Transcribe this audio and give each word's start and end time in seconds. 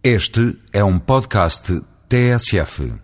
Este 0.00 0.56
é 0.72 0.84
um 0.84 0.96
podcast 0.96 1.82
TSF. 2.08 2.94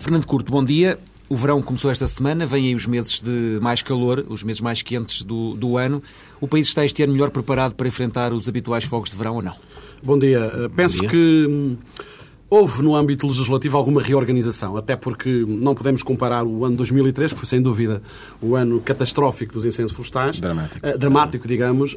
Fernando 0.00 0.26
Curto, 0.26 0.50
bom 0.50 0.64
dia. 0.64 0.98
O 1.30 1.36
verão 1.36 1.60
começou 1.60 1.90
esta 1.90 2.08
semana, 2.08 2.46
vêm 2.46 2.68
aí 2.68 2.74
os 2.74 2.86
meses 2.86 3.20
de 3.20 3.58
mais 3.60 3.82
calor, 3.82 4.24
os 4.30 4.42
meses 4.42 4.62
mais 4.62 4.80
quentes 4.80 5.22
do, 5.22 5.54
do 5.54 5.76
ano. 5.76 6.02
O 6.40 6.48
país 6.48 6.68
está 6.68 6.84
este 6.84 7.02
ano 7.02 7.12
melhor 7.12 7.30
preparado 7.30 7.74
para 7.74 7.86
enfrentar 7.86 8.32
os 8.32 8.48
habituais 8.48 8.84
fogos 8.84 9.10
de 9.10 9.16
verão 9.16 9.36
ou 9.36 9.42
não? 9.42 9.54
Bom 10.02 10.18
dia. 10.18 10.46
Uh, 10.46 10.70
Penso 10.70 11.00
dia. 11.00 11.08
que 11.08 11.46
hum, 11.48 11.76
houve 12.50 12.82
no 12.82 12.96
âmbito 12.96 13.26
legislativo 13.26 13.76
alguma 13.76 14.00
reorganização, 14.00 14.76
até 14.76 14.96
porque 14.96 15.44
não 15.46 15.74
podemos 15.74 16.02
comparar 16.02 16.44
o 16.46 16.64
ano 16.64 16.76
2003, 16.76 17.32
que 17.32 17.38
foi 17.38 17.46
sem 17.46 17.60
dúvida 17.60 18.02
o 18.40 18.56
ano 18.56 18.80
catastrófico 18.80 19.52
dos 19.52 19.66
incêndios 19.66 19.92
florestais. 19.92 20.40
Dramático. 20.40 20.86
Uh, 20.86 20.98
dramático, 20.98 21.46
digamos, 21.48 21.92
uh, 21.92 21.96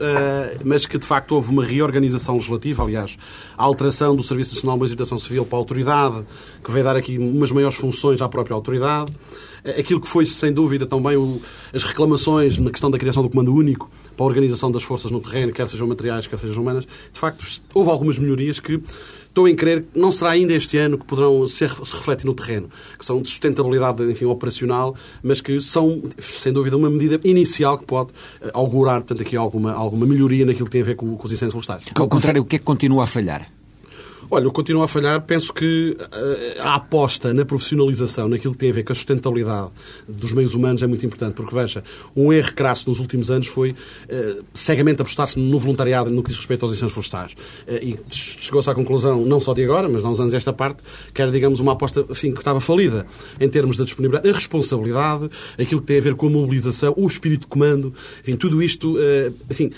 mas 0.66 0.86
que 0.86 0.98
de 0.98 1.06
facto 1.08 1.32
houve 1.34 1.50
uma 1.52 1.64
reorganização 1.64 2.36
legislativa, 2.36 2.84
aliás, 2.84 3.18
a 3.58 3.64
alteração 3.64 4.16
do 4.16 4.24
Serviço 4.24 4.56
Nacional 4.56 4.76
de 4.78 4.84
Legislação 4.84 5.18
Civil 5.20 5.46
para 5.46 5.58
a 5.58 5.60
autoridade, 5.60 6.24
que 6.64 6.70
veio 6.72 6.84
dar 6.84 6.96
aqui 6.98 7.18
umas 7.18 7.52
maiores 7.52 7.78
funções 7.78 8.22
à 8.22 8.28
própria 8.28 8.54
autoridade. 8.54 9.12
Uh, 9.12 9.80
Aquilo 9.80 10.02
que 10.02 10.08
foi, 10.08 10.26
sem 10.26 10.52
dúvida, 10.52 10.86
também 10.88 11.16
o- 11.16 11.40
as 11.74 11.84
reclamações 11.84 12.58
na 12.58 12.72
questão 12.72 12.90
da 12.92 12.98
criação 12.98 13.22
do 13.24 13.30
Comando 13.30 13.54
Único 13.54 13.90
para 14.18 14.26
a 14.26 14.28
organização 14.28 14.72
das 14.72 14.82
forças 14.84 15.12
no 15.12 15.20
terreno, 15.22 15.54
quer 15.54 15.70
sejam 15.70 15.88
materiais, 15.88 16.26
quer 16.28 16.38
sejam 16.40 16.62
humanas, 16.64 16.84
de 16.86 17.20
facto, 17.20 17.46
houve 17.74 17.90
algumas 17.92 18.18
melhorias 18.20 18.60
que 18.60 18.82
estou 19.32 19.48
em 19.48 19.56
crer 19.56 19.84
que 19.84 19.98
não 19.98 20.12
será 20.12 20.32
ainda 20.32 20.54
este 20.54 20.78
ano 20.78 20.98
que 20.98 21.06
poderão 21.06 21.48
ser, 21.48 21.70
se 21.70 21.96
refletir 21.96 22.26
no 22.26 22.34
terreno, 22.34 22.70
que 23.00 23.06
são 23.06 23.22
de 23.22 23.30
sustentabilidade 23.30 24.04
enfim, 24.04 24.26
operacional, 24.26 24.96
mas 25.24 25.42
que 25.42 25.60
são, 25.62 26.04
sem 26.20 26.52
dúvida, 26.52 26.76
uma 26.78 26.90
medida 26.90 27.20
inicial 27.24 27.78
que 27.78 27.86
pode 27.86 28.12
eh, 28.42 28.52
augurar, 28.54 29.02
portanto, 29.02 29.22
aqui 29.22 29.36
alguma, 29.36 29.74
alguma 29.74 30.06
melhoria 30.06 30.46
naquilo 30.46 30.66
que 30.66 30.72
tem 30.72 30.82
a 30.82 30.86
ver 30.86 30.96
com, 30.96 31.16
com 31.16 31.26
os 31.26 31.34
incêndios 31.34 31.54
florestais. 31.54 31.86
Ao 31.96 32.08
contrário, 32.08 32.42
o 32.42 32.46
que 32.46 32.58
é 32.58 32.60
que 32.60 32.66
continua 32.66 33.06
a 33.06 33.08
falhar? 33.08 33.48
Olha, 34.34 34.46
eu 34.46 34.52
continuo 34.54 34.82
a 34.82 34.88
falhar. 34.88 35.22
Penso 35.24 35.54
que 35.54 35.98
eh, 36.00 36.56
a 36.62 36.76
aposta 36.76 37.34
na 37.34 37.44
profissionalização, 37.44 38.30
naquilo 38.30 38.54
que 38.54 38.60
tem 38.60 38.70
a 38.70 38.74
ver 38.74 38.84
com 38.84 38.94
a 38.94 38.96
sustentabilidade 38.96 39.72
dos 40.08 40.32
meios 40.32 40.54
humanos 40.54 40.82
é 40.82 40.88
muito 40.88 41.06
importante. 41.06 41.34
Porque, 41.34 41.54
veja, 41.54 41.84
um 42.16 42.32
erro 42.32 42.54
crasso 42.54 42.90
nos 42.90 43.02
últimos 43.02 43.30
anos 43.30 43.48
foi 43.48 43.76
eh, 44.08 44.38
cegamente 44.54 45.02
apostar-se 45.02 45.38
no 45.38 45.60
voluntariado 45.60 46.10
no 46.10 46.24
que 46.24 46.30
diz 46.30 46.38
respeito 46.38 46.64
aos 46.64 46.74
incêndios 46.74 46.94
florestais. 46.94 47.36
Eh, 47.68 47.84
e 47.84 48.00
chegou-se 48.10 48.70
à 48.70 48.74
conclusão, 48.74 49.26
não 49.26 49.42
só 49.42 49.54
de 49.54 49.66
agora, 49.66 49.90
mas 49.90 50.06
há 50.06 50.10
uns 50.10 50.22
anos 50.22 50.34
esta 50.34 50.54
parte, 50.54 50.82
que 51.14 51.22
era, 51.22 51.30
digamos, 51.30 51.60
uma 51.60 51.74
aposta 51.74 52.06
enfim, 52.10 52.32
que 52.32 52.40
estava 52.40 52.62
falida 52.62 53.06
em 53.38 53.50
termos 53.50 53.76
da 53.76 53.84
disponibilidade, 53.84 54.30
a 54.30 54.34
responsabilidade, 54.34 55.30
aquilo 55.60 55.82
que 55.82 55.88
tem 55.88 55.98
a 55.98 56.02
ver 56.02 56.16
com 56.16 56.28
a 56.28 56.30
mobilização, 56.30 56.94
o 56.96 57.06
espírito 57.06 57.42
de 57.42 57.48
comando, 57.48 57.94
enfim, 58.22 58.38
tudo 58.38 58.64
isto, 58.64 58.96
eh, 58.98 59.34
enfim, 59.50 59.72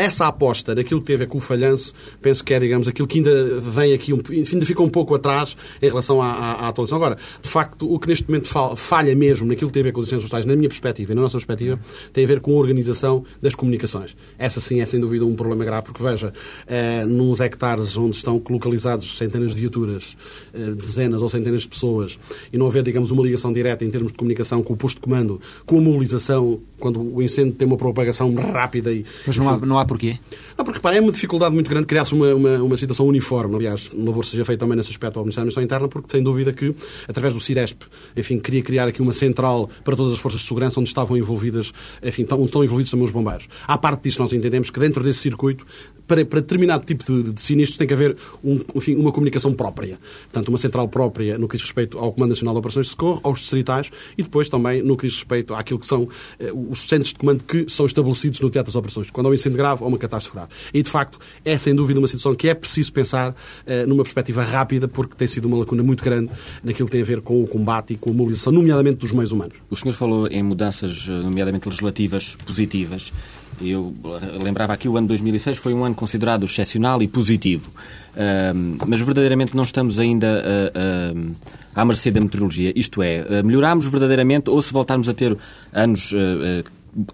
essa 0.00 0.26
aposta 0.26 0.74
naquilo 0.74 1.02
que 1.02 1.16
ver 1.16 1.26
com 1.28 1.38
o 1.38 1.40
falhanço, 1.40 1.92
penso 2.22 2.44
que 2.44 2.54
é, 2.54 2.60
digamos, 2.60 2.88
aquilo 2.88 3.06
que 3.06 3.18
ainda 3.18 3.60
vem 3.60 3.92
aqui, 3.92 4.12
um- 4.12 4.20
ainda 4.30 4.64
fica 4.66 4.82
um 4.82 4.88
pouco 4.88 5.14
atrás 5.14 5.56
em 5.82 5.88
relação 5.88 6.20
à, 6.22 6.26
à, 6.30 6.52
à 6.52 6.68
atualização. 6.68 6.96
Agora, 6.96 7.16
de 7.42 7.48
facto, 7.48 7.92
o 7.92 7.98
que 7.98 8.08
neste 8.08 8.26
momento 8.28 8.46
fal- 8.48 8.74
falha 8.76 9.14
mesmo 9.14 9.46
naquilo 9.46 9.68
que 9.70 9.74
tem 9.74 9.80
a 9.80 9.84
ver 9.84 9.92
com 9.92 10.00
os 10.00 10.06
incêndios 10.08 10.28
florestais, 10.28 10.46
na 10.46 10.56
minha 10.56 10.68
perspectiva 10.68 11.12
e 11.12 11.14
na 11.14 11.22
nossa 11.22 11.36
perspectiva, 11.36 11.78
tem 12.12 12.24
a 12.24 12.26
ver 12.26 12.40
com 12.40 12.52
a 12.52 12.56
organização 12.56 13.24
das 13.42 13.54
comunicações. 13.54 14.16
Essa 14.38 14.60
sim 14.60 14.80
é, 14.80 14.86
sem 14.86 14.98
dúvida, 15.00 15.24
um 15.24 15.34
problema 15.34 15.64
grave, 15.64 15.86
porque 15.86 16.02
veja, 16.02 16.32
eh, 16.66 17.04
nos 17.04 17.40
hectares 17.40 17.96
onde 17.96 18.16
estão 18.16 18.42
localizados 18.48 19.18
centenas 19.18 19.54
de 19.54 19.60
viaturas, 19.60 20.16
eh, 20.54 20.70
dezenas 20.72 21.20
ou 21.22 21.28
centenas 21.30 21.62
de 21.62 21.68
pessoas, 21.68 22.18
e 22.52 22.56
não 22.58 22.66
haver, 22.66 22.82
digamos, 22.82 23.10
uma 23.10 23.22
ligação 23.22 23.52
direta 23.52 23.84
em 23.84 23.90
termos 23.90 24.12
de 24.12 24.18
comunicação 24.18 24.62
com 24.62 24.72
o 24.72 24.76
posto 24.76 24.96
de 24.96 25.02
comando, 25.02 25.40
com 25.66 25.78
a 25.78 25.80
mobilização, 25.80 26.60
quando 26.78 27.00
o 27.00 27.22
incêndio 27.22 27.52
tem 27.52 27.66
uma 27.66 27.76
propagação 27.76 28.32
rápida 28.34 28.92
e... 28.92 29.04
Mas 29.26 29.36
não 29.36 29.48
há, 29.48 29.58
não 29.58 29.78
há 29.78 29.84
porquê? 29.90 30.18
não, 30.56 30.64
porque 30.64 30.78
repara, 30.78 30.96
é 30.96 31.00
uma 31.00 31.10
dificuldade 31.10 31.52
muito 31.52 31.68
grande 31.68 31.84
criar-se 31.84 32.14
uma, 32.14 32.32
uma, 32.32 32.58
uma 32.58 32.76
situação 32.76 33.04
uniforme. 33.06 33.56
Aliás, 33.56 33.92
um 33.92 34.04
louvor 34.04 34.24
seja 34.24 34.44
feito 34.44 34.60
também 34.60 34.76
nesse 34.76 34.90
aspecto 34.90 35.18
ao 35.18 35.24
Ministério 35.24 35.46
da 35.46 35.50
Administração 35.50 35.62
Interna, 35.64 35.88
porque 35.88 36.08
sem 36.12 36.22
dúvida 36.22 36.52
que, 36.52 36.72
através 37.08 37.34
do 37.34 37.40
Ciresp, 37.40 37.82
enfim, 38.16 38.38
queria 38.38 38.62
criar 38.62 38.86
aqui 38.86 39.02
uma 39.02 39.12
central 39.12 39.68
para 39.82 39.96
todas 39.96 40.14
as 40.14 40.20
forças 40.20 40.42
de 40.42 40.46
segurança 40.46 40.78
onde 40.78 40.88
estavam 40.88 41.16
envolvidas, 41.16 41.72
enfim, 42.04 42.22
estão, 42.22 42.44
estão 42.44 42.62
envolvidos 42.62 42.92
também 42.92 43.04
os 43.04 43.10
bombeiros. 43.10 43.48
À 43.66 43.76
parte 43.76 44.04
disso, 44.04 44.22
nós 44.22 44.32
entendemos 44.32 44.70
que 44.70 44.78
dentro 44.78 45.02
desse 45.02 45.18
circuito, 45.18 45.66
para, 46.10 46.24
para 46.24 46.40
determinado 46.40 46.84
tipo 46.84 47.04
de, 47.04 47.32
de 47.32 47.40
sinistros, 47.40 47.78
tem 47.78 47.86
que 47.86 47.94
haver 47.94 48.16
um, 48.42 48.58
enfim, 48.74 48.96
uma 48.96 49.12
comunicação 49.12 49.54
própria. 49.54 49.96
Portanto, 50.24 50.48
uma 50.48 50.58
central 50.58 50.88
própria 50.88 51.38
no 51.38 51.46
que 51.46 51.56
diz 51.56 51.64
respeito 51.64 51.96
ao 51.98 52.12
Comando 52.12 52.30
Nacional 52.30 52.52
de 52.52 52.58
Operações 52.58 52.86
de 52.86 52.90
Socorro, 52.90 53.20
aos 53.22 53.38
distritais 53.38 53.92
e 54.18 54.22
depois 54.24 54.48
também 54.48 54.82
no 54.82 54.96
que 54.96 55.06
diz 55.06 55.14
respeito 55.14 55.54
àquilo 55.54 55.78
que 55.78 55.86
são 55.86 56.08
eh, 56.40 56.50
os 56.52 56.80
centros 56.80 57.12
de 57.12 57.14
comando 57.14 57.44
que 57.44 57.66
são 57.68 57.86
estabelecidos 57.86 58.40
no 58.40 58.50
teatro 58.50 58.72
das 58.72 58.76
operações, 58.76 59.08
quando 59.08 59.26
há 59.26 59.30
um 59.30 59.34
incêndio 59.34 59.56
grave 59.56 59.84
ou 59.84 59.88
uma 59.88 59.98
catástrofe 59.98 60.36
grave. 60.36 60.50
E, 60.74 60.82
de 60.82 60.90
facto, 60.90 61.16
é 61.44 61.56
sem 61.56 61.76
dúvida 61.76 62.00
uma 62.00 62.08
situação 62.08 62.34
que 62.34 62.48
é 62.48 62.54
preciso 62.54 62.92
pensar 62.92 63.32
eh, 63.64 63.86
numa 63.86 64.02
perspectiva 64.02 64.42
rápida, 64.42 64.88
porque 64.88 65.14
tem 65.14 65.28
sido 65.28 65.44
uma 65.44 65.58
lacuna 65.58 65.84
muito 65.84 66.02
grande 66.02 66.32
naquilo 66.64 66.88
que 66.88 66.92
tem 66.92 67.02
a 67.02 67.04
ver 67.04 67.20
com 67.20 67.40
o 67.40 67.46
combate 67.46 67.94
e 67.94 67.96
com 67.96 68.10
a 68.10 68.12
mobilização, 68.12 68.52
nomeadamente 68.52 68.96
dos 68.96 69.12
meios 69.12 69.30
humanos. 69.30 69.54
O 69.70 69.76
senhor 69.76 69.94
falou 69.94 70.26
em 70.26 70.42
mudanças, 70.42 71.06
eh, 71.08 71.12
nomeadamente 71.12 71.68
legislativas, 71.68 72.36
positivas. 72.44 73.12
Eu 73.60 73.94
lembrava 74.42 74.72
aqui 74.72 74.88
o 74.88 74.96
ano 74.96 75.08
2006 75.08 75.58
foi 75.58 75.74
um 75.74 75.84
ano 75.84 75.94
considerado 75.94 76.44
excepcional 76.44 77.02
e 77.02 77.08
positivo. 77.08 77.70
Ahm, 78.16 78.78
mas 78.86 79.00
verdadeiramente 79.00 79.54
não 79.54 79.64
estamos 79.64 79.98
ainda 79.98 80.42
ah, 80.44 81.10
ahm, 81.12 81.32
à 81.74 81.84
mercê 81.84 82.10
da 82.10 82.20
meteorologia. 82.20 82.72
Isto 82.74 83.02
é, 83.02 83.20
ah, 83.20 83.42
melhorámos 83.42 83.86
verdadeiramente 83.86 84.50
ou 84.50 84.60
se 84.62 84.72
voltarmos 84.72 85.08
a 85.08 85.14
ter 85.14 85.36
anos 85.72 86.12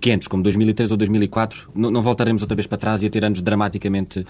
quentes, 0.00 0.28
como 0.28 0.42
2003 0.42 0.90
ou 0.90 0.96
2004, 0.96 1.70
não, 1.74 1.90
não 1.90 2.02
voltaremos 2.02 2.42
outra 2.42 2.54
vez 2.54 2.66
para 2.66 2.78
trás 2.78 3.02
e 3.02 3.06
a 3.06 3.10
ter 3.10 3.24
anos 3.24 3.42
dramaticamente 3.42 4.24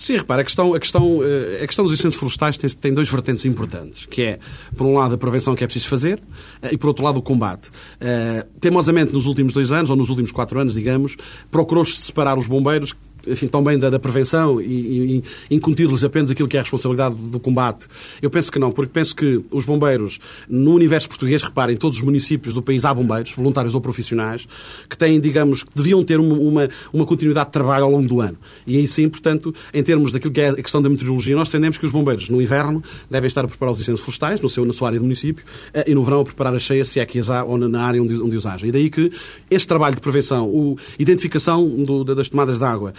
Sim, 0.00 0.16
repara, 0.16 0.40
a 0.40 0.44
questão, 0.44 0.72
a 0.72 0.80
questão, 0.80 1.20
eh, 1.22 1.62
a 1.62 1.66
questão 1.66 1.84
dos 1.84 1.92
incêndios 1.92 2.14
florestais 2.14 2.56
tem, 2.56 2.70
tem 2.70 2.94
dois 2.94 3.06
vertentes 3.10 3.44
importantes, 3.44 4.06
que 4.06 4.22
é, 4.22 4.38
por 4.74 4.86
um 4.86 4.94
lado, 4.94 5.14
a 5.14 5.18
prevenção 5.18 5.54
que 5.54 5.62
é 5.62 5.66
preciso 5.66 5.90
fazer 5.90 6.22
eh, 6.62 6.70
e, 6.72 6.78
por 6.78 6.88
outro 6.88 7.04
lado, 7.04 7.18
o 7.18 7.22
combate. 7.22 7.70
Eh, 8.00 8.46
Teimosamente, 8.58 9.12
nos 9.12 9.26
últimos 9.26 9.52
dois 9.52 9.70
anos, 9.70 9.90
ou 9.90 9.96
nos 9.96 10.08
últimos 10.08 10.32
quatro 10.32 10.58
anos, 10.58 10.72
digamos, 10.72 11.18
procurou-se 11.50 11.96
separar 11.96 12.38
os 12.38 12.46
bombeiros 12.46 12.94
enfim, 13.26 13.46
também 13.48 13.78
da, 13.78 13.90
da 13.90 13.98
prevenção 13.98 14.60
e, 14.60 15.22
e, 15.50 15.54
incutir-lhes 15.54 16.02
apenas 16.04 16.30
aquilo 16.30 16.48
que 16.48 16.56
é 16.56 16.60
a 16.60 16.62
responsabilidade 16.62 17.14
do 17.14 17.38
combate. 17.40 17.86
Eu 18.20 18.30
penso 18.30 18.50
que 18.50 18.58
não, 18.58 18.70
porque 18.72 18.92
penso 18.92 19.14
que 19.14 19.40
os 19.50 19.64
bombeiros, 19.64 20.18
no 20.48 20.74
universo 20.74 21.08
português, 21.08 21.42
reparem, 21.42 21.76
todos 21.76 21.98
os 21.98 22.02
municípios 22.04 22.54
do 22.54 22.62
país 22.62 22.84
há 22.84 22.92
bombeiros, 22.94 23.32
voluntários 23.34 23.74
ou 23.74 23.80
profissionais, 23.80 24.46
que 24.88 24.96
têm, 24.96 25.20
digamos, 25.20 25.62
que 25.62 25.70
deviam 25.74 26.02
ter 26.04 26.18
uma, 26.20 26.34
uma, 26.34 26.68
uma 26.92 27.06
continuidade 27.06 27.46
de 27.46 27.52
trabalho 27.52 27.84
ao 27.84 27.90
longo 27.90 28.06
do 28.08 28.20
ano. 28.20 28.36
E 28.66 28.76
aí 28.76 28.86
sim, 28.86 29.08
portanto, 29.08 29.54
em 29.72 29.82
termos 29.82 30.12
daquilo 30.12 30.32
que 30.32 30.40
é 30.40 30.48
a 30.50 30.54
questão 30.56 30.80
da 30.82 30.88
meteorologia, 30.88 31.36
nós 31.36 31.48
entendemos 31.48 31.78
que 31.78 31.86
os 31.86 31.92
bombeiros, 31.92 32.28
no 32.28 32.40
inverno, 32.40 32.82
devem 33.10 33.28
estar 33.28 33.44
a 33.44 33.48
preparar 33.48 33.72
os 33.72 33.80
incêndios 33.80 34.00
florestais, 34.00 34.40
no 34.40 34.48
seu, 34.48 34.64
na 34.64 34.72
sua 34.72 34.88
área 34.88 34.98
do 34.98 35.04
município, 35.04 35.44
eh, 35.72 35.84
e 35.88 35.94
no 35.94 36.04
verão 36.04 36.20
a 36.20 36.24
preparar 36.24 36.54
as 36.54 36.62
cheias, 36.62 36.88
se 36.88 37.00
é 37.00 37.06
que 37.06 37.18
as 37.18 37.30
há, 37.30 37.44
ou 37.44 37.56
na- 37.58 37.80
área 37.82 38.02
onde, 38.02 38.14
onde 38.20 38.36
os 38.36 38.44
haja. 38.46 38.66
E 38.66 38.72
daí 38.72 38.90
que 38.90 39.10
esse 39.50 39.66
trabalho 39.66 39.94
de 39.94 40.00
prevenção, 40.00 40.46
o 40.48 40.76
identificação 40.98 41.66
do- 41.68 42.04
da- 42.04 42.14
das 42.14 42.28
tomadas 42.28 42.58
de 42.58 42.64
água, 42.64 42.92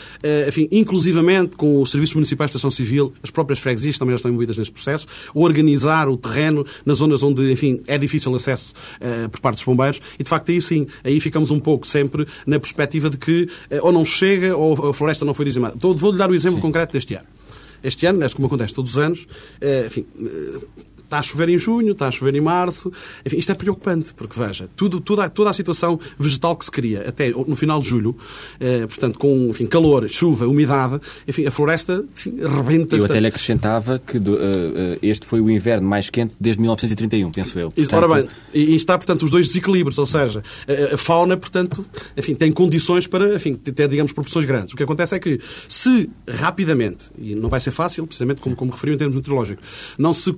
enfim, 0.47 0.67
inclusivamente 0.71 1.55
com 1.55 1.81
o 1.81 1.85
Serviço 1.85 2.15
Municipal 2.15 2.45
de 2.47 2.51
Estação 2.51 2.71
Civil, 2.71 3.13
as 3.23 3.29
próprias 3.29 3.59
freguesias 3.59 3.97
também 3.97 4.15
estão 4.15 4.29
envolvidas 4.29 4.57
nesse 4.57 4.71
processo, 4.71 5.07
organizar 5.33 6.07
o 6.09 6.17
terreno 6.17 6.65
nas 6.85 6.97
zonas 6.97 7.23
onde, 7.23 7.51
enfim, 7.51 7.81
é 7.87 7.97
difícil 7.97 8.33
acesso 8.35 8.73
eh, 8.99 9.27
por 9.27 9.39
parte 9.39 9.55
dos 9.55 9.63
bombeiros, 9.63 10.01
e 10.19 10.23
de 10.23 10.29
facto 10.29 10.51
aí 10.51 10.61
sim, 10.61 10.87
aí 11.03 11.19
ficamos 11.19 11.51
um 11.51 11.59
pouco 11.59 11.87
sempre 11.87 12.27
na 12.45 12.59
perspectiva 12.59 13.09
de 13.09 13.17
que 13.17 13.49
eh, 13.69 13.79
ou 13.81 13.91
não 13.91 14.05
chega 14.05 14.55
ou 14.55 14.89
a 14.89 14.93
floresta 14.93 15.25
não 15.25 15.33
foi 15.33 15.45
dizimada. 15.45 15.75
Vou-lhe 15.79 16.17
dar 16.17 16.29
o 16.29 16.35
exemplo 16.35 16.59
concreto 16.59 16.93
deste 16.93 17.15
ano. 17.15 17.25
Este 17.83 18.05
ano, 18.05 18.19
como 18.31 18.45
acontece 18.45 18.73
todos 18.73 18.91
os 18.91 18.97
anos, 18.97 19.27
eh, 19.59 19.85
enfim, 19.87 20.05
eh, 20.19 20.59
está 21.11 21.19
a 21.19 21.21
chover 21.23 21.49
em 21.49 21.57
junho, 21.57 21.91
está 21.91 22.07
a 22.07 22.11
chover 22.11 22.33
em 22.35 22.39
março. 22.41 22.89
Enfim, 23.25 23.37
isto 23.37 23.51
é 23.51 23.55
preocupante, 23.55 24.13
porque 24.13 24.39
veja, 24.39 24.69
tudo, 24.77 25.01
toda, 25.01 25.25
a- 25.25 25.29
toda 25.29 25.49
a 25.49 25.53
situação 25.53 25.99
vegetal 26.17 26.55
que 26.55 26.63
se 26.63 26.71
cria 26.71 27.03
até 27.07 27.29
no 27.31 27.53
final 27.55 27.81
de 27.81 27.89
julho, 27.89 28.15
eh, 28.61 28.87
portanto, 28.87 29.19
com 29.19 29.47
enfim, 29.49 29.65
calor, 29.65 30.07
chuva, 30.09 30.47
umidade, 30.47 31.01
enfim, 31.27 31.45
a 31.45 31.51
floresta 31.51 32.03
enfim, 32.15 32.35
rebenta. 32.39 32.95
Eu 32.95 33.03
até 33.05 33.19
lhe 33.19 33.27
acrescentava 33.27 33.99
que 33.99 34.17
do- 34.17 34.37
eh, 34.37 34.41
eh, 34.75 34.99
este 35.01 35.25
foi 35.25 35.41
o 35.41 35.49
inverno 35.51 35.87
mais 35.87 36.09
quente 36.09 36.33
desde 36.39 36.61
1931, 36.61 37.29
penso 37.31 37.59
eu. 37.59 37.71
Portanto, 37.71 37.93
Ora 38.09 38.21
bem, 38.21 38.29
e 38.53 38.71
e 38.71 38.75
está, 38.75 38.97
portanto, 38.97 39.23
os 39.23 39.31
dois 39.31 39.47
desequilíbrios, 39.47 39.97
ou 39.97 40.05
seja, 40.05 40.41
a- 40.67 40.95
a 40.95 40.97
fauna, 40.97 41.35
portanto, 41.35 41.85
enfim, 42.15 42.33
tem 42.35 42.51
condições 42.53 43.05
para, 43.05 43.35
enfim, 43.35 43.53
ter, 43.55 43.87
digamos, 43.89 44.13
proporções 44.13 44.45
grandes. 44.45 44.73
O 44.73 44.77
que 44.77 44.83
acontece 44.83 45.13
é 45.13 45.19
que, 45.19 45.39
se 45.67 46.09
rapidamente, 46.27 47.05
e 47.17 47.35
não 47.35 47.49
vai 47.49 47.59
ser 47.59 47.71
fácil, 47.71 48.07
precisamente 48.07 48.39
como, 48.39 48.55
como 48.55 48.71
referiu 48.71 48.95
em 48.95 48.97
termos 48.97 49.15
meteorológicos, 49.15 49.65
não 49.97 50.13
se 50.13 50.33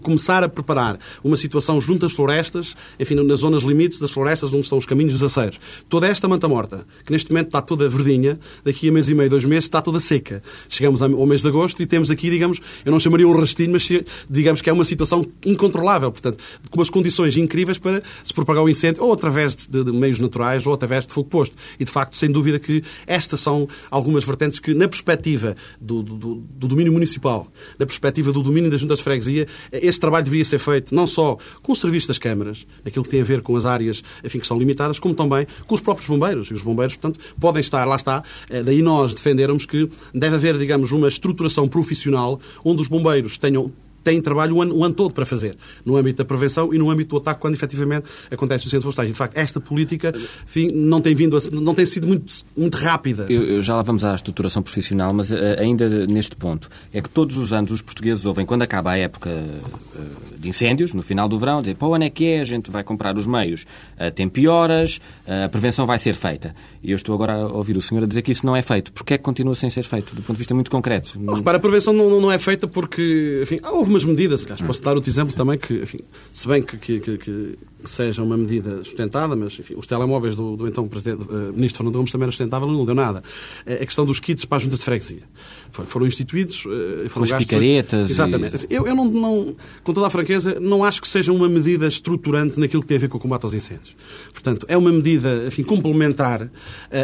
começar 0.00 0.44
a 0.44 0.48
preparar 0.48 0.98
uma 1.22 1.36
situação 1.36 1.80
junto 1.80 2.06
às 2.06 2.12
florestas, 2.12 2.74
enfim, 2.98 3.14
nas 3.14 3.40
zonas 3.40 3.62
limites 3.62 3.98
das 3.98 4.10
florestas 4.10 4.50
onde 4.50 4.60
estão 4.60 4.78
os 4.78 4.86
caminhos 4.86 5.14
dos 5.14 5.22
aceiros. 5.22 5.58
Toda 5.88 6.06
esta 6.06 6.28
manta 6.28 6.48
morta, 6.48 6.86
que 7.04 7.12
neste 7.12 7.30
momento 7.30 7.46
está 7.46 7.62
toda 7.62 7.88
verdinha, 7.88 8.38
daqui 8.64 8.88
a 8.88 8.92
mês 8.92 9.08
e 9.08 9.14
meio, 9.14 9.30
dois 9.30 9.44
meses, 9.44 9.64
está 9.64 9.80
toda 9.80 10.00
seca. 10.00 10.42
Chegamos 10.68 11.02
ao 11.02 11.26
mês 11.26 11.42
de 11.42 11.48
agosto 11.48 11.82
e 11.82 11.86
temos 11.86 12.10
aqui, 12.10 12.30
digamos, 12.30 12.60
eu 12.84 12.92
não 12.92 13.00
chamaria 13.00 13.26
um 13.26 13.38
rastinho, 13.38 13.72
mas 13.72 13.88
digamos 14.28 14.60
que 14.60 14.70
é 14.70 14.72
uma 14.72 14.84
situação 14.84 15.26
incontrolável, 15.44 16.10
portanto, 16.10 16.42
com 16.70 16.78
umas 16.78 16.90
condições 16.90 17.36
incríveis 17.36 17.78
para 17.78 18.02
se 18.24 18.32
propagar 18.32 18.62
o 18.62 18.68
incêndio, 18.68 19.02
ou 19.02 19.12
através 19.12 19.54
de, 19.54 19.84
de 19.84 19.92
meios 19.92 20.18
naturais, 20.18 20.66
ou 20.66 20.72
através 20.72 21.06
de 21.06 21.12
fogo 21.12 21.28
posto. 21.28 21.54
E, 21.78 21.84
de 21.84 21.90
facto, 21.90 22.16
sem 22.16 22.30
dúvida 22.30 22.58
que 22.58 22.82
estas 23.06 23.40
são 23.40 23.68
algumas 23.90 24.24
vertentes 24.24 24.58
que, 24.58 24.74
na 24.74 24.88
perspectiva 24.88 25.56
do, 25.80 26.02
do, 26.02 26.34
do 26.36 26.68
domínio 26.68 26.92
municipal, 26.92 27.46
na 27.78 27.86
perspectiva 27.86 28.32
do 28.32 28.42
domínio 28.42 28.70
das 28.70 28.80
juntas 28.80 28.98
de 28.98 29.04
freguesia, 29.04 29.46
esse 29.70 30.00
trabalho 30.00 30.24
deveria 30.24 30.44
ser 30.44 30.58
feito 30.58 30.94
não 30.94 31.06
só 31.06 31.36
com 31.62 31.72
o 31.72 31.76
serviço 31.76 32.08
das 32.08 32.18
câmaras, 32.18 32.66
aquilo 32.84 33.04
que 33.04 33.10
tem 33.10 33.20
a 33.20 33.24
ver 33.24 33.42
com 33.42 33.56
as 33.56 33.64
áreas 33.64 34.02
enfim, 34.24 34.38
que 34.38 34.46
são 34.46 34.58
limitadas, 34.58 34.98
como 34.98 35.14
também 35.14 35.46
com 35.66 35.74
os 35.74 35.80
próprios 35.80 36.08
bombeiros. 36.08 36.48
E 36.48 36.54
os 36.54 36.62
bombeiros, 36.62 36.96
portanto, 36.96 37.20
podem 37.38 37.60
estar, 37.60 37.84
lá 37.84 37.96
está, 37.96 38.22
eh, 38.50 38.62
daí 38.62 38.82
nós 38.82 39.14
defendermos 39.14 39.66
que 39.66 39.88
deve 40.14 40.36
haver, 40.36 40.58
digamos, 40.58 40.92
uma 40.92 41.08
estruturação 41.08 41.68
profissional 41.68 42.40
onde 42.64 42.82
os 42.82 42.88
bombeiros 42.88 43.38
tenham 43.38 43.72
têm 44.02 44.20
trabalho 44.20 44.56
o 44.56 44.62
ano, 44.62 44.74
o 44.74 44.84
ano, 44.84 44.94
todo 44.94 45.12
para 45.12 45.24
fazer, 45.24 45.56
no 45.84 45.96
âmbito 45.96 46.18
da 46.18 46.24
prevenção 46.24 46.72
e 46.72 46.78
no 46.78 46.90
âmbito 46.90 47.10
do 47.10 47.16
ataque, 47.18 47.40
quando 47.40 47.54
efetivamente 47.54 48.04
acontece 48.30 48.66
o 48.66 48.68
centro 48.68 48.82
florestais. 48.82 49.10
E, 49.10 49.12
de 49.12 49.18
facto, 49.18 49.36
esta 49.36 49.60
política 49.60 50.14
enfim, 50.44 50.70
não 50.72 51.00
tem 51.00 51.14
vindo, 51.14 51.36
a, 51.36 51.40
não 51.52 51.74
tem 51.74 51.86
sido 51.86 52.06
muito, 52.06 52.32
muito 52.56 52.76
rápida. 52.76 53.26
Eu, 53.28 53.42
eu, 53.44 53.62
já 53.62 53.76
lá 53.76 53.82
vamos 53.82 54.04
à 54.04 54.14
estruturação 54.14 54.62
profissional, 54.62 55.12
mas 55.12 55.30
uh, 55.30 55.36
ainda 55.58 56.06
neste 56.06 56.36
ponto, 56.36 56.68
é 56.92 57.00
que 57.00 57.08
todos 57.08 57.36
os 57.36 57.52
anos 57.52 57.70
os 57.70 57.82
portugueses 57.82 58.26
ouvem, 58.26 58.44
quando 58.44 58.62
acaba 58.62 58.92
a 58.92 58.98
época 58.98 59.30
uh, 59.30 60.38
de 60.38 60.48
incêndios, 60.48 60.92
no 60.92 61.02
final 61.02 61.28
do 61.28 61.38
verão, 61.38 61.60
dizer, 61.60 61.76
para 61.76 61.88
o 61.88 61.94
ano 61.94 62.04
é 62.04 62.10
que 62.10 62.26
é, 62.26 62.40
a 62.40 62.44
gente 62.44 62.70
vai 62.70 62.82
comprar 62.82 63.16
os 63.16 63.26
meios 63.26 63.64
a 63.96 64.10
tempo 64.10 64.40
e 64.40 64.48
horas, 64.48 65.00
a 65.44 65.48
prevenção 65.48 65.86
vai 65.86 65.98
ser 65.98 66.14
feita. 66.14 66.54
E 66.82 66.90
eu 66.90 66.96
estou 66.96 67.14
agora 67.14 67.34
a 67.34 67.46
ouvir 67.46 67.76
o 67.76 67.82
senhor 67.82 68.02
a 68.02 68.06
dizer 68.06 68.22
que 68.22 68.32
isso 68.32 68.44
não 68.44 68.56
é 68.56 68.62
feito. 68.62 68.92
Porquê 68.92 69.14
é 69.14 69.18
que 69.18 69.22
continua 69.22 69.54
sem 69.54 69.70
ser 69.70 69.84
feito, 69.84 70.14
do 70.14 70.22
ponto 70.22 70.32
de 70.32 70.38
vista 70.38 70.52
muito 70.52 70.70
concreto? 70.70 71.18
Não, 71.18 71.34
repara, 71.34 71.58
a 71.58 71.60
prevenção 71.60 71.92
não, 71.92 72.20
não 72.20 72.32
é 72.32 72.38
feita 72.38 72.66
porque, 72.66 73.40
enfim, 73.42 73.60
houve 73.70 73.91
umas 73.92 74.04
medidas, 74.04 74.42
aliás, 74.42 74.60
posso 74.60 74.82
dar 74.82 74.94
outro 74.94 75.10
exemplo 75.10 75.34
também, 75.34 75.58
que, 75.58 75.74
enfim, 75.74 75.98
se 76.32 76.48
bem 76.48 76.62
que, 76.62 76.76
que, 76.76 77.00
que, 77.00 77.18
que 77.18 77.58
seja 77.84 78.22
uma 78.22 78.36
medida 78.36 78.82
sustentada, 78.84 79.36
mas 79.36 79.58
enfim, 79.58 79.74
os 79.76 79.86
telemóveis 79.86 80.34
do, 80.34 80.56
do 80.56 80.66
então 80.66 80.84
uh, 80.84 81.52
Ministro 81.52 81.78
Fernando 81.78 81.94
Gomes 81.94 82.10
também 82.10 82.24
era 82.24 82.32
sustentável 82.32 82.68
e 82.68 82.72
não 82.72 82.84
deu 82.84 82.94
nada. 82.94 83.22
É 83.66 83.74
a 83.74 83.86
questão 83.86 84.04
dos 84.04 84.18
kits 84.18 84.44
para 84.44 84.56
a 84.56 84.60
junta 84.60 84.76
de 84.76 84.82
freguesia. 84.82 85.22
Foram 85.72 86.06
instituídos. 86.06 86.64
Uh, 86.64 87.08
foram 87.08 87.26
Com 87.26 87.34
as 87.34 87.44
picaretas. 87.44 88.10
Exatamente. 88.10 88.52
E... 88.52 88.56
Assim, 88.56 88.66
eu, 88.70 88.86
eu 88.86 88.94
não, 88.94 89.04
não, 89.06 89.56
com 89.82 89.92
toda 89.92 90.06
a 90.06 90.10
franqueza, 90.10 90.58
não 90.60 90.84
acho 90.84 91.00
que 91.00 91.08
seja 91.08 91.32
uma 91.32 91.48
medida 91.48 91.86
estruturante 91.86 92.60
naquilo 92.60 92.82
que 92.82 92.88
tem 92.88 92.96
a 92.96 93.00
ver 93.00 93.08
com 93.08 93.18
o 93.18 93.20
combate 93.20 93.44
aos 93.44 93.54
incêndios. 93.54 93.96
Portanto, 94.32 94.66
é 94.68 94.76
uma 94.76 94.92
medida, 94.92 95.44
enfim, 95.46 95.62
complementar. 95.62 96.42
Uh, 96.42 96.50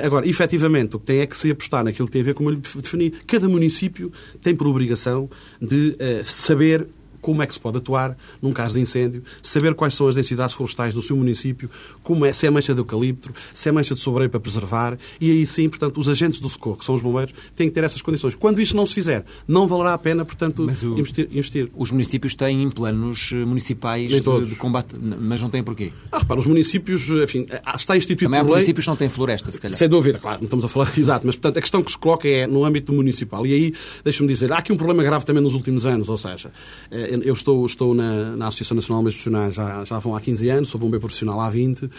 agora, 0.04 0.28
efetivamente, 0.28 0.96
o 0.96 1.00
que 1.00 1.06
tem 1.06 1.20
é 1.20 1.26
que 1.26 1.36
se 1.36 1.50
apostar 1.50 1.82
naquilo 1.82 2.06
que 2.06 2.12
tem 2.12 2.22
a 2.22 2.24
ver 2.24 2.34
com 2.34 2.38
como 2.38 2.50
eu 2.50 2.54
lhe 2.54 2.60
defini. 2.60 3.10
Cada 3.26 3.48
município 3.48 4.12
tem 4.40 4.54
por 4.54 4.66
obrigação 4.66 5.28
de 5.60 5.96
saber 6.24 6.86
como 7.20 7.42
é 7.42 7.46
que 7.46 7.54
se 7.54 7.60
pode 7.60 7.78
atuar 7.78 8.16
num 8.40 8.52
caso 8.52 8.74
de 8.74 8.80
incêndio, 8.80 9.22
saber 9.42 9.74
quais 9.74 9.94
são 9.94 10.08
as 10.08 10.14
densidades 10.14 10.54
florestais 10.54 10.94
do 10.94 11.02
seu 11.02 11.16
município, 11.16 11.70
como 12.02 12.24
é, 12.24 12.32
se 12.32 12.46
é 12.46 12.50
mancha 12.50 12.74
de 12.74 12.80
eucalipto, 12.80 13.32
se 13.52 13.68
é 13.68 13.72
mancha 13.72 13.94
de 13.94 14.00
sobreio 14.00 14.30
para 14.30 14.40
preservar, 14.40 14.98
e 15.20 15.30
aí 15.30 15.46
sim, 15.46 15.68
portanto, 15.68 15.98
os 15.98 16.08
agentes 16.08 16.40
do 16.40 16.48
socorro, 16.48 16.76
que 16.76 16.84
são 16.84 16.94
os 16.94 17.02
bombeiros, 17.02 17.34
têm 17.54 17.68
que 17.68 17.74
ter 17.74 17.84
essas 17.84 18.02
condições. 18.02 18.34
Quando 18.34 18.60
isto 18.60 18.76
não 18.76 18.86
se 18.86 18.94
fizer, 18.94 19.24
não 19.46 19.66
valerá 19.66 19.94
a 19.94 19.98
pena, 19.98 20.24
portanto, 20.24 20.66
o, 20.66 20.98
investir, 20.98 21.28
investir, 21.30 21.70
Os 21.76 21.90
municípios 21.90 22.34
têm 22.34 22.68
planos 22.70 23.30
eh, 23.32 23.36
municipais 23.44 24.08
de, 24.08 24.20
de, 24.20 24.54
combate, 24.56 24.94
mas 25.00 25.40
não 25.40 25.50
têm 25.50 25.62
porquê? 25.62 25.92
Ah, 26.10 26.18
repara, 26.18 26.40
os 26.40 26.46
municípios, 26.46 27.08
enfim, 27.10 27.46
ah, 27.64 27.74
está 27.76 27.96
instituído 27.96 28.30
Também 28.30 28.40
há 28.40 28.44
municípios 28.44 28.86
não 28.86 28.96
têm 28.96 29.08
floresta, 29.08 29.50
se 29.52 29.60
calhar. 29.60 29.76
Sem 29.76 29.88
dúvida, 29.88 30.18
claro, 30.18 30.38
não 30.38 30.44
estamos 30.44 30.64
a 30.64 30.68
falar, 30.68 30.92
exato, 30.98 31.26
mas, 31.26 31.36
portanto, 31.36 31.58
a 31.58 31.60
questão 31.60 31.82
que 31.82 31.90
se 31.90 31.98
coloca 31.98 32.28
é 32.28 32.46
no 32.46 32.64
âmbito 32.64 32.92
municipal. 32.92 33.46
E 33.46 33.52
aí, 33.52 33.74
deixa-me 34.04 34.28
dizer, 34.28 34.52
há 34.52 34.58
aqui 34.58 34.72
um 34.72 34.76
problema 34.76 35.02
grave 35.02 35.24
também 35.24 35.42
nos 35.42 35.54
últimos 35.54 35.86
anos, 35.86 36.08
ou 36.08 36.16
seja, 36.16 36.50
eh, 36.90 37.17
eu 37.24 37.32
estou, 37.32 37.64
estou 37.64 37.94
na, 37.94 38.36
na 38.36 38.48
Associação 38.48 38.74
Nacional 38.74 39.02
de 39.02 39.04
Bombeiros 39.04 39.22
Profissionais 39.22 39.54
já, 39.54 39.84
já 39.84 39.98
vão 39.98 40.16
há 40.16 40.20
15 40.20 40.48
anos, 40.48 40.68
sou 40.68 40.80
bombeiro 40.80 41.00
profissional 41.00 41.40
há 41.40 41.48
20 41.48 41.90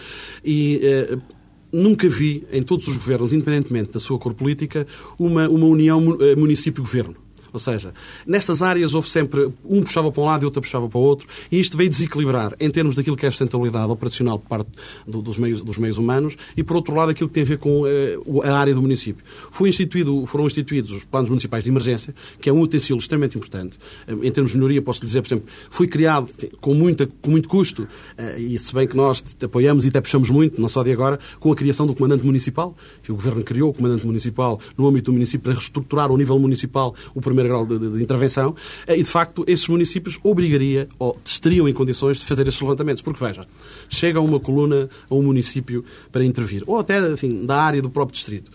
e 0.44 0.80
eh, 0.82 1.18
nunca 1.72 2.08
vi 2.08 2.46
em 2.52 2.62
todos 2.62 2.86
os 2.88 2.96
governos, 2.96 3.32
independentemente 3.32 3.92
da 3.92 4.00
sua 4.00 4.18
cor 4.18 4.34
política, 4.34 4.86
uma, 5.18 5.48
uma 5.48 5.66
união 5.66 6.18
eh, 6.20 6.36
município-governo. 6.36 7.16
Ou 7.52 7.58
seja, 7.58 7.92
nestas 8.26 8.62
áreas 8.62 8.94
houve 8.94 9.08
sempre 9.08 9.50
um 9.64 9.82
puxava 9.82 10.10
para 10.10 10.22
um 10.22 10.26
lado 10.26 10.42
e 10.42 10.44
outro 10.44 10.60
puxava 10.60 10.88
para 10.88 10.98
o 10.98 11.02
outro, 11.02 11.26
e 11.50 11.58
isto 11.58 11.76
veio 11.76 11.90
desequilibrar 11.90 12.54
em 12.60 12.70
termos 12.70 12.96
daquilo 12.96 13.16
que 13.16 13.24
é 13.24 13.28
a 13.28 13.30
sustentabilidade 13.30 13.90
operacional 13.90 14.38
por 14.38 14.48
parte 14.48 14.70
do, 15.06 15.20
dos, 15.20 15.38
meios, 15.38 15.62
dos 15.62 15.78
meios 15.78 15.98
humanos 15.98 16.36
e, 16.56 16.62
por 16.62 16.76
outro 16.76 16.94
lado, 16.94 17.10
aquilo 17.10 17.28
que 17.28 17.34
tem 17.34 17.42
a 17.42 17.46
ver 17.46 17.58
com 17.58 17.82
uh, 17.82 18.42
a 18.42 18.56
área 18.56 18.74
do 18.74 18.82
município. 18.82 19.24
Foi 19.50 19.68
instituído, 19.68 20.24
foram 20.26 20.46
instituídos 20.46 20.90
os 20.90 21.04
planos 21.04 21.28
municipais 21.28 21.64
de 21.64 21.70
emergência, 21.70 22.14
que 22.40 22.48
é 22.48 22.52
um 22.52 22.60
utensílio 22.60 22.98
extremamente 22.98 23.36
importante. 23.36 23.78
Uh, 24.08 24.24
em 24.24 24.30
termos 24.30 24.52
de 24.52 24.58
melhoria, 24.58 24.82
posso 24.82 25.00
dizer, 25.00 25.22
por 25.22 25.28
exemplo, 25.28 25.48
foi 25.68 25.86
criado 25.86 26.28
com, 26.60 26.74
muita, 26.74 27.06
com 27.20 27.30
muito 27.30 27.48
custo, 27.48 27.82
uh, 27.82 28.38
e 28.38 28.58
se 28.58 28.74
bem 28.74 28.86
que 28.86 28.96
nós 28.96 29.24
apoiamos 29.42 29.84
e 29.84 29.88
até 29.88 30.00
puxamos 30.00 30.30
muito, 30.30 30.60
não 30.60 30.68
só 30.68 30.82
de 30.82 30.92
agora, 30.92 31.18
com 31.38 31.52
a 31.52 31.56
criação 31.56 31.86
do 31.86 31.94
comandante 31.94 32.24
municipal, 32.24 32.76
que 33.02 33.10
o 33.10 33.14
Governo 33.14 33.42
criou 33.42 33.70
o 33.70 33.74
comandante 33.74 34.06
municipal 34.06 34.60
no 34.76 34.86
âmbito 34.86 35.10
do 35.10 35.14
município 35.14 35.40
para 35.40 35.52
reestruturar 35.54 36.10
ao 36.10 36.16
nível 36.16 36.38
municipal 36.38 36.94
o 37.14 37.20
primeiro 37.20 37.39
primeiro 37.40 37.48
grau 37.48 37.66
de, 37.66 37.78
de, 37.78 37.96
de 37.96 38.02
intervenção, 38.02 38.54
eh, 38.86 38.94
e 38.98 39.02
de 39.02 39.08
facto 39.08 39.44
esses 39.46 39.66
municípios 39.68 40.18
obrigaria 40.22 40.88
ou 40.98 41.18
estariam 41.24 41.68
em 41.68 41.72
condições 41.72 42.18
de 42.18 42.24
fazer 42.24 42.46
esses 42.46 42.60
levantamentos. 42.60 43.02
Porque 43.02 43.24
veja, 43.24 43.42
chega 43.88 44.20
uma 44.20 44.38
coluna 44.38 44.88
a 45.08 45.14
um 45.14 45.22
município 45.22 45.84
para 46.12 46.24
intervir, 46.24 46.62
ou 46.66 46.78
até, 46.78 47.00
enfim, 47.10 47.46
da 47.46 47.60
área 47.60 47.82
do 47.82 47.90
próprio 47.90 48.14
distrito. 48.14 48.50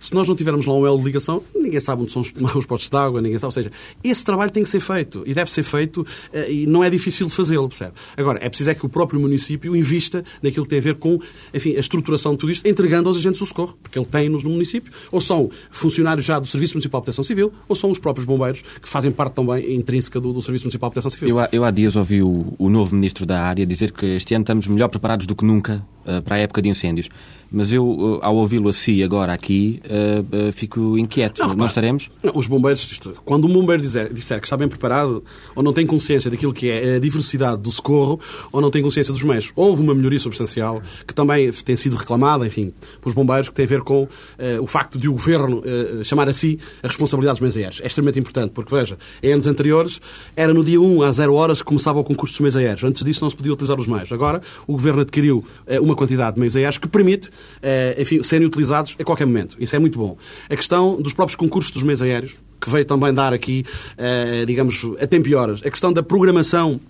Se 0.00 0.14
nós 0.14 0.26
não 0.26 0.34
tivermos 0.34 0.64
lá 0.64 0.74
um 0.74 0.86
elo 0.86 0.98
de 0.98 1.04
ligação, 1.04 1.42
ninguém 1.54 1.78
sabe 1.78 2.02
onde 2.02 2.10
são 2.10 2.22
os, 2.22 2.32
postos 2.64 2.88
de 2.88 2.96
água, 2.96 3.20
ninguém 3.20 3.38
sabe. 3.38 3.48
Ou 3.48 3.52
seja, 3.52 3.70
esse 4.02 4.24
trabalho 4.24 4.50
tem 4.50 4.62
que 4.62 4.68
ser 4.70 4.80
feito 4.80 5.22
e 5.26 5.34
deve 5.34 5.50
ser 5.50 5.62
feito 5.62 6.06
eh, 6.32 6.50
e 6.50 6.66
não 6.66 6.82
é 6.82 6.88
difícil 6.88 7.26
de 7.26 7.34
fazê-lo, 7.34 7.68
percebe? 7.68 7.92
Agora, 8.16 8.38
é 8.42 8.48
preciso 8.48 8.70
é 8.70 8.74
que 8.74 8.86
o 8.86 8.88
próprio 8.88 9.20
município 9.20 9.76
invista 9.76 10.24
naquilo 10.42 10.64
que 10.64 10.70
tem 10.70 10.78
a 10.78 10.82
ver 10.82 10.94
com, 10.94 11.20
enfim, 11.52 11.76
a 11.76 11.80
estruturação 11.80 12.32
de 12.32 12.38
tudo 12.38 12.50
isto, 12.50 12.66
entregando 12.66 13.08
aos 13.10 13.18
agentes 13.18 13.40
do 13.40 13.46
socorro, 13.46 13.76
porque 13.82 13.98
ele 13.98 14.06
tem-nos 14.06 14.42
no 14.42 14.48
município, 14.48 14.90
ou 15.12 15.20
são 15.20 15.50
funcionários 15.70 16.24
já 16.24 16.38
do 16.38 16.46
Serviço 16.46 16.74
Municipal 16.74 17.02
de 17.02 17.04
Proteção 17.04 17.22
Civil, 17.22 17.52
ou 17.68 17.76
são 17.76 17.90
os 17.90 17.98
próprios 17.98 18.24
bombeiros, 18.24 18.62
que 18.80 18.88
fazem 18.88 19.10
parte 19.10 19.34
também 19.34 19.74
intrínseca 19.74 20.18
do, 20.18 20.32
do 20.32 20.40
Serviço 20.40 20.64
Municipal 20.64 20.88
de 20.88 20.94
Proteção 20.94 21.10
Civil. 21.10 21.38
Eu, 21.38 21.48
eu 21.52 21.64
há 21.64 21.70
dias 21.70 21.94
ouvi 21.94 22.22
o, 22.22 22.54
o 22.58 22.70
novo 22.70 22.94
Ministro 22.94 23.26
da 23.26 23.42
área 23.42 23.66
dizer 23.66 23.92
que 23.92 24.06
este 24.06 24.34
ano 24.34 24.44
estamos 24.44 24.66
melhor 24.66 24.88
preparados 24.88 25.26
do 25.26 25.34
que 25.34 25.44
nunca 25.44 25.86
para 26.24 26.36
a 26.36 26.38
época 26.38 26.62
de 26.62 26.68
incêndios. 26.68 27.08
Mas 27.52 27.72
eu, 27.72 27.84
uh, 27.84 28.18
ao 28.22 28.36
ouvi-lo 28.36 28.68
assim 28.68 29.02
agora 29.02 29.32
aqui, 29.32 29.80
uh, 29.86 30.52
fico 30.52 30.96
inquieto. 30.96 31.40
Não, 31.40 31.54
não 31.54 31.66
estaremos? 31.66 32.08
Não, 32.22 32.32
os 32.36 32.46
bombeiros, 32.46 33.00
quando 33.24 33.46
um 33.46 33.52
bombeiro 33.52 33.82
disser, 33.82 34.12
disser, 34.12 34.40
que 34.40 34.46
está 34.46 34.56
bem 34.56 34.68
preparado, 34.68 35.24
ou 35.54 35.62
não 35.62 35.72
tem 35.72 35.84
consciência 35.84 36.30
daquilo 36.30 36.52
que 36.52 36.70
é 36.70 36.94
a 36.94 36.98
diversidade 37.00 37.60
do 37.60 37.72
socorro, 37.72 38.20
ou 38.52 38.60
não 38.60 38.70
tem 38.70 38.80
consciência 38.82 39.12
dos 39.12 39.22
meios. 39.22 39.50
Houve 39.56 39.82
uma 39.82 39.94
melhoria 39.94 40.20
substancial, 40.20 40.80
que 41.06 41.12
também 41.12 41.50
tem 41.50 41.74
sido 41.74 41.96
reclamada, 41.96 42.46
enfim, 42.46 42.72
pelos 43.00 43.14
bombeiros, 43.14 43.48
que 43.48 43.54
tem 43.54 43.64
a 43.64 43.68
ver 43.68 43.80
com 43.80 44.04
uh, 44.04 44.08
o 44.60 44.66
facto 44.68 44.96
de 44.96 45.08
o 45.08 45.12
governo 45.12 45.58
uh, 45.58 46.04
chamar 46.04 46.28
a 46.28 46.32
si 46.32 46.58
a 46.84 46.86
responsabilidade 46.86 47.34
dos 47.34 47.40
meios 47.40 47.56
aéreos. 47.56 47.80
É 47.80 47.86
extremamente 47.88 48.20
importante, 48.20 48.52
porque, 48.52 48.72
veja, 48.72 48.96
em 49.20 49.32
anos 49.32 49.48
anteriores, 49.48 50.00
era 50.36 50.54
no 50.54 50.62
dia 50.62 50.80
1 50.80 51.02
às 51.02 51.16
0 51.16 51.34
horas 51.34 51.58
que 51.58 51.66
começava 51.66 51.98
o 51.98 52.04
concurso 52.04 52.34
dos 52.34 52.40
meios 52.40 52.56
aéreos. 52.56 52.84
Antes 52.84 53.02
disso, 53.02 53.22
não 53.22 53.30
se 53.30 53.34
podia 53.34 53.52
utilizar 53.52 53.78
os 53.80 53.88
meios. 53.88 54.12
Agora, 54.12 54.40
o 54.68 54.72
governo 54.72 55.00
adquiriu 55.00 55.44
uh, 55.66 55.82
uma 55.82 55.89
quantidade 55.96 56.34
de 56.34 56.40
meios 56.40 56.56
aéreos 56.56 56.78
que 56.78 56.88
permite, 56.88 57.30
enfim, 57.98 58.22
serem 58.22 58.46
utilizados 58.46 58.96
a 58.98 59.04
qualquer 59.04 59.26
momento. 59.26 59.56
Isso 59.58 59.74
é 59.76 59.78
muito 59.78 59.98
bom. 59.98 60.16
A 60.48 60.56
questão 60.56 61.00
dos 61.00 61.12
próprios 61.12 61.36
concursos 61.36 61.70
dos 61.72 61.82
meios 61.82 62.02
aéreos, 62.02 62.34
que 62.60 62.70
veio 62.70 62.84
também 62.84 63.12
dar 63.12 63.32
aqui, 63.32 63.64
eh, 63.96 64.44
digamos, 64.46 64.84
a 65.00 65.06
tempo. 65.06 65.20
A 65.38 65.70
questão 65.70 65.92
da 65.92 66.02
programação 66.02 66.80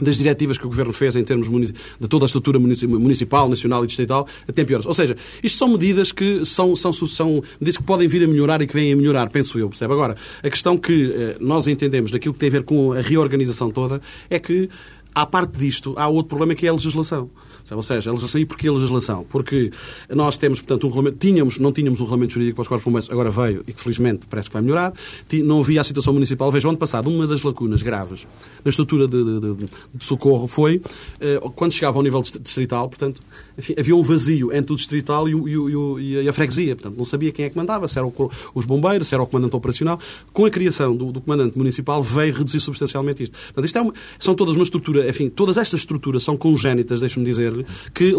das 0.00 0.16
diretivas 0.16 0.58
que 0.58 0.64
o 0.64 0.68
Governo 0.68 0.92
fez 0.92 1.16
em 1.16 1.24
termos 1.24 1.48
de 1.48 2.08
toda 2.08 2.24
a 2.24 2.26
estrutura 2.26 2.58
municipal, 2.58 3.48
nacional 3.48 3.82
e 3.82 3.86
distrital, 3.86 4.28
a 4.46 4.52
tempo. 4.52 4.72
Ou 4.84 4.94
seja, 4.94 5.16
isto 5.42 5.58
são 5.58 5.68
medidas 5.68 6.12
que 6.12 6.44
são, 6.44 6.76
são, 6.76 6.92
são 6.92 7.42
medidas 7.60 7.76
que 7.78 7.82
podem 7.82 8.06
vir 8.06 8.22
a 8.22 8.28
melhorar 8.28 8.60
e 8.62 8.66
que 8.66 8.74
vêm 8.74 8.92
a 8.92 8.96
melhorar, 8.96 9.28
penso 9.30 9.58
eu, 9.58 9.68
percebe? 9.68 9.92
Agora, 9.92 10.14
a 10.42 10.50
questão 10.50 10.76
que 10.76 11.12
eh, 11.12 11.36
nós 11.40 11.66
entendemos 11.66 12.10
daquilo 12.10 12.34
que 12.34 12.40
tem 12.40 12.48
a 12.48 12.52
ver 12.52 12.62
com 12.62 12.92
a 12.92 13.00
reorganização 13.00 13.70
toda 13.70 14.00
é 14.30 14.38
que, 14.38 14.68
à 15.14 15.26
parte 15.26 15.58
disto, 15.58 15.94
há 15.96 16.06
outro 16.06 16.28
problema 16.28 16.54
que 16.54 16.66
é 16.66 16.68
a 16.68 16.72
legislação 16.72 17.30
Ou 17.76 17.82
seja, 17.82 18.10
a 18.10 18.12
legislação, 18.12 18.40
e 18.40 18.46
porquê 18.46 18.68
a 18.68 18.72
legislação? 18.72 19.26
Porque 19.28 19.70
nós 20.14 20.36
temos, 20.36 20.60
portanto, 20.60 20.84
um 20.84 20.88
regulamento, 20.88 21.18
tínhamos, 21.18 21.58
não 21.58 21.72
tínhamos 21.72 22.00
um 22.00 22.04
regulamento 22.04 22.34
jurídico 22.34 22.56
para 22.56 22.62
os 22.62 22.68
corpos 22.68 22.84
bombeiros, 22.84 23.10
agora 23.10 23.30
veio 23.30 23.64
e 23.66 23.72
que 23.72 23.80
felizmente 23.80 24.26
parece 24.26 24.48
que 24.48 24.52
vai 24.52 24.62
melhorar. 24.62 24.92
Não 25.44 25.60
havia 25.60 25.80
a 25.80 25.84
situação 25.84 26.12
municipal. 26.12 26.50
Veja, 26.50 26.68
ano 26.68 26.78
passado, 26.78 27.08
uma 27.08 27.26
das 27.26 27.42
lacunas 27.42 27.82
graves 27.82 28.26
na 28.64 28.70
estrutura 28.70 29.06
de, 29.06 29.22
de, 29.22 29.40
de, 29.40 29.68
de 29.94 30.04
socorro 30.04 30.46
foi 30.46 30.80
eh, 31.20 31.40
quando 31.54 31.72
chegava 31.72 31.98
ao 31.98 32.02
nível 32.02 32.22
distrital, 32.22 32.88
portanto, 32.88 33.22
enfim, 33.56 33.74
havia 33.78 33.94
um 33.94 34.02
vazio 34.02 34.52
entre 34.52 34.72
o 34.72 34.76
distrital 34.76 35.28
e, 35.28 35.34
o, 35.34 35.98
e, 35.98 36.22
e, 36.22 36.28
a 36.28 36.32
freguesia. 36.32 36.76
Portanto, 36.76 36.96
não 36.96 37.04
sabia 37.04 37.32
quem 37.32 37.44
é 37.44 37.50
que 37.50 37.56
mandava, 37.56 37.86
se 37.88 37.98
eram 37.98 38.12
os 38.54 38.64
bombeiros, 38.64 39.08
se 39.08 39.14
era 39.14 39.22
o 39.22 39.26
comandante 39.26 39.54
operacional. 39.56 39.98
Com 40.32 40.44
a 40.44 40.50
criação 40.50 40.96
do, 40.96 41.12
do 41.12 41.20
comandante 41.20 41.56
municipal, 41.56 42.02
veio 42.02 42.34
reduzir 42.34 42.60
substancialmente 42.60 43.22
isto. 43.22 43.32
Portanto, 43.32 43.64
isto 43.64 43.78
é 43.78 43.82
uma, 43.82 43.94
são 44.18 44.34
todas 44.34 44.54
uma 44.54 44.64
estrutura, 44.64 45.08
enfim, 45.08 45.28
todas 45.28 45.56
estas 45.56 45.80
estruturas 45.80 46.22
são 46.22 46.36
congénitas, 46.36 47.00
deixe-me 47.00 47.24
dizer-lhe, 47.24 47.57
que 47.94 48.14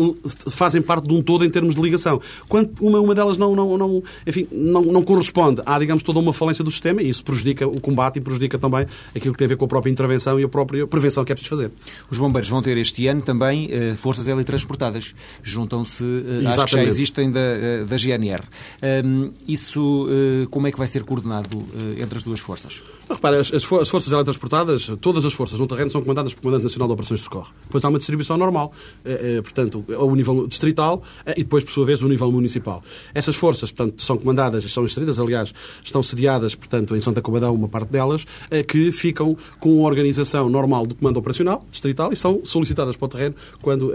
fazem 0.49 0.81
parte 0.81 1.07
de 1.07 1.13
um 1.13 1.21
todo 1.21 1.45
em 1.45 1.49
termos 1.49 1.75
de 1.75 1.81
ligação. 1.81 2.21
Quando 2.47 2.71
uma, 2.79 2.99
uma 2.99 3.15
delas 3.15 3.37
não, 3.37 3.55
não, 3.55 3.77
não, 3.77 4.03
enfim, 4.25 4.47
não, 4.51 4.81
não 4.81 5.01
corresponde, 5.01 5.61
há, 5.65 5.77
digamos, 5.79 6.03
toda 6.03 6.19
uma 6.19 6.33
falência 6.33 6.63
do 6.63 6.71
sistema 6.71 7.01
e 7.01 7.09
isso 7.09 7.23
prejudica 7.23 7.67
o 7.67 7.79
combate 7.79 8.17
e 8.17 8.21
prejudica 8.21 8.57
também 8.57 8.85
aquilo 9.15 9.33
que 9.33 9.37
tem 9.37 9.45
a 9.45 9.49
ver 9.49 9.57
com 9.57 9.65
a 9.65 9.67
própria 9.67 9.91
intervenção 9.91 10.39
e 10.39 10.43
a 10.43 10.49
própria 10.49 10.85
prevenção 10.87 11.23
que 11.25 11.31
é 11.31 11.35
preciso 11.35 11.55
fazer. 11.55 11.71
Os 12.09 12.17
bombeiros 12.17 12.49
vão 12.49 12.61
ter 12.61 12.77
este 12.77 13.07
ano 13.07 13.21
também 13.21 13.69
eh, 13.71 13.95
forças 13.95 14.25
teletransportadas. 14.25 15.13
Juntam-se 15.43 16.03
eh, 16.03 16.47
às 16.47 16.63
que 16.63 16.71
já 16.71 16.83
existem 16.83 17.31
da, 17.31 17.39
eh, 17.39 17.85
da 17.85 17.97
GNR. 17.97 18.43
Um, 19.05 19.31
isso, 19.47 20.07
eh, 20.09 20.47
como 20.49 20.67
é 20.67 20.71
que 20.71 20.77
vai 20.77 20.87
ser 20.87 21.03
coordenado 21.03 21.61
eh, 21.97 22.01
entre 22.01 22.17
as 22.17 22.23
duas 22.23 22.39
forças? 22.39 22.81
Repara, 23.09 23.39
as, 23.39 23.51
as, 23.51 23.63
forças 23.63 24.05
teletransportadas, 24.07 24.91
todas 25.01 25.25
as 25.25 25.33
forças 25.33 25.59
no 25.59 25.67
terreno 25.67 25.89
são 25.89 26.01
comandadas 26.01 26.33
pelo 26.33 26.43
Comandante 26.43 26.63
Nacional 26.63 26.87
de 26.87 26.93
Operações 26.93 27.19
de 27.19 27.23
Socorro. 27.23 27.49
Depois 27.65 27.83
há 27.83 27.89
uma 27.89 27.97
distribuição 27.97 28.37
normal, 28.37 28.71
portanto, 29.41 29.83
ao 29.95 30.15
nível 30.15 30.47
distrital 30.47 31.03
e 31.35 31.43
depois, 31.43 31.63
por 31.63 31.71
sua 31.71 31.85
vez, 31.85 32.01
ao 32.01 32.09
nível 32.09 32.31
municipal. 32.31 32.83
Essas 33.13 33.35
forças, 33.35 33.71
portanto, 33.71 34.01
são 34.01 34.17
comandadas 34.17 34.69
são 34.71 34.85
inseridas, 34.85 35.19
aliás, 35.19 35.53
estão 35.83 36.03
sediadas, 36.03 36.55
portanto, 36.55 36.95
em 36.95 37.01
Santa 37.01 37.21
Cobadão, 37.21 37.53
uma 37.53 37.67
parte 37.67 37.91
delas, 37.91 38.25
que 38.67 38.91
ficam 38.91 39.35
com 39.59 39.83
a 39.83 39.87
organização 39.87 40.47
normal 40.49 40.85
do 40.85 40.95
comando 40.95 41.17
operacional 41.17 41.65
distrital 41.71 42.11
e 42.11 42.15
são 42.15 42.41
solicitadas 42.43 42.95
para 42.95 43.05
o 43.05 43.09
terreno 43.09 43.35
quando 43.61 43.91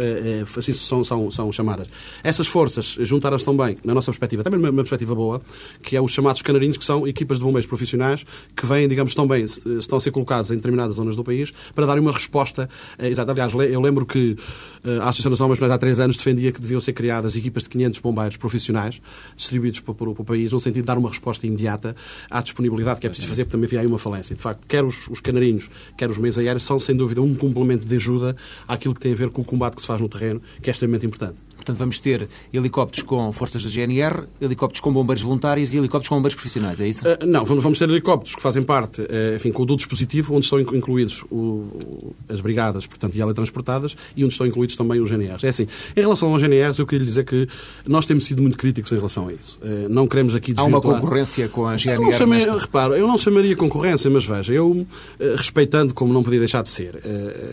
assim 0.56 0.72
são, 0.72 1.04
são, 1.04 1.30
são 1.30 1.52
chamadas. 1.52 1.86
Essas 2.22 2.46
forças 2.46 2.96
juntaram-se 3.00 3.44
também, 3.44 3.76
na 3.84 3.94
nossa 3.94 4.10
perspectiva, 4.10 4.42
também 4.42 4.60
numa 4.60 4.72
perspectiva 4.72 5.14
boa, 5.14 5.40
que 5.82 5.96
é 5.96 6.00
os 6.00 6.10
chamados 6.10 6.42
canarinhos, 6.42 6.76
que 6.76 6.84
são 6.84 7.06
equipas 7.06 7.38
de 7.38 7.44
bombeiros 7.44 7.66
profissionais 7.66 8.24
que 8.56 8.66
vêm, 8.66 8.88
digamos, 8.88 9.14
também, 9.14 9.44
estão 9.44 9.98
a 9.98 10.00
ser 10.00 10.10
colocados 10.10 10.50
em 10.50 10.56
determinadas 10.56 10.94
zonas 10.96 11.16
do 11.16 11.24
país 11.24 11.52
para 11.74 11.86
darem 11.86 12.02
uma 12.02 12.12
resposta 12.12 12.68
eh, 12.98 13.08
exata. 13.08 13.32
Aliás, 13.32 13.52
eu 13.52 13.80
lembro 13.80 14.06
que 14.06 14.36
eh, 14.84 14.98
a 14.98 15.08
Associação 15.08 15.23
dos 15.30 15.40
Homens 15.40 15.62
há 15.62 15.78
três 15.78 16.00
anos 16.00 16.16
defendia 16.16 16.52
que 16.52 16.60
deviam 16.60 16.80
ser 16.80 16.92
criadas 16.92 17.36
equipas 17.36 17.64
de 17.64 17.68
500 17.70 18.00
bombeiros 18.00 18.36
profissionais 18.36 19.00
distribuídos 19.36 19.80
para, 19.80 19.94
para, 19.94 20.12
para 20.12 20.22
o 20.22 20.24
país, 20.24 20.52
no 20.52 20.60
sentido 20.60 20.82
de 20.82 20.86
dar 20.86 20.98
uma 20.98 21.08
resposta 21.08 21.46
imediata 21.46 21.94
à 22.30 22.40
disponibilidade 22.42 23.00
que 23.00 23.06
é 23.06 23.10
preciso 23.10 23.28
fazer, 23.28 23.44
porque 23.44 23.52
também 23.52 23.66
havia 23.66 23.80
aí 23.80 23.86
uma 23.86 23.98
falência. 23.98 24.34
De 24.34 24.42
facto, 24.42 24.66
quer 24.66 24.84
os, 24.84 25.08
os 25.08 25.20
canarinhos, 25.20 25.70
quer 25.96 26.10
os 26.10 26.18
meios 26.18 26.38
aéreos 26.38 26.64
são, 26.64 26.78
sem 26.78 26.96
dúvida, 26.96 27.22
um 27.22 27.34
complemento 27.34 27.86
de 27.86 27.96
ajuda 27.96 28.36
àquilo 28.66 28.94
que 28.94 29.00
tem 29.00 29.12
a 29.12 29.16
ver 29.16 29.30
com 29.30 29.42
o 29.42 29.44
combate 29.44 29.76
que 29.76 29.82
se 29.82 29.86
faz 29.86 30.00
no 30.00 30.08
terreno, 30.08 30.40
que 30.62 30.70
é 30.70 30.72
extremamente 30.72 31.06
importante. 31.06 31.36
Portanto, 31.64 31.78
vamos 31.78 31.98
ter 31.98 32.28
helicópteros 32.52 33.02
com 33.06 33.32
forças 33.32 33.64
da 33.64 33.70
GNR, 33.70 34.24
helicópteros 34.38 34.80
com 34.80 34.92
bombeiros 34.92 35.22
voluntários 35.22 35.72
e 35.72 35.78
helicópteros 35.78 36.08
com 36.08 36.16
bombeiros 36.16 36.34
profissionais, 36.34 36.78
é 36.78 36.86
isso? 36.86 37.02
Uh, 37.02 37.26
não, 37.26 37.42
vamos 37.46 37.78
ter 37.78 37.88
helicópteros 37.88 38.36
que 38.36 38.42
fazem 38.42 38.62
parte, 38.62 39.00
uh, 39.00 39.36
enfim, 39.36 39.50
com 39.50 39.64
do 39.64 39.74
dispositivo, 39.74 40.34
onde 40.34 40.44
estão 40.44 40.60
incluídos 40.60 41.24
o, 41.30 42.12
as 42.28 42.42
brigadas, 42.42 42.86
portanto, 42.86 43.14
e 43.14 43.18
teletransportadas, 43.18 43.96
e 44.14 44.22
onde 44.22 44.34
estão 44.34 44.46
incluídos 44.46 44.76
também 44.76 45.00
os 45.00 45.10
GNRs. 45.10 45.42
É 45.42 45.48
assim, 45.48 45.66
em 45.96 46.00
relação 46.00 46.30
aos 46.34 46.42
GNRs, 46.42 46.78
eu 46.78 46.86
queria 46.86 47.00
lhe 47.00 47.06
dizer 47.06 47.24
que 47.24 47.48
nós 47.86 48.04
temos 48.04 48.24
sido 48.24 48.42
muito 48.42 48.58
críticos 48.58 48.92
em 48.92 48.96
relação 48.96 49.28
a 49.28 49.32
isso. 49.32 49.58
Uh, 49.62 49.88
não 49.88 50.06
queremos 50.06 50.34
aqui 50.34 50.52
desvirtuar... 50.52 50.84
Há 50.84 50.88
uma 50.88 51.00
concorrência 51.00 51.48
com 51.48 51.66
a 51.66 51.78
GNR? 51.78 52.02
Eu 52.02 52.04
não 52.04 52.12
chamei, 52.12 52.38
nesta... 52.40 52.58
Reparo, 52.58 52.94
eu 52.94 53.08
não 53.08 53.16
chamaria 53.16 53.56
concorrência, 53.56 54.10
mas 54.10 54.26
veja, 54.26 54.52
eu, 54.52 54.86
respeitando, 55.34 55.94
como 55.94 56.12
não 56.12 56.22
podia 56.22 56.40
deixar 56.40 56.62
de 56.62 56.68
ser, 56.68 57.00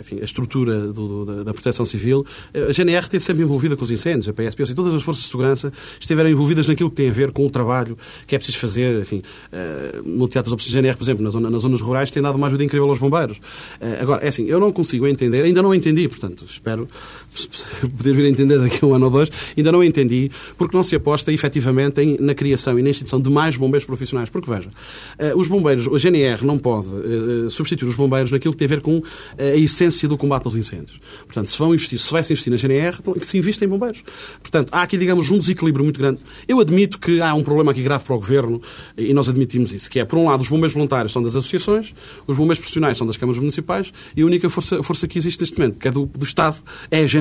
enfim, 0.01 0.19
a 0.19 0.25
estrutura 0.25 0.87
do, 0.87 1.25
do, 1.25 1.43
da 1.45 1.53
proteção 1.53 1.85
civil, 1.85 2.25
a 2.53 2.73
GNR 2.73 3.03
esteve 3.03 3.23
sempre 3.23 3.43
envolvida 3.43 3.77
com 3.77 3.85
os 3.85 3.91
incêndios, 3.91 4.00
a 4.09 4.33
PSP, 4.33 4.73
todas 4.75 4.93
as 4.93 5.03
forças 5.03 5.23
de 5.23 5.29
segurança 5.29 5.71
estiveram 5.99 6.29
envolvidas 6.29 6.67
naquilo 6.67 6.89
que 6.89 6.95
tem 6.95 7.09
a 7.09 7.13
ver 7.13 7.31
com 7.31 7.45
o 7.45 7.49
trabalho 7.49 7.97
que 8.27 8.35
é 8.35 8.37
preciso 8.37 8.57
fazer. 8.57 9.01
Enfim, 9.01 9.21
uh, 9.51 10.07
no 10.07 10.27
Teatro 10.27 10.55
dos 10.55 10.67
GNR, 10.67 10.95
por 10.97 11.03
exemplo, 11.03 11.23
na 11.23 11.29
zona, 11.29 11.49
nas 11.49 11.61
zonas 11.61 11.81
rurais, 11.81 12.11
tem 12.11 12.21
dado 12.21 12.35
uma 12.35 12.47
ajuda 12.47 12.63
incrível 12.63 12.89
aos 12.89 12.99
bombeiros. 12.99 13.37
Uh, 13.37 14.01
agora, 14.01 14.23
é 14.23 14.27
assim, 14.27 14.45
eu 14.45 14.59
não 14.59 14.71
consigo 14.71 15.07
entender, 15.07 15.43
ainda 15.43 15.61
não 15.61 15.73
entendi, 15.73 16.07
portanto, 16.07 16.45
espero 16.47 16.87
poder 17.97 18.13
vir 18.13 18.25
a 18.25 18.29
entender 18.29 18.59
daqui 18.59 18.83
a 18.83 18.87
um 18.87 18.93
ano 18.93 19.05
ou 19.05 19.11
dois, 19.11 19.29
ainda 19.57 19.71
não 19.71 19.83
entendi 19.83 20.31
porque 20.57 20.75
não 20.75 20.83
se 20.83 20.95
aposta 20.95 21.31
efetivamente 21.31 22.01
em, 22.01 22.17
na 22.19 22.33
criação 22.33 22.77
e 22.77 22.81
na 22.81 22.89
instituição 22.89 23.21
de 23.21 23.29
mais 23.29 23.57
bombeiros 23.57 23.85
profissionais. 23.85 24.29
Porque, 24.29 24.49
veja, 24.49 24.69
uh, 24.69 25.39
os 25.39 25.47
bombeiros, 25.47 25.87
a 25.87 25.97
GNR 25.97 26.45
não 26.45 26.57
pode 26.57 26.87
uh, 26.87 27.49
substituir 27.49 27.89
os 27.89 27.95
bombeiros 27.95 28.31
naquilo 28.31 28.53
que 28.53 28.59
tem 28.59 28.65
a 28.65 28.69
ver 28.69 28.81
com 28.81 29.01
a 29.37 29.57
essência 29.57 30.07
do 30.07 30.17
combate 30.17 30.45
aos 30.45 30.55
incêndios. 30.55 30.99
Portanto, 31.25 31.49
se 31.49 31.57
vão 31.57 31.73
investir, 31.73 31.99
se 31.99 32.11
vai 32.11 32.23
se 32.23 32.33
investir 32.33 32.51
na 32.51 32.57
GNR, 32.57 32.97
então 32.99 33.13
que 33.13 33.25
se 33.25 33.37
invista 33.37 33.63
em 33.65 33.67
bombeiros. 33.67 34.03
Portanto, 34.41 34.69
há 34.71 34.81
aqui, 34.81 34.97
digamos, 34.97 35.29
um 35.29 35.37
desequilíbrio 35.37 35.83
muito 35.83 35.99
grande. 35.99 36.19
Eu 36.47 36.59
admito 36.59 36.99
que 36.99 37.21
há 37.21 37.33
um 37.33 37.43
problema 37.43 37.71
aqui 37.71 37.81
grave 37.81 38.03
para 38.03 38.15
o 38.15 38.19
Governo 38.19 38.61
e 38.97 39.13
nós 39.13 39.29
admitimos 39.29 39.73
isso, 39.73 39.89
que 39.89 39.99
é, 39.99 40.05
por 40.05 40.17
um 40.17 40.25
lado, 40.25 40.41
os 40.41 40.47
bombeiros 40.47 40.73
voluntários 40.73 41.11
são 41.11 41.21
das 41.21 41.35
associações, 41.35 41.93
os 42.27 42.35
bombeiros 42.35 42.59
profissionais 42.59 42.97
são 42.97 43.07
das 43.07 43.17
câmaras 43.17 43.39
municipais 43.39 43.91
e 44.15 44.21
a 44.21 44.25
única 44.25 44.49
força, 44.49 44.81
força 44.83 45.07
que 45.07 45.17
existe 45.17 45.41
neste 45.41 45.57
momento, 45.57 45.79
que 45.79 45.87
é 45.87 45.91
do, 45.91 46.05
do 46.05 46.25
Estado, 46.25 46.57
é 46.89 47.03
a 47.03 47.07
GNR. 47.07 47.20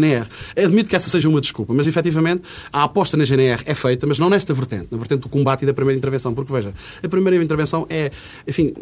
Admito 0.56 0.88
que 0.88 0.96
essa 0.96 1.08
seja 1.08 1.28
uma 1.28 1.40
desculpa, 1.40 1.72
mas 1.74 1.86
efetivamente 1.86 2.42
a 2.72 2.84
aposta 2.84 3.16
na 3.16 3.24
GNR 3.24 3.62
é 3.64 3.74
feita, 3.74 4.06
mas 4.06 4.18
não 4.18 4.30
nesta 4.30 4.54
vertente, 4.54 4.88
na 4.90 4.98
vertente 4.98 5.20
do 5.20 5.28
combate 5.28 5.62
e 5.62 5.66
da 5.66 5.74
primeira 5.74 5.98
intervenção, 5.98 6.34
porque 6.34 6.52
veja, 6.52 6.72
a 7.02 7.08
primeira 7.08 7.42
intervenção 7.42 7.86
é, 7.88 8.10
enfim, 8.46 8.72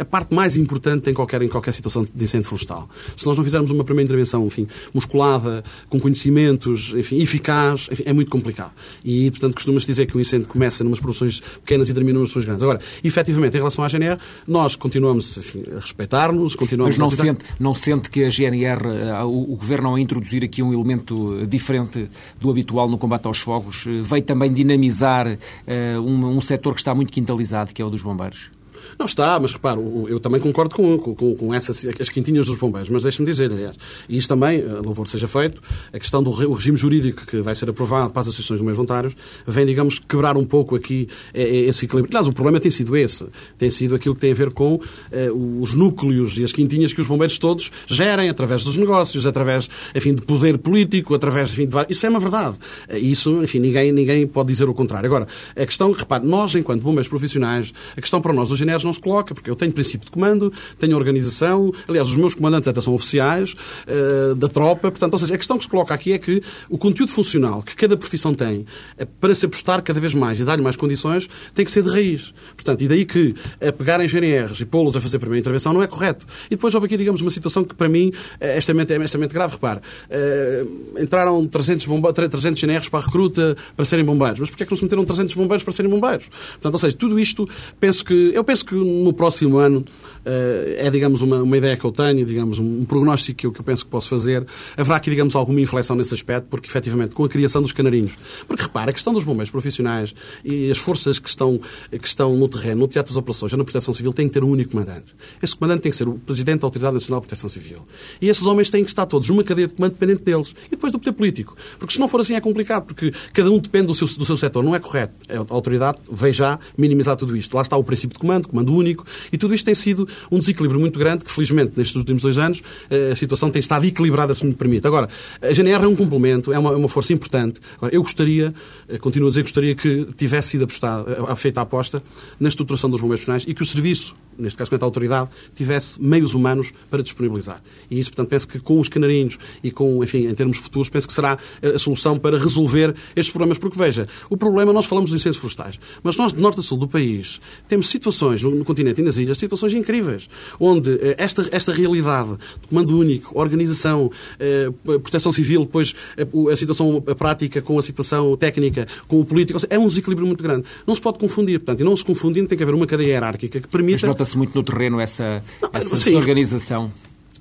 a 0.00 0.04
parte 0.04 0.34
mais 0.34 0.56
importante 0.56 1.10
em 1.10 1.14
qualquer, 1.14 1.42
em 1.42 1.48
qualquer 1.48 1.72
situação 1.72 2.02
de 2.02 2.24
incêndio 2.24 2.48
florestal. 2.48 2.88
Se 3.16 3.26
nós 3.26 3.36
não 3.36 3.44
fizermos 3.44 3.70
uma 3.70 3.84
primeira 3.84 4.06
intervenção 4.06 4.46
enfim, 4.46 4.66
musculada, 4.94 5.62
com 5.88 6.00
conhecimentos, 6.00 6.94
enfim, 6.96 7.20
eficaz, 7.20 7.88
enfim, 7.90 8.04
é 8.06 8.12
muito 8.12 8.30
complicado. 8.30 8.72
E, 9.04 9.30
portanto, 9.30 9.54
costuma-se 9.54 9.86
dizer 9.86 10.06
que 10.06 10.16
o 10.16 10.20
incêndio 10.20 10.48
começa 10.48 10.82
numas 10.82 10.98
produções 10.98 11.40
pequenas 11.40 11.88
e 11.88 11.94
termina 11.94 12.14
numas 12.14 12.30
produções 12.30 12.46
grandes. 12.46 12.62
Agora, 12.62 12.80
efetivamente, 13.04 13.54
em 13.54 13.58
relação 13.58 13.84
à 13.84 13.88
GNR, 13.88 14.18
nós 14.46 14.74
continuamos 14.74 15.36
enfim, 15.36 15.64
a 15.76 15.80
respeitar-nos, 15.80 16.54
continuamos 16.54 16.96
Mas 16.96 17.10
não, 17.10 17.18
a... 17.18 17.24
sente, 17.24 17.44
não 17.58 17.74
sente 17.74 18.10
que 18.10 18.24
a 18.24 18.30
GNR, 18.30 18.80
eh, 18.86 19.22
o, 19.24 19.52
o 19.52 19.56
Governo, 19.56 19.90
ao 19.90 19.98
introduzir 19.98 20.44
aqui 20.44 20.62
um 20.62 20.72
elemento 20.72 21.46
diferente 21.46 22.08
do 22.40 22.50
habitual 22.50 22.88
no 22.88 22.96
combate 22.96 23.26
aos 23.26 23.38
fogos, 23.38 23.84
eh, 23.86 24.00
veio 24.02 24.22
também 24.22 24.52
dinamizar 24.52 25.26
uh, 25.28 26.00
um, 26.00 26.36
um 26.36 26.40
setor 26.40 26.74
que 26.74 26.80
está 26.80 26.94
muito 26.94 27.12
quintalizado, 27.12 27.72
que 27.74 27.82
é 27.82 27.84
o 27.84 27.90
dos 27.90 28.02
bombeiros? 28.02 28.59
Não 29.00 29.06
está, 29.06 29.40
mas 29.40 29.54
reparo, 29.54 30.04
eu 30.10 30.20
também 30.20 30.38
concordo 30.38 30.74
com, 30.74 30.98
com, 30.98 31.34
com 31.34 31.54
essas, 31.54 31.86
as 31.98 32.10
quintinhas 32.10 32.44
dos 32.44 32.58
bombeiros, 32.58 32.90
mas 32.90 33.02
deixe-me 33.02 33.26
dizer, 33.26 33.50
aliás, 33.50 33.74
e 34.06 34.18
isto 34.18 34.28
também, 34.28 34.60
eh, 34.60 34.64
louvor 34.84 35.08
seja 35.08 35.26
feito, 35.26 35.58
a 35.90 35.98
questão 35.98 36.22
do 36.22 36.30
regime 36.30 36.76
jurídico 36.76 37.24
que 37.24 37.40
vai 37.40 37.54
ser 37.54 37.70
aprovado 37.70 38.10
para 38.10 38.20
as 38.20 38.28
associações 38.28 38.58
de 38.58 38.62
bombeiros 38.62 38.76
voluntários 38.76 39.16
vem, 39.46 39.64
digamos, 39.64 39.98
quebrar 39.98 40.36
um 40.36 40.44
pouco 40.44 40.76
aqui 40.76 41.08
eh, 41.32 41.40
eh, 41.40 41.56
esse 41.60 41.86
equilíbrio. 41.86 42.12
Aliás, 42.12 42.28
o 42.28 42.32
problema 42.34 42.60
tem 42.60 42.70
sido 42.70 42.94
esse, 42.94 43.26
tem 43.56 43.70
sido 43.70 43.94
aquilo 43.94 44.14
que 44.14 44.20
tem 44.20 44.32
a 44.32 44.34
ver 44.34 44.52
com 44.52 44.74
uh, 44.74 45.62
os 45.62 45.72
núcleos 45.72 46.36
e 46.36 46.44
as 46.44 46.52
quintinhas 46.52 46.92
que 46.92 47.00
os 47.00 47.06
bombeiros 47.06 47.38
todos 47.38 47.72
gerem 47.86 48.28
através 48.28 48.62
dos 48.64 48.76
negócios, 48.76 49.26
através, 49.26 49.66
enfim, 49.94 50.14
de 50.14 50.20
poder 50.20 50.58
político, 50.58 51.14
através, 51.14 51.50
enfim, 51.52 51.66
de... 51.66 51.74
Isso 51.88 52.04
é 52.04 52.10
uma 52.10 52.20
verdade. 52.20 52.58
Isso, 52.92 53.42
enfim, 53.42 53.60
ninguém, 53.60 53.92
ninguém 53.92 54.26
pode 54.26 54.48
dizer 54.48 54.68
o 54.68 54.74
contrário. 54.74 55.06
Agora, 55.06 55.26
a 55.56 55.64
questão, 55.64 55.90
repare, 55.90 56.26
nós, 56.26 56.54
enquanto 56.54 56.82
bombeiros 56.82 57.08
profissionais, 57.08 57.72
a 57.96 58.00
questão 58.02 58.20
para 58.20 58.34
nós 58.34 58.50
dos 58.50 58.58
generais 58.58 58.84
não 58.90 58.94
se 58.94 59.00
coloca, 59.00 59.34
porque 59.34 59.48
eu 59.48 59.56
tenho 59.56 59.72
princípio 59.72 60.04
de 60.04 60.10
comando, 60.10 60.52
tenho 60.78 60.96
organização, 60.96 61.72
aliás, 61.88 62.08
os 62.08 62.16
meus 62.16 62.34
comandantes 62.34 62.68
até 62.68 62.80
são 62.80 62.94
oficiais 62.94 63.52
uh, 63.52 64.34
da 64.34 64.48
tropa, 64.48 64.90
portanto, 64.90 65.12
ou 65.12 65.18
seja, 65.18 65.34
a 65.34 65.38
questão 65.38 65.56
que 65.56 65.64
se 65.64 65.70
coloca 65.70 65.94
aqui 65.94 66.12
é 66.12 66.18
que 66.18 66.42
o 66.68 66.76
conteúdo 66.76 67.12
funcional 67.12 67.62
que 67.62 67.74
cada 67.76 67.96
profissão 67.96 68.34
tem 68.34 68.60
uh, 69.00 69.06
para 69.20 69.34
se 69.34 69.46
apostar 69.46 69.82
cada 69.82 70.00
vez 70.00 70.14
mais 70.14 70.38
e 70.40 70.44
dar-lhe 70.44 70.62
mais 70.62 70.76
condições 70.76 71.28
tem 71.54 71.64
que 71.64 71.70
ser 71.70 71.82
de 71.82 71.88
raiz. 71.88 72.32
Portanto, 72.54 72.82
e 72.82 72.88
daí 72.88 73.04
que 73.04 73.34
a 73.60 73.72
pegar 73.72 74.00
em 74.00 74.06
GNRs 74.06 74.60
e 74.60 74.64
pô-los 74.64 74.96
a 74.96 75.00
fazer 75.00 75.16
a 75.16 75.20
primeira 75.20 75.40
intervenção 75.40 75.72
não 75.72 75.82
é 75.82 75.86
correto. 75.86 76.26
E 76.46 76.50
depois 76.50 76.74
houve 76.74 76.86
aqui, 76.86 76.96
digamos, 76.96 77.20
uma 77.20 77.30
situação 77.30 77.64
que 77.64 77.74
para 77.74 77.88
mim 77.88 78.12
é 78.40 78.58
extremamente, 78.58 78.92
é 78.92 79.04
extremamente 79.04 79.32
grave. 79.32 79.54
Repare, 79.54 79.80
uh, 79.80 81.02
entraram 81.02 81.46
300, 81.46 81.86
bomba 81.86 82.12
300 82.12 82.62
GNRs 82.62 82.88
para 82.88 83.00
a 83.00 83.02
recruta 83.02 83.56
para 83.76 83.84
serem 83.84 84.04
bombeiros. 84.04 84.40
Mas 84.40 84.50
porquê 84.50 84.62
é 84.62 84.66
que 84.66 84.72
não 84.72 84.78
se 84.78 84.84
meteram 84.84 85.04
300 85.04 85.34
bombeiros 85.34 85.62
para 85.62 85.72
serem 85.72 85.90
bombeiros? 85.90 86.26
Portanto, 86.26 86.74
ou 86.74 86.78
seja, 86.78 86.96
tudo 86.96 87.18
isto, 87.18 87.48
penso 87.78 88.04
que, 88.04 88.32
eu 88.34 88.44
penso 88.44 88.60
penso 88.60 88.64
no 88.84 89.12
próximo 89.12 89.58
ano 89.58 89.84
eh, 90.24 90.86
é, 90.86 90.90
digamos, 90.90 91.22
uma, 91.22 91.42
uma 91.42 91.56
ideia 91.56 91.76
que 91.76 91.84
eu 91.84 91.90
tenho, 91.90 92.24
digamos, 92.24 92.58
um 92.58 92.84
prognóstico 92.84 93.38
que 93.38 93.46
eu, 93.46 93.52
que 93.52 93.60
eu 93.60 93.64
penso 93.64 93.84
que 93.84 93.90
posso 93.90 94.08
fazer. 94.08 94.46
Haverá 94.76 94.96
aqui, 94.96 95.10
digamos, 95.10 95.34
alguma 95.34 95.60
inflexão 95.60 95.96
nesse 95.96 96.12
aspecto, 96.14 96.46
porque, 96.48 96.68
efetivamente, 96.68 97.14
com 97.14 97.24
a 97.24 97.28
criação 97.28 97.62
dos 97.62 97.72
canarinhos. 97.72 98.16
Porque, 98.46 98.62
repara, 98.62 98.90
a 98.90 98.92
questão 98.92 99.12
dos 99.12 99.24
bombeiros 99.24 99.50
profissionais 99.50 100.14
e 100.44 100.70
as 100.70 100.78
forças 100.78 101.18
que 101.18 101.28
estão, 101.28 101.58
que 101.90 102.06
estão 102.06 102.36
no 102.36 102.48
terreno, 102.48 102.80
no 102.80 102.88
teatro 102.88 103.12
das 103.12 103.18
operações, 103.18 103.52
na 103.52 103.64
proteção 103.64 103.94
civil, 103.94 104.12
têm 104.12 104.28
que 104.28 104.34
ter 104.34 104.44
um 104.44 104.50
único 104.50 104.72
comandante. 104.72 105.14
Esse 105.42 105.56
comandante 105.56 105.82
tem 105.82 105.90
que 105.90 105.96
ser 105.96 106.08
o 106.08 106.14
Presidente 106.14 106.60
da 106.60 106.66
Autoridade 106.66 106.94
Nacional 106.94 107.20
de 107.20 107.26
Proteção 107.26 107.48
Civil. 107.48 107.78
E 108.20 108.28
esses 108.28 108.44
homens 108.44 108.68
têm 108.68 108.84
que 108.84 108.90
estar 108.90 109.06
todos 109.06 109.28
numa 109.28 109.42
cadeia 109.42 109.68
de 109.68 109.74
comando 109.74 109.92
dependente 109.92 110.22
deles. 110.22 110.54
E 110.66 110.70
depois 110.70 110.92
do 110.92 110.98
poder 110.98 111.12
político. 111.12 111.56
Porque 111.78 111.94
se 111.94 112.00
não 112.00 112.08
for 112.08 112.20
assim 112.20 112.34
é 112.34 112.40
complicado, 112.40 112.84
porque 112.86 113.12
cada 113.32 113.50
um 113.50 113.58
depende 113.58 113.86
do 113.86 113.94
seu, 113.94 114.06
do 114.06 114.24
seu 114.24 114.36
setor. 114.36 114.62
Não 114.62 114.74
é 114.74 114.78
correto. 114.78 115.14
A 115.28 115.52
autoridade 115.54 115.98
veio 116.10 116.34
já 116.34 116.58
minimizar 116.76 117.16
tudo 117.16 117.36
isto. 117.36 117.54
Lá 117.54 117.62
está 117.62 117.76
o 117.76 117.84
princípio 117.84 118.14
de 118.14 118.20
comando, 118.20 118.48
comando 118.48 118.69
único, 118.72 119.04
e 119.32 119.38
tudo 119.38 119.54
isto 119.54 119.64
tem 119.64 119.74
sido 119.74 120.08
um 120.30 120.38
desequilíbrio 120.38 120.80
muito 120.80 120.98
grande, 120.98 121.24
que 121.24 121.30
felizmente 121.30 121.72
nestes 121.76 121.96
últimos 121.96 122.22
dois 122.22 122.38
anos 122.38 122.62
eh, 122.90 123.10
a 123.12 123.16
situação 123.16 123.50
tem 123.50 123.60
estado 123.60 123.84
equilibrada, 123.86 124.34
se 124.34 124.44
me 124.44 124.54
permite. 124.54 124.86
Agora, 124.86 125.08
a 125.40 125.52
GNR 125.52 125.84
é 125.84 125.88
um 125.88 125.96
complemento, 125.96 126.52
é 126.52 126.58
uma, 126.58 126.72
é 126.72 126.76
uma 126.76 126.88
força 126.88 127.12
importante. 127.12 127.60
Agora, 127.76 127.94
eu 127.94 128.02
gostaria, 128.02 128.54
eh, 128.88 128.98
continuo 128.98 129.28
a 129.28 129.30
dizer, 129.30 129.42
gostaria 129.42 129.74
que 129.74 130.06
tivesse 130.16 130.50
sido 130.50 130.64
apostado, 130.64 131.06
eh, 131.10 131.36
feita 131.36 131.60
a 131.60 131.62
aposta 131.62 132.02
na 132.38 132.48
estruturação 132.48 132.90
dos 132.90 133.00
bombeiros 133.00 133.24
finais 133.24 133.44
e 133.46 133.54
que 133.54 133.62
o 133.62 133.66
serviço 133.66 134.14
neste 134.40 134.56
caso 134.56 134.70
quanto 134.70 134.82
à 134.82 134.86
autoridade, 134.86 135.30
tivesse 135.54 136.00
meios 136.02 136.34
humanos 136.34 136.72
para 136.90 137.02
disponibilizar. 137.02 137.62
E 137.90 137.98
isso, 137.98 138.10
portanto, 138.10 138.28
penso 138.28 138.48
que 138.48 138.58
com 138.58 138.80
os 138.80 138.88
canarinhos 138.88 139.38
e 139.62 139.70
com, 139.70 140.02
enfim, 140.02 140.26
em 140.26 140.34
termos 140.34 140.58
futuros, 140.58 140.88
penso 140.88 141.06
que 141.06 141.12
será 141.12 141.38
a 141.62 141.78
solução 141.78 142.18
para 142.18 142.38
resolver 142.38 142.94
estes 143.14 143.30
problemas. 143.30 143.58
Porque, 143.58 143.78
veja, 143.78 144.08
o 144.28 144.36
problema, 144.36 144.72
nós 144.72 144.86
falamos 144.86 145.10
de 145.10 145.16
incêndios 145.16 145.36
florestais, 145.36 145.78
mas 146.02 146.16
nós, 146.16 146.32
de 146.32 146.40
norte 146.40 146.60
a 146.60 146.62
sul 146.62 146.78
do 146.78 146.88
país, 146.88 147.40
temos 147.68 147.88
situações 147.88 148.42
no, 148.42 148.64
continente 148.64 149.00
e 149.00 149.04
nas 149.04 149.16
ilhas, 149.16 149.38
situações 149.38 149.72
incríveis, 149.74 150.28
onde 150.58 150.92
eh, 150.94 151.14
esta, 151.18 151.48
esta 151.52 151.72
realidade 151.72 152.36
de 152.60 152.68
comando 152.68 152.98
único, 152.98 153.38
organização, 153.38 154.10
eh, 154.38 154.70
proteção 154.84 155.32
civil, 155.32 155.64
depois 155.64 155.94
a, 156.16 156.22
eh, 156.22 156.52
a 156.52 156.56
situação 156.56 157.02
a 157.06 157.14
prática 157.14 157.60
com 157.62 157.78
a 157.78 157.82
situação 157.82 158.36
técnica, 158.36 158.86
com 159.06 159.20
o 159.20 159.24
político, 159.24 159.58
é 159.68 159.78
um 159.78 159.88
desequilíbrio 159.88 160.26
muito 160.26 160.42
grande. 160.42 160.64
Não 160.86 160.94
se 160.94 161.00
pode 161.00 161.18
confundir, 161.18 161.58
portanto, 161.58 161.80
e 161.80 161.84
não 161.84 161.96
se 161.96 162.04
confundindo, 162.04 162.48
tem 162.48 162.56
que 162.56 162.62
haver 162.62 162.74
uma 162.74 162.86
cadeia 162.86 163.08
hierárquica 163.08 163.60
que 163.60 163.68
permita 163.68 164.06
nota-se 164.30 164.36
muito 164.36 164.54
no 164.54 164.62
terreno 164.62 165.00
essa, 165.00 165.42
essa 165.72 165.96
desorganização. 165.96 166.90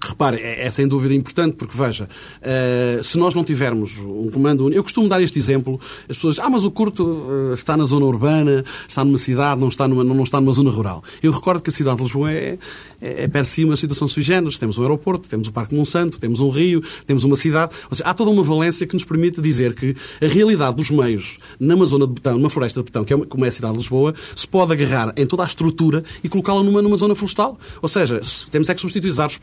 Repare, 0.01 0.37
é, 0.37 0.65
é, 0.65 0.69
sem 0.69 0.87
dúvida 0.87 1.13
importante, 1.13 1.55
porque 1.55 1.77
veja, 1.77 2.07
uh, 2.07 3.03
se 3.03 3.17
nós 3.17 3.33
não 3.33 3.43
tivermos 3.43 3.97
um 3.99 4.31
comando 4.31 4.61
único. 4.61 4.79
Eu 4.79 4.83
costumo 4.83 5.09
dar 5.09 5.21
este 5.21 5.37
exemplo, 5.37 5.79
as 6.09 6.15
pessoas 6.15 6.35
dizem, 6.35 6.47
ah, 6.47 6.49
mas 6.49 6.63
o 6.63 6.71
curto 6.71 7.03
uh, 7.03 7.53
está 7.53 7.75
na 7.75 7.83
zona 7.83 8.05
urbana, 8.05 8.63
está 8.87 9.03
numa 9.03 9.17
cidade, 9.17 9.59
não 9.59 9.67
está 9.67 9.89
numa, 9.89 10.03
não 10.03 10.23
está 10.23 10.39
numa 10.39 10.53
zona 10.53 10.69
rural. 10.69 11.03
Eu 11.21 11.33
recordo 11.33 11.61
que 11.61 11.69
a 11.69 11.73
cidade 11.73 11.97
de 11.97 12.03
Lisboa 12.03 12.31
é, 12.31 12.57
é, 13.01 13.23
é 13.23 13.27
per 13.27 13.45
si 13.45 13.65
uma 13.65 13.75
situação 13.75 14.07
sui 14.07 14.23
generis. 14.23 14.57
Temos 14.57 14.77
um 14.77 14.83
aeroporto, 14.83 15.27
temos 15.27 15.49
o 15.49 15.51
Parque 15.51 15.75
Monsanto, 15.75 16.17
temos 16.17 16.39
um 16.39 16.49
rio, 16.49 16.81
temos 17.05 17.25
uma 17.25 17.35
cidade. 17.35 17.73
Ou 17.89 17.95
seja, 17.95 18.09
há 18.09 18.13
toda 18.13 18.31
uma 18.31 18.41
valência 18.41 18.87
que 18.87 18.93
nos 18.93 19.03
permite 19.03 19.41
dizer 19.41 19.73
que 19.73 19.95
a 20.21 20.27
realidade 20.27 20.77
dos 20.77 20.89
meios 20.89 21.37
numa 21.59 21.85
zona 21.85 22.07
de 22.07 22.13
betão, 22.13 22.35
numa 22.37 22.49
floresta 22.49 22.79
de 22.79 22.85
betão, 22.85 23.03
que 23.03 23.13
é 23.13 23.17
como 23.17 23.43
é 23.43 23.49
a 23.49 23.51
cidade 23.51 23.73
de 23.73 23.79
Lisboa, 23.79 24.15
se 24.33 24.47
pode 24.47 24.71
agarrar 24.71 25.13
em 25.17 25.25
toda 25.25 25.43
a 25.43 25.45
estrutura 25.45 26.05
e 26.23 26.29
colocá-la 26.29 26.63
numa, 26.63 26.81
numa 26.81 26.95
zona 26.95 27.15
florestal. 27.15 27.59
Ou 27.81 27.89
seja, 27.89 28.21
temos 28.49 28.69
é 28.69 28.75
que 28.75 28.81
substituir 28.81 29.09
árvores 29.19 29.39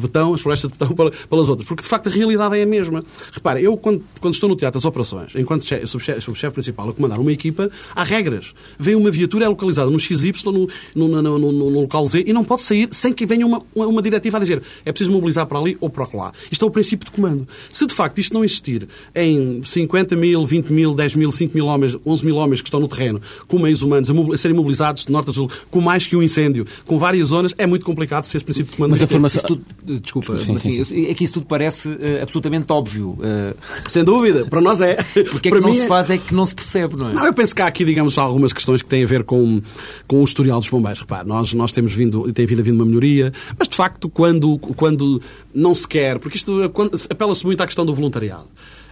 de 0.00 0.06
betão, 0.06 0.34
as 0.34 0.40
florestas 0.40 0.70
de 0.70 0.78
betão 0.78 0.94
pelas 1.28 1.48
outras, 1.48 1.66
porque 1.66 1.82
de 1.82 1.88
facto 1.88 2.08
a 2.08 2.10
realidade 2.10 2.58
é 2.58 2.62
a 2.62 2.66
mesma. 2.66 3.04
Repare, 3.32 3.62
eu 3.62 3.76
quando, 3.76 4.02
quando 4.20 4.34
estou 4.34 4.48
no 4.48 4.56
teatro 4.56 4.78
das 4.78 4.84
operações, 4.84 5.34
enquanto 5.36 5.64
subchefe, 5.86 6.20
subchefe 6.20 6.54
principal 6.54 6.88
a 6.88 6.92
comandar 6.92 7.18
uma 7.18 7.32
equipa, 7.32 7.70
há 7.94 8.02
regras. 8.02 8.54
Vem 8.78 8.94
uma 8.94 9.10
viatura, 9.10 9.44
é 9.44 9.48
localizada 9.48 9.90
no 9.90 9.98
XY, 9.98 10.32
no, 10.46 10.68
no, 10.94 11.22
no, 11.22 11.38
no, 11.52 11.80
local 11.80 12.06
Z, 12.06 12.24
e 12.26 12.32
não 12.32 12.44
pode 12.44 12.62
sair 12.62 12.88
sem 12.92 13.12
que 13.12 13.26
venha 13.26 13.46
uma, 13.46 13.62
uma, 13.74 13.86
uma 13.86 14.02
diretiva 14.02 14.36
a 14.36 14.40
dizer 14.40 14.62
é 14.84 14.92
preciso 14.92 15.12
mobilizar 15.12 15.46
para 15.46 15.58
ali 15.58 15.76
ou 15.80 15.90
para 15.90 16.06
lá. 16.14 16.32
Isto 16.50 16.64
é 16.64 16.68
o 16.68 16.70
princípio 16.70 17.06
de 17.06 17.12
comando. 17.12 17.46
Se 17.72 17.86
de 17.86 17.94
facto 17.94 18.18
isto 18.18 18.34
não 18.34 18.44
existir 18.44 18.88
em 19.14 19.62
50 19.62 20.16
mil, 20.16 20.46
20 20.46 20.72
mil, 20.72 20.94
10 20.94 21.14
mil, 21.16 21.32
5 21.32 21.54
mil 21.54 21.66
homens, 21.66 21.96
11 22.04 22.24
mil 22.24 22.36
homens 22.36 22.60
que 22.60 22.68
estão 22.68 22.80
no 22.80 22.88
terreno, 22.88 23.20
com 23.46 23.58
meios 23.58 23.82
humanos, 23.82 24.10
a, 24.10 24.34
a 24.34 24.38
serem 24.38 24.56
mobilizados 24.56 25.04
de 25.04 25.12
norte 25.12 25.30
a 25.30 25.32
sul, 25.32 25.50
com 25.70 25.80
mais 25.80 26.06
que 26.06 26.16
um 26.16 26.22
incêndio, 26.22 26.66
com 26.86 26.98
várias 26.98 27.28
zonas, 27.28 27.54
é 27.58 27.66
muito 27.66 27.84
complicado 27.84 28.24
se 28.24 28.36
esse 28.36 28.44
princípio 28.44 28.70
de 28.70 28.76
comando 28.76 28.92
Mas 28.92 29.02
a 29.02 29.06
formação... 29.06 29.60
Tudo... 29.90 30.00
Desculpa, 30.00 30.38
sim, 30.38 30.56
sim, 30.56 30.84
sim. 30.84 31.06
é 31.06 31.14
que 31.14 31.24
isso 31.24 31.34
tudo 31.34 31.46
parece 31.46 31.88
uh, 31.88 32.22
absolutamente 32.22 32.72
óbvio. 32.72 33.18
Uh... 33.18 33.56
Sem 33.88 34.04
dúvida, 34.04 34.46
para 34.46 34.60
nós 34.60 34.80
é. 34.80 34.96
Porque 35.30 35.48
é 35.48 35.52
que 35.52 35.60
não 35.60 35.72
se 35.72 35.80
é- 35.80 35.86
faz 35.86 36.10
é 36.10 36.18
que 36.18 36.34
não 36.34 36.46
se 36.46 36.54
percebe, 36.54 36.96
não 36.96 37.10
é? 37.10 37.12
Não, 37.12 37.26
eu 37.26 37.34
penso 37.34 37.54
que 37.54 37.62
há 37.62 37.66
aqui, 37.66 37.84
digamos, 37.84 38.16
algumas 38.18 38.52
questões 38.52 38.82
que 38.82 38.88
têm 38.88 39.02
a 39.02 39.06
ver 39.06 39.24
com, 39.24 39.60
com 40.06 40.20
o 40.20 40.24
historial 40.24 40.60
dos 40.60 40.68
bombeiros. 40.68 41.00
Repare, 41.00 41.26
nós, 41.26 41.52
nós 41.52 41.72
temos 41.72 41.92
vindo, 41.92 42.32
tem 42.32 42.46
vindo 42.46 42.60
a 42.60 42.62
vir 42.62 42.72
uma 42.72 42.84
melhoria, 42.84 43.32
mas 43.58 43.68
de 43.68 43.76
facto, 43.76 44.08
quando, 44.08 44.58
quando 44.58 45.20
não 45.54 45.74
se 45.74 45.86
quer, 45.88 46.18
porque 46.18 46.36
isto 46.36 46.60
apela-se 47.08 47.44
muito 47.44 47.60
à 47.62 47.66
questão 47.66 47.84
do 47.84 47.94
voluntariado. 47.94 48.46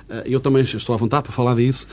Eh, 0.09 0.25
eu 0.27 0.41
também 0.41 0.63
estou 0.63 0.95
à 0.95 0.99
vontade 0.99 1.25
para 1.25 1.33
falar 1.33 1.55
disso, 1.55 1.87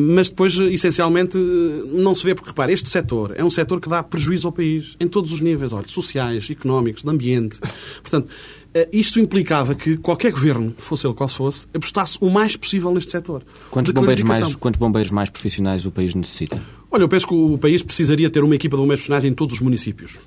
mas 0.00 0.28
depois, 0.28 0.58
essencialmente, 0.58 1.36
não 1.36 2.14
se 2.14 2.24
vê, 2.24 2.34
porque 2.34 2.50
repare, 2.50 2.72
este 2.72 2.88
setor 2.88 3.32
é 3.36 3.44
um 3.44 3.50
setor 3.50 3.80
que 3.80 3.88
dá 3.88 4.02
prejuízo 4.02 4.46
ao 4.46 4.52
país, 4.52 4.96
em 4.98 5.08
todos 5.08 5.32
os 5.32 5.40
níveis, 5.40 5.72
olha, 5.72 5.86
sociais, 5.88 6.48
económicos, 6.50 7.02
de 7.02 7.10
ambiente. 7.10 7.58
Portanto, 8.02 8.28
eh, 8.74 8.88
isto 8.92 9.20
implicava 9.20 9.74
que 9.74 9.96
qualquer 9.98 10.32
governo, 10.32 10.74
fosse 10.78 11.06
ele 11.06 11.14
qual 11.14 11.28
fosse, 11.28 11.66
apostasse 11.74 12.16
o 12.20 12.30
mais 12.30 12.56
possível 12.56 12.92
neste 12.92 13.10
setor. 13.10 13.42
Quantos 13.70 13.92
bombeiros, 13.92 14.22
mais, 14.22 14.54
quantos 14.56 14.78
bombeiros 14.78 15.10
mais 15.10 15.28
profissionais 15.28 15.84
o 15.84 15.90
país 15.90 16.14
necessita? 16.14 16.60
Olha, 16.90 17.02
eu 17.02 17.08
penso 17.08 17.26
que 17.26 17.34
o 17.34 17.58
país 17.58 17.82
precisaria 17.82 18.30
ter 18.30 18.42
uma 18.42 18.54
equipa 18.54 18.76
de 18.76 18.82
bombeiros 18.82 19.00
profissionais 19.00 19.24
em 19.24 19.34
todos 19.34 19.54
os 19.54 19.60
municípios. 19.60 20.18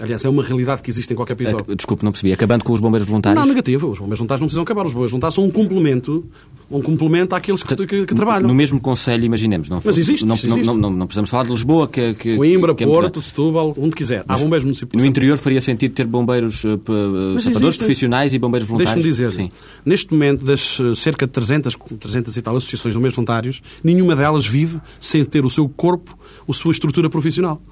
Aliás, 0.00 0.24
é 0.24 0.28
uma 0.28 0.42
realidade 0.42 0.82
que 0.82 0.90
existe 0.90 1.12
em 1.12 1.16
qualquer 1.16 1.36
país. 1.36 1.50
Desculpe, 1.76 2.04
não 2.04 2.10
percebi. 2.10 2.32
Acabando 2.32 2.64
com 2.64 2.72
os 2.72 2.80
bombeiros 2.80 3.06
voluntários? 3.06 3.40
Não, 3.40 3.48
negativo. 3.48 3.88
Os 3.90 3.98
bombeiros 3.98 4.18
voluntários 4.18 4.40
não 4.40 4.48
precisam 4.48 4.62
acabar. 4.64 4.86
Os 4.86 4.92
bombeiros 4.92 5.12
voluntários 5.12 5.34
são 5.36 5.44
um 5.44 5.50
complemento, 5.50 6.24
um 6.68 6.82
complemento 6.82 7.34
àqueles 7.34 7.62
que, 7.62 7.76
que, 7.76 8.06
que 8.06 8.14
trabalham. 8.14 8.48
No 8.48 8.54
mesmo 8.54 8.80
Conselho, 8.80 9.24
imaginemos. 9.24 9.68
Não, 9.68 9.80
Mas 9.84 9.96
existe, 9.96 10.26
não, 10.26 10.34
existe. 10.34 10.66
Não, 10.66 10.74
não, 10.74 10.90
não, 10.90 11.06
precisamos 11.06 11.30
falar 11.30 11.44
de 11.44 11.50
Lisboa, 11.50 11.86
que, 11.86 12.14
que 12.14 12.36
Coimbra, 12.36 12.74
que 12.74 12.82
é 12.82 12.86
Porto, 12.86 13.22
Setúbal, 13.22 13.72
onde 13.78 13.94
quiser. 13.94 14.24
Há 14.26 14.36
bombeiros 14.36 14.64
municipais. 14.64 15.00
No 15.00 15.08
interior 15.08 15.38
faria 15.38 15.60
sentido 15.60 15.94
ter 15.94 16.06
bombeiros 16.06 16.64
uh, 16.64 16.78
sapadores 16.78 17.46
existe. 17.46 17.78
profissionais 17.78 18.34
e 18.34 18.38
bombeiros 18.38 18.66
voluntários? 18.66 19.04
Deixe-me 19.04 19.30
dizer, 19.30 19.42
Sim. 19.42 19.50
neste 19.86 20.12
momento, 20.12 20.44
das 20.44 20.78
eh, 20.80 20.94
cerca 20.96 21.26
de 21.26 21.32
300, 21.32 21.76
300 22.00 22.36
e 22.36 22.42
tal 22.42 22.56
associações 22.56 22.92
de 22.92 22.98
bombeiros 22.98 23.14
voluntários, 23.14 23.62
nenhuma 23.82 24.16
delas 24.16 24.46
vive 24.46 24.80
sem 24.98 25.24
ter 25.24 25.44
o 25.44 25.50
seu 25.50 25.68
corpo, 25.68 26.18
a 26.48 26.52
sua 26.52 26.72
estrutura 26.72 27.08
profissional 27.08 27.62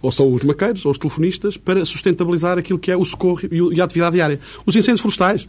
ou 0.00 0.12
são 0.12 0.32
os 0.32 0.44
maqueiros 0.44 0.84
ou 0.84 0.92
os 0.92 0.98
telefonistas, 0.98 1.56
para 1.56 1.84
sustentabilizar 1.84 2.58
aquilo 2.58 2.78
que 2.78 2.90
é 2.90 2.96
o 2.96 3.04
socorro 3.04 3.40
e 3.50 3.80
a 3.80 3.84
atividade 3.84 4.14
diária. 4.14 4.40
Os 4.64 4.76
incêndios 4.76 5.00
florestais, 5.00 5.48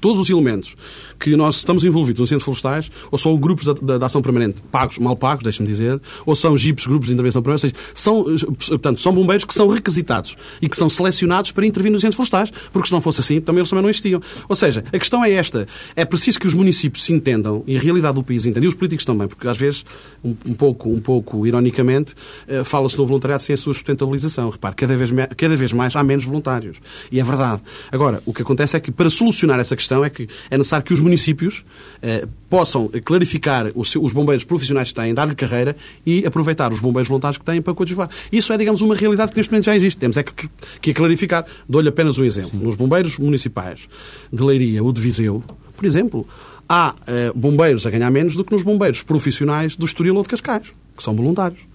todos 0.00 0.20
os 0.20 0.30
elementos 0.30 0.74
que 1.18 1.36
nós 1.36 1.56
estamos 1.56 1.84
envolvidos 1.84 2.20
nos 2.20 2.28
incêndios 2.28 2.44
florestais, 2.44 2.90
ou 3.10 3.18
são 3.18 3.36
grupos 3.36 3.66
de, 3.66 3.98
de, 3.98 4.04
ação 4.04 4.22
permanente 4.22 4.56
pagos, 4.72 4.98
mal 4.98 5.14
pagos, 5.14 5.44
deixe-me 5.44 5.68
dizer, 5.68 6.00
ou 6.24 6.34
são 6.34 6.56
GIPs, 6.56 6.86
grupos 6.86 7.08
de 7.08 7.14
intervenção 7.14 7.42
permanente, 7.42 7.60
seja, 7.60 7.74
são, 7.94 8.24
portanto, 8.68 9.00
são 9.00 9.12
bombeiros 9.12 9.44
que 9.44 9.52
são 9.52 9.68
requisitados 9.68 10.36
e 10.62 10.68
que 10.68 10.76
são 10.76 10.88
selecionados 10.88 11.52
para 11.52 11.66
intervir 11.66 11.92
nos 11.92 12.00
incêndios 12.00 12.16
florestais, 12.16 12.50
porque 12.72 12.88
se 12.88 12.92
não 12.92 13.02
fosse 13.02 13.20
assim, 13.20 13.40
também 13.40 13.60
eles 13.60 13.68
também 13.68 13.82
não 13.82 13.90
existiam. 13.90 14.20
Ou 14.48 14.56
seja, 14.56 14.82
a 14.90 14.98
questão 14.98 15.22
é 15.22 15.30
esta, 15.30 15.68
é 15.94 16.04
preciso 16.04 16.40
que 16.40 16.46
os 16.46 16.54
municípios 16.54 17.04
se 17.04 17.12
entendam, 17.12 17.62
e 17.66 17.76
a 17.76 17.80
realidade 17.80 18.14
do 18.14 18.22
país 18.22 18.46
entenda, 18.46 18.64
e 18.64 18.68
os 18.68 18.74
políticos 18.74 19.04
também, 19.04 19.28
porque 19.28 19.46
às 19.46 19.58
vezes, 19.58 19.84
um, 20.24 20.34
um 20.46 20.54
pouco, 20.54 20.88
um 20.88 21.00
pouco 21.00 21.46
ironicamente, 21.46 22.14
uh, 22.48 22.64
fala-se 22.64 22.96
no 22.96 23.06
voluntariado 23.06 23.42
sem 23.42 23.54
a 23.54 23.56
sua 23.56 23.74
sustentabilização. 23.74 24.48
Repare, 24.48 24.74
cada 24.74 24.96
vez, 24.96 25.10
cada 25.36 25.56
vez 25.56 25.72
mais 25.72 25.94
há 25.94 26.02
menos 26.02 26.24
voluntários. 26.24 26.78
E 27.12 27.20
é 27.20 27.24
verdade. 27.24 27.60
Agora, 27.92 28.22
o 28.24 28.32
que 28.32 28.42
acontece 28.42 28.76
é 28.76 28.80
que, 28.80 28.90
para 28.90 29.10
solucionar 29.10 29.60
essa 29.60 29.76
questão, 29.76 29.89
é 30.04 30.10
que 30.10 30.28
é 30.50 30.56
necessário 30.56 30.84
que 30.84 30.94
os 30.94 31.00
municípios 31.00 31.64
eh, 32.02 32.26
possam 32.48 32.88
clarificar 33.04 33.70
os, 33.74 33.94
os, 33.96 34.12
bombeiros 34.12 34.44
profissionais 34.44 34.88
que 34.88 34.94
têm, 34.94 35.12
dar-lhe 35.14 35.34
carreira 35.34 35.76
e 36.04 36.24
aproveitar 36.26 36.72
os 36.72 36.80
bombeiros 36.80 37.08
voluntários 37.08 37.38
que 37.38 37.44
têm 37.44 37.60
para 37.60 37.74
coadjuvar. 37.74 38.08
Isso 38.30 38.52
é, 38.52 38.58
digamos, 38.58 38.80
uma 38.80 38.94
realidade 38.94 39.32
que 39.32 39.36
neste 39.36 39.50
momento 39.50 39.64
já 39.64 39.76
existe. 39.76 39.98
Temos 39.98 40.16
é 40.16 40.22
que, 40.22 40.48
que 40.80 40.94
clarificar. 40.94 41.44
Dou-lhe 41.68 41.88
apenas 41.88 42.18
um 42.18 42.24
exemplo. 42.24 42.50
Sim. 42.50 42.64
Nos 42.64 42.76
bombeiros 42.76 43.18
municipais 43.18 43.88
de 44.32 44.42
Leiria 44.42 44.82
ou 44.82 44.92
de 44.92 45.00
Viseu, 45.00 45.42
por 45.76 45.84
exemplo, 45.84 46.26
há 46.68 46.94
eh, 47.06 47.32
bombeiros 47.34 47.86
a 47.86 47.90
ganhar 47.90 48.10
menos 48.10 48.36
do 48.36 48.44
que 48.44 48.52
nos 48.52 48.62
bombeiros 48.62 49.02
profissionais 49.02 49.76
do 49.76 49.86
Estoril 49.86 50.16
ou 50.16 50.22
de 50.22 50.28
Cascais, 50.28 50.72
que 50.96 51.02
são 51.02 51.16
voluntários. 51.16 51.69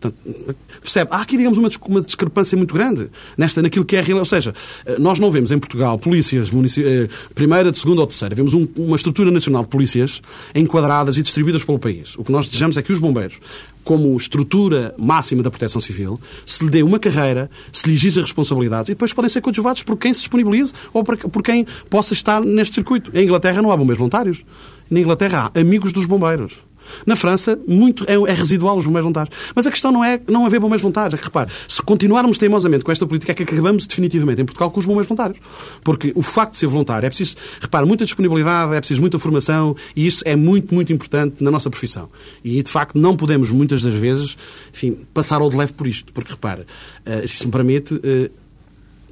Portanto, 0.00 0.56
percebe? 0.80 1.10
Há 1.10 1.20
aqui, 1.20 1.36
digamos, 1.36 1.58
uma, 1.58 2.00
discrepância 2.00 2.56
muito 2.56 2.74
grande 2.74 3.08
nesta, 3.36 3.62
naquilo 3.62 3.84
que 3.84 3.96
é 3.96 4.00
real. 4.00 4.18
Ou 4.18 4.24
seja, 4.24 4.54
eh, 4.84 4.96
nós 4.98 5.18
não 5.18 5.30
vemos 5.30 5.50
em 5.50 5.58
Portugal 5.58 5.98
polícias 5.98 6.50
eh, 6.78 7.08
primeira, 7.34 7.72
de 7.72 7.78
segunda 7.78 8.02
ou 8.02 8.06
terceira. 8.06 8.34
Vemos 8.34 8.52
um, 8.52 8.66
uma 8.76 8.96
estrutura 8.96 9.30
nacional 9.30 9.62
de 9.62 9.68
polícias 9.68 10.20
enquadradas 10.54 11.16
e 11.16 11.22
distribuídas 11.22 11.64
pelo 11.64 11.78
país. 11.78 12.14
O 12.16 12.24
que 12.24 12.30
nós 12.30 12.46
desejamos 12.46 12.76
é 12.76 12.82
que 12.82 12.92
os 12.92 12.98
bombeiros 12.98 13.38
como 13.86 14.16
estrutura 14.16 14.92
máxima 14.98 15.44
da 15.44 15.50
proteção 15.50 15.80
civil, 15.80 16.20
se 16.44 16.64
lhe 16.64 16.70
dê 16.70 16.82
uma 16.82 16.98
carreira, 16.98 17.48
se 17.70 17.86
lhe 17.88 17.94
exija 17.94 18.20
responsabilidades 18.20 18.88
e 18.88 18.94
depois 18.94 19.12
podem 19.12 19.28
ser 19.28 19.40
coadjuvados 19.40 19.84
por 19.84 19.96
quem 19.96 20.12
se 20.12 20.20
disponibilize 20.20 20.72
ou 20.92 21.04
por 21.04 21.40
quem 21.40 21.64
possa 21.88 22.12
estar 22.12 22.40
neste 22.40 22.74
circuito. 22.74 23.12
Em 23.16 23.22
Inglaterra 23.22 23.62
não 23.62 23.70
há 23.70 23.76
bombeiros 23.76 23.98
voluntários. 23.98 24.44
Na 24.90 24.98
Inglaterra 24.98 25.52
há 25.54 25.60
amigos 25.60 25.92
dos 25.92 26.04
bombeiros. 26.04 26.65
Na 27.04 27.16
França, 27.16 27.58
muito, 27.66 28.04
é, 28.08 28.14
é 28.14 28.32
residual 28.32 28.76
os 28.76 28.84
bombeiros 28.84 29.04
voluntários. 29.04 29.36
Mas 29.54 29.66
a 29.66 29.70
questão 29.70 29.92
não 29.92 30.04
é 30.04 30.20
não 30.28 30.46
haver 30.46 30.60
bombeiros 30.60 30.82
voluntários. 30.82 31.14
É 31.14 31.18
que, 31.18 31.24
repare, 31.24 31.50
se 31.68 31.82
continuarmos 31.82 32.38
teimosamente 32.38 32.84
com 32.84 32.92
esta 32.92 33.06
política, 33.06 33.32
é 33.32 33.34
que 33.34 33.42
acabamos 33.42 33.86
definitivamente 33.86 34.40
em 34.40 34.44
Portugal 34.44 34.70
com 34.70 34.80
os 34.80 34.86
bombeiros 34.86 35.08
voluntários. 35.08 35.38
Porque 35.82 36.12
o 36.14 36.22
facto 36.22 36.52
de 36.52 36.58
ser 36.58 36.66
voluntário 36.66 37.06
é 37.06 37.10
preciso, 37.10 37.36
repare, 37.60 37.86
muita 37.86 38.04
disponibilidade, 38.04 38.74
é 38.74 38.80
preciso 38.80 39.00
muita 39.00 39.18
formação 39.18 39.76
e 39.94 40.06
isso 40.06 40.22
é 40.26 40.36
muito, 40.36 40.74
muito 40.74 40.92
importante 40.92 41.42
na 41.42 41.50
nossa 41.50 41.70
profissão. 41.70 42.08
E, 42.44 42.62
de 42.62 42.70
facto, 42.70 42.98
não 42.98 43.16
podemos, 43.16 43.50
muitas 43.50 43.82
das 43.82 43.94
vezes, 43.94 44.36
enfim, 44.72 44.98
passar 45.12 45.40
ao 45.40 45.50
de 45.50 45.56
leve 45.56 45.72
por 45.72 45.86
isto. 45.86 46.12
Porque, 46.12 46.32
repare, 46.32 46.62
uh, 46.62 47.28
se 47.28 47.46
me 47.46 47.52
permite, 47.52 47.94
uh, 47.94 48.30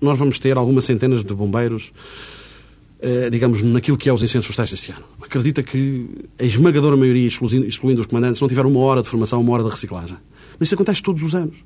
nós 0.00 0.18
vamos 0.18 0.38
ter 0.38 0.56
algumas 0.56 0.84
centenas 0.84 1.24
de 1.24 1.34
bombeiros 1.34 1.92
eh, 1.92 2.33
digamos, 3.30 3.62
naquilo 3.62 3.96
que 3.96 4.08
é 4.08 4.12
os 4.12 4.22
incêndios 4.22 4.46
florestais 4.46 4.70
deste 4.70 4.92
ano. 4.92 5.04
Acredita 5.22 5.62
que 5.62 6.08
a 6.38 6.44
esmagadora 6.44 6.96
maioria, 6.96 7.26
excluindo 7.26 8.00
os 8.00 8.06
comandantes, 8.06 8.40
não 8.40 8.48
tiveram 8.48 8.70
uma 8.70 8.80
hora 8.80 9.02
de 9.02 9.08
formação, 9.08 9.40
uma 9.40 9.52
hora 9.52 9.64
de 9.64 9.70
reciclagem. 9.70 10.16
Mas 10.58 10.68
isso 10.68 10.74
acontece 10.74 11.02
todos 11.02 11.22
os 11.22 11.34
anos. 11.34 11.56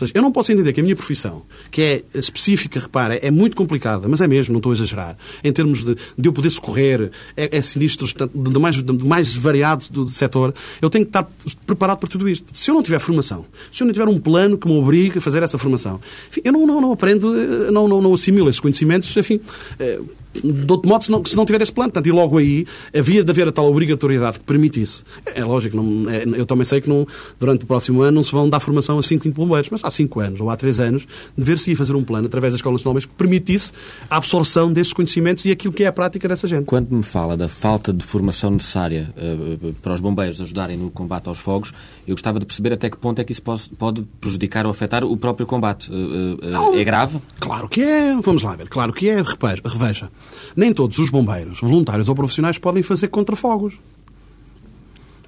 Seja, 0.00 0.12
eu 0.14 0.22
não 0.22 0.32
posso 0.32 0.50
entender 0.50 0.72
que 0.72 0.80
a 0.80 0.82
minha 0.82 0.96
profissão, 0.96 1.42
que 1.70 1.82
é 1.82 2.02
específica, 2.14 2.80
repara, 2.80 3.16
é 3.16 3.30
muito 3.30 3.54
complicada, 3.54 4.08
mas 4.08 4.22
é 4.22 4.26
mesmo, 4.26 4.52
não 4.52 4.58
estou 4.58 4.72
a 4.72 4.74
exagerar, 4.74 5.16
em 5.44 5.52
termos 5.52 5.84
de, 5.84 5.94
de 6.16 6.28
eu 6.28 6.32
poder 6.32 6.48
socorrer, 6.48 7.10
é, 7.36 7.58
é 7.58 7.60
sinistro, 7.60 8.06
de, 8.06 8.58
mais, 8.58 8.82
de 8.82 9.06
mais 9.06 9.36
variado 9.36 9.84
do, 9.90 10.08
setor, 10.08 10.54
eu 10.80 10.88
tenho 10.88 11.04
que 11.04 11.10
estar 11.10 11.30
preparado 11.66 11.98
para 11.98 12.08
tudo 12.08 12.28
isto. 12.28 12.46
Se 12.52 12.70
eu 12.70 12.74
não 12.74 12.82
tiver 12.82 12.98
formação, 12.98 13.44
se 13.70 13.82
eu 13.82 13.86
não 13.86 13.92
tiver 13.92 14.08
um 14.08 14.18
plano 14.18 14.56
que 14.56 14.66
me 14.66 14.74
obrigue 14.74 15.18
a 15.18 15.20
fazer 15.20 15.42
essa 15.42 15.58
formação, 15.58 16.00
enfim, 16.30 16.40
eu 16.44 16.52
não, 16.52 16.66
não, 16.66 16.80
não 16.80 16.92
aprendo, 16.92 17.38
eh, 17.38 17.70
não, 17.70 17.86
não, 17.86 18.00
não 18.00 18.14
assimilo 18.14 18.48
esses 18.48 18.60
conhecimentos, 18.60 19.14
enfim, 19.14 19.38
eh, 19.78 20.00
de 20.32 20.70
outro 20.70 20.88
modo, 20.88 21.04
se 21.04 21.10
não, 21.10 21.24
se 21.24 21.36
não 21.36 21.44
tiver 21.44 21.60
esse 21.60 21.72
plano. 21.72 21.90
Portanto, 21.90 22.06
e 22.06 22.12
logo 22.12 22.38
aí 22.38 22.66
havia 22.94 23.24
de 23.24 23.30
haver 23.30 23.48
a 23.48 23.52
tal 23.52 23.66
obrigatoriedade 23.66 24.38
que 24.38 24.44
permite 24.44 24.80
isso. 24.80 25.04
É, 25.26 25.40
é 25.40 25.44
lógico, 25.44 25.76
não, 25.76 26.08
é, 26.08 26.24
eu 26.24 26.46
também 26.46 26.64
sei 26.64 26.80
que 26.80 26.88
não, 26.88 27.06
durante 27.38 27.64
o 27.64 27.66
próximo 27.66 28.02
ano 28.02 28.16
não 28.16 28.22
se 28.22 28.32
vão 28.32 28.48
dar 28.48 28.60
formação 28.60 28.98
a 28.98 29.02
5 29.02 29.28
bombeiros, 29.30 29.68
mas 29.70 29.84
há 29.84 29.89
5 29.90 30.20
anos 30.20 30.40
ou 30.40 30.50
há 30.50 30.56
3 30.56 30.80
anos 30.80 31.06
dever-se 31.36 31.74
fazer 31.76 31.94
um 31.94 32.04
plano 32.04 32.26
através 32.26 32.52
da 32.52 32.56
Escola 32.56 32.74
Nacional 32.74 33.00
que 33.00 33.08
permitisse 33.08 33.72
a 34.08 34.16
absorção 34.16 34.72
desses 34.72 34.92
conhecimentos 34.92 35.44
e 35.44 35.50
aquilo 35.50 35.72
que 35.72 35.84
é 35.84 35.86
a 35.86 35.92
prática 35.92 36.28
dessa 36.28 36.46
gente. 36.46 36.64
Quando 36.64 36.90
me 36.90 37.02
fala 37.02 37.36
da 37.36 37.48
falta 37.48 37.92
de 37.92 38.04
formação 38.04 38.50
necessária 38.50 39.12
uh, 39.16 39.72
para 39.74 39.94
os 39.94 40.00
bombeiros 40.00 40.40
ajudarem 40.40 40.76
no 40.76 40.90
combate 40.90 41.28
aos 41.28 41.38
fogos, 41.38 41.72
eu 42.06 42.14
gostava 42.14 42.38
de 42.38 42.46
perceber 42.46 42.72
até 42.72 42.90
que 42.90 42.96
ponto 42.96 43.20
é 43.20 43.24
que 43.24 43.32
isso 43.32 43.42
pode, 43.42 43.68
pode 43.70 44.02
prejudicar 44.20 44.66
ou 44.66 44.70
afetar 44.70 45.04
o 45.04 45.16
próprio 45.16 45.46
combate. 45.46 45.90
Uh, 45.90 46.70
uh, 46.70 46.78
é 46.78 46.84
grave? 46.84 47.18
Claro 47.38 47.68
que 47.68 47.82
é. 47.82 48.16
Vamos 48.20 48.42
lá 48.42 48.54
ver. 48.56 48.68
Claro 48.68 48.92
que 48.92 49.08
é. 49.08 49.22
Reveja. 49.64 50.10
Nem 50.56 50.72
todos 50.72 50.98
os 50.98 51.10
bombeiros, 51.10 51.60
voluntários 51.60 52.08
ou 52.08 52.14
profissionais, 52.14 52.58
podem 52.58 52.82
fazer 52.82 53.08
contrafogos. 53.08 53.78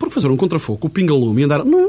Porque 0.03 0.15
fazer 0.15 0.29
um 0.29 0.37
contrafogo, 0.37 0.89
o 0.89 0.91
pinga-lume 0.91 1.43
e 1.43 1.45
andar. 1.45 1.65
Não, 1.65 1.89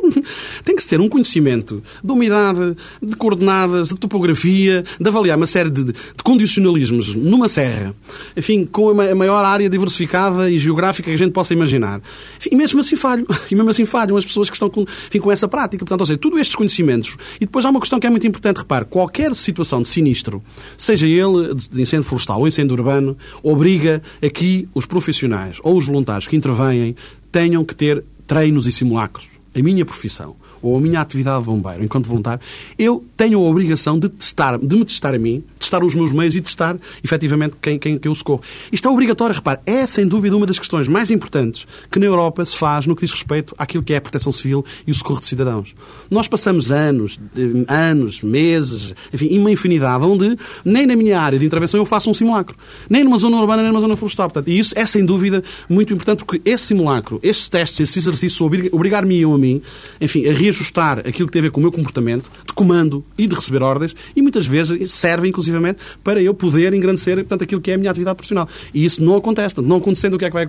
tem 0.64 0.76
que 0.76 0.84
se 0.84 0.88
ter 0.88 1.02
um 1.02 1.10
conhecimento 1.10 1.82
de 2.04 2.12
umidade, 2.12 2.78
de 3.02 3.16
coordenadas, 3.16 3.90
de 3.90 3.96
topografia, 3.96 4.84
de 5.00 5.08
avaliar 5.08 5.36
uma 5.36 5.48
série 5.48 5.72
de, 5.72 5.84
de 5.84 6.24
condicionalismos 6.24 7.16
numa 7.16 7.50
serra, 7.50 7.96
enfim, 8.38 8.68
com 8.68 9.02
a 9.02 9.16
maior 9.16 9.44
área 9.44 9.68
diversificada 9.68 10.48
e 10.48 10.60
geográfica 10.60 11.10
que 11.10 11.16
a 11.16 11.18
gente 11.18 11.32
possa 11.32 11.54
imaginar. 11.54 12.02
Enfim, 12.38 12.50
e 12.52 12.56
mesmo 12.56 12.82
assim 12.82 12.96
falho. 12.96 13.26
E 13.50 13.56
mesmo 13.56 13.70
assim 13.70 13.86
falham 13.86 14.16
as 14.18 14.26
pessoas 14.26 14.50
que 14.50 14.56
estão 14.56 14.70
com, 14.70 14.82
enfim, 14.82 15.20
com 15.20 15.32
essa 15.32 15.48
prática. 15.48 15.84
Portanto, 15.84 16.02
ou 16.02 16.08
seja, 16.08 16.18
todos 16.18 16.40
estes 16.40 16.56
conhecimentos. 16.56 17.18
E 17.38 17.46
depois 17.46 17.66
há 17.66 17.70
uma 17.70 17.80
questão 17.80 18.00
que 18.00 18.08
é 18.08 18.10
muito 18.10 18.26
importante. 18.26 18.58
Repare, 18.58 18.86
qualquer 18.86 19.36
situação 19.36 19.82
de 19.82 19.88
sinistro, 19.88 20.42
seja 20.78 21.06
ele 21.06 21.54
de 21.54 21.82
incêndio 21.82 22.08
florestal 22.08 22.40
ou 22.40 22.48
incêndio 22.48 22.76
urbano, 22.76 23.18
obriga 23.44 24.02
aqui 24.24 24.68
os 24.74 24.86
profissionais 24.86 25.58
ou 25.62 25.78
os 25.78 25.86
voluntários 25.86 26.28
que 26.28 26.36
intervêm 26.36 26.96
tenham 27.34 27.66
que 27.66 27.74
ter 27.74 28.04
treinos 28.28 28.68
e 28.68 28.72
simulacros. 28.72 29.28
A 29.56 29.60
minha 29.62 29.84
profissão 29.84 30.36
ou 30.64 30.78
a 30.78 30.80
minha 30.80 31.02
atividade 31.02 31.42
de 31.42 31.46
bombeiro 31.46 31.84
enquanto 31.84 32.08
voluntário, 32.08 32.42
eu 32.80 33.04
tenho 33.16 33.38
a 33.38 33.42
obrigação 33.42 34.00
de 34.00 34.10
testar, 34.10 34.58
de 34.58 34.76
me 34.76 34.86
testar 34.86 35.14
a 35.14 35.20
mim, 35.20 35.44
testar 35.60 35.84
os 35.84 35.94
meus 35.94 36.12
meios 36.12 36.36
e 36.36 36.42
testar 36.42 36.78
efetivamente 37.04 37.56
quem, 37.62 37.78
quem, 37.78 37.98
quem 37.98 38.10
eu 38.10 38.16
socorro. 38.16 38.42
Isto 38.72 38.88
é 38.88 38.92
obrigatório, 38.92 39.36
repare, 39.36 39.60
é 39.66 39.86
sem 39.86 40.08
dúvida 40.08 40.36
uma 40.36 40.46
das 40.48 40.58
questões 40.58 40.88
mais 40.88 41.12
importantes 41.12 41.68
que 41.92 42.00
na 42.00 42.06
Europa 42.06 42.46
se 42.46 42.58
faz 42.58 42.88
no 42.88 42.96
que 42.96 43.06
diz 43.06 43.12
respeito 43.12 43.54
àquilo 43.58 43.84
que 43.84 43.94
é 43.94 43.98
a 43.98 44.02
proteção 44.02 44.32
civil 44.32 44.66
e 44.88 44.92
o 44.92 44.96
socorro 44.96 45.20
de 45.20 45.28
cidadãos. 45.28 45.76
Nós 46.10 46.28
passamos 46.28 46.72
anos, 46.72 47.20
anos, 47.68 48.22
meses, 48.22 48.96
enfim, 49.14 49.38
uma 49.38 49.52
infinidade, 49.52 50.04
onde 50.06 50.38
nem 50.64 50.88
na 50.88 50.96
minha 50.96 51.20
área 51.20 51.38
de 51.38 51.46
intervenção 51.46 51.80
eu 51.80 51.86
faço 51.86 52.10
um 52.10 52.14
simulacro. 52.14 52.56
Nem 52.90 53.04
numa 53.04 53.18
zona 53.18 53.38
urbana, 53.38 53.62
nem 53.62 53.72
numa 53.72 53.82
zona 53.82 53.98
florestal. 53.98 54.30
Portanto, 54.30 54.48
e 54.50 54.58
isso 54.58 54.74
é 54.78 54.86
sem 54.86 55.06
dúvida 55.06 55.44
muito 55.68 55.94
importante 55.94 56.24
porque 56.24 56.42
esse 56.50 56.68
simulacro, 56.68 57.20
esses 57.22 57.50
testes, 57.50 57.82
esses 57.82 57.98
exercícios 57.98 58.40
obrigar-me 58.72 59.24
a 59.24 59.38
mim, 59.38 59.62
enfim, 60.00 60.28
a 60.28 60.34
reagir 60.34 60.53
ajustar 60.54 61.00
aquilo 61.00 61.28
que 61.28 61.34
tem 61.34 61.40
a 61.40 61.44
ver 61.44 61.52
com 61.52 61.60
o 61.60 61.64
meu 61.64 61.72
comportamento 61.72 62.30
de 62.46 62.54
comando 62.54 63.04
e 63.18 63.28
de 63.28 63.36
receber 63.36 63.62
ordens 63.62 63.96
e 64.16 64.22
muitas 64.22 64.46
vezes 64.46 64.92
serve, 64.92 65.28
inclusivamente, 65.28 65.80
para 66.04 66.22
eu 66.22 66.34
poder 66.34 66.74
engrandecer 66.74 67.18
portanto, 67.18 67.44
aquilo 67.44 67.60
que 67.60 67.72
é 67.72 67.74
a 67.74 67.78
minha 67.78 67.92
atividade 67.92 68.16
profissional. 68.16 68.48
E 68.74 68.86
isso 68.86 69.04
não 69.04 69.18
acontece. 69.18 69.60
Não 69.62 69.78
acontecendo, 69.78 70.16
o 70.16 70.18
que 70.18 70.26
é 70.26 70.30
que, 70.30 70.34
vai, 70.34 70.46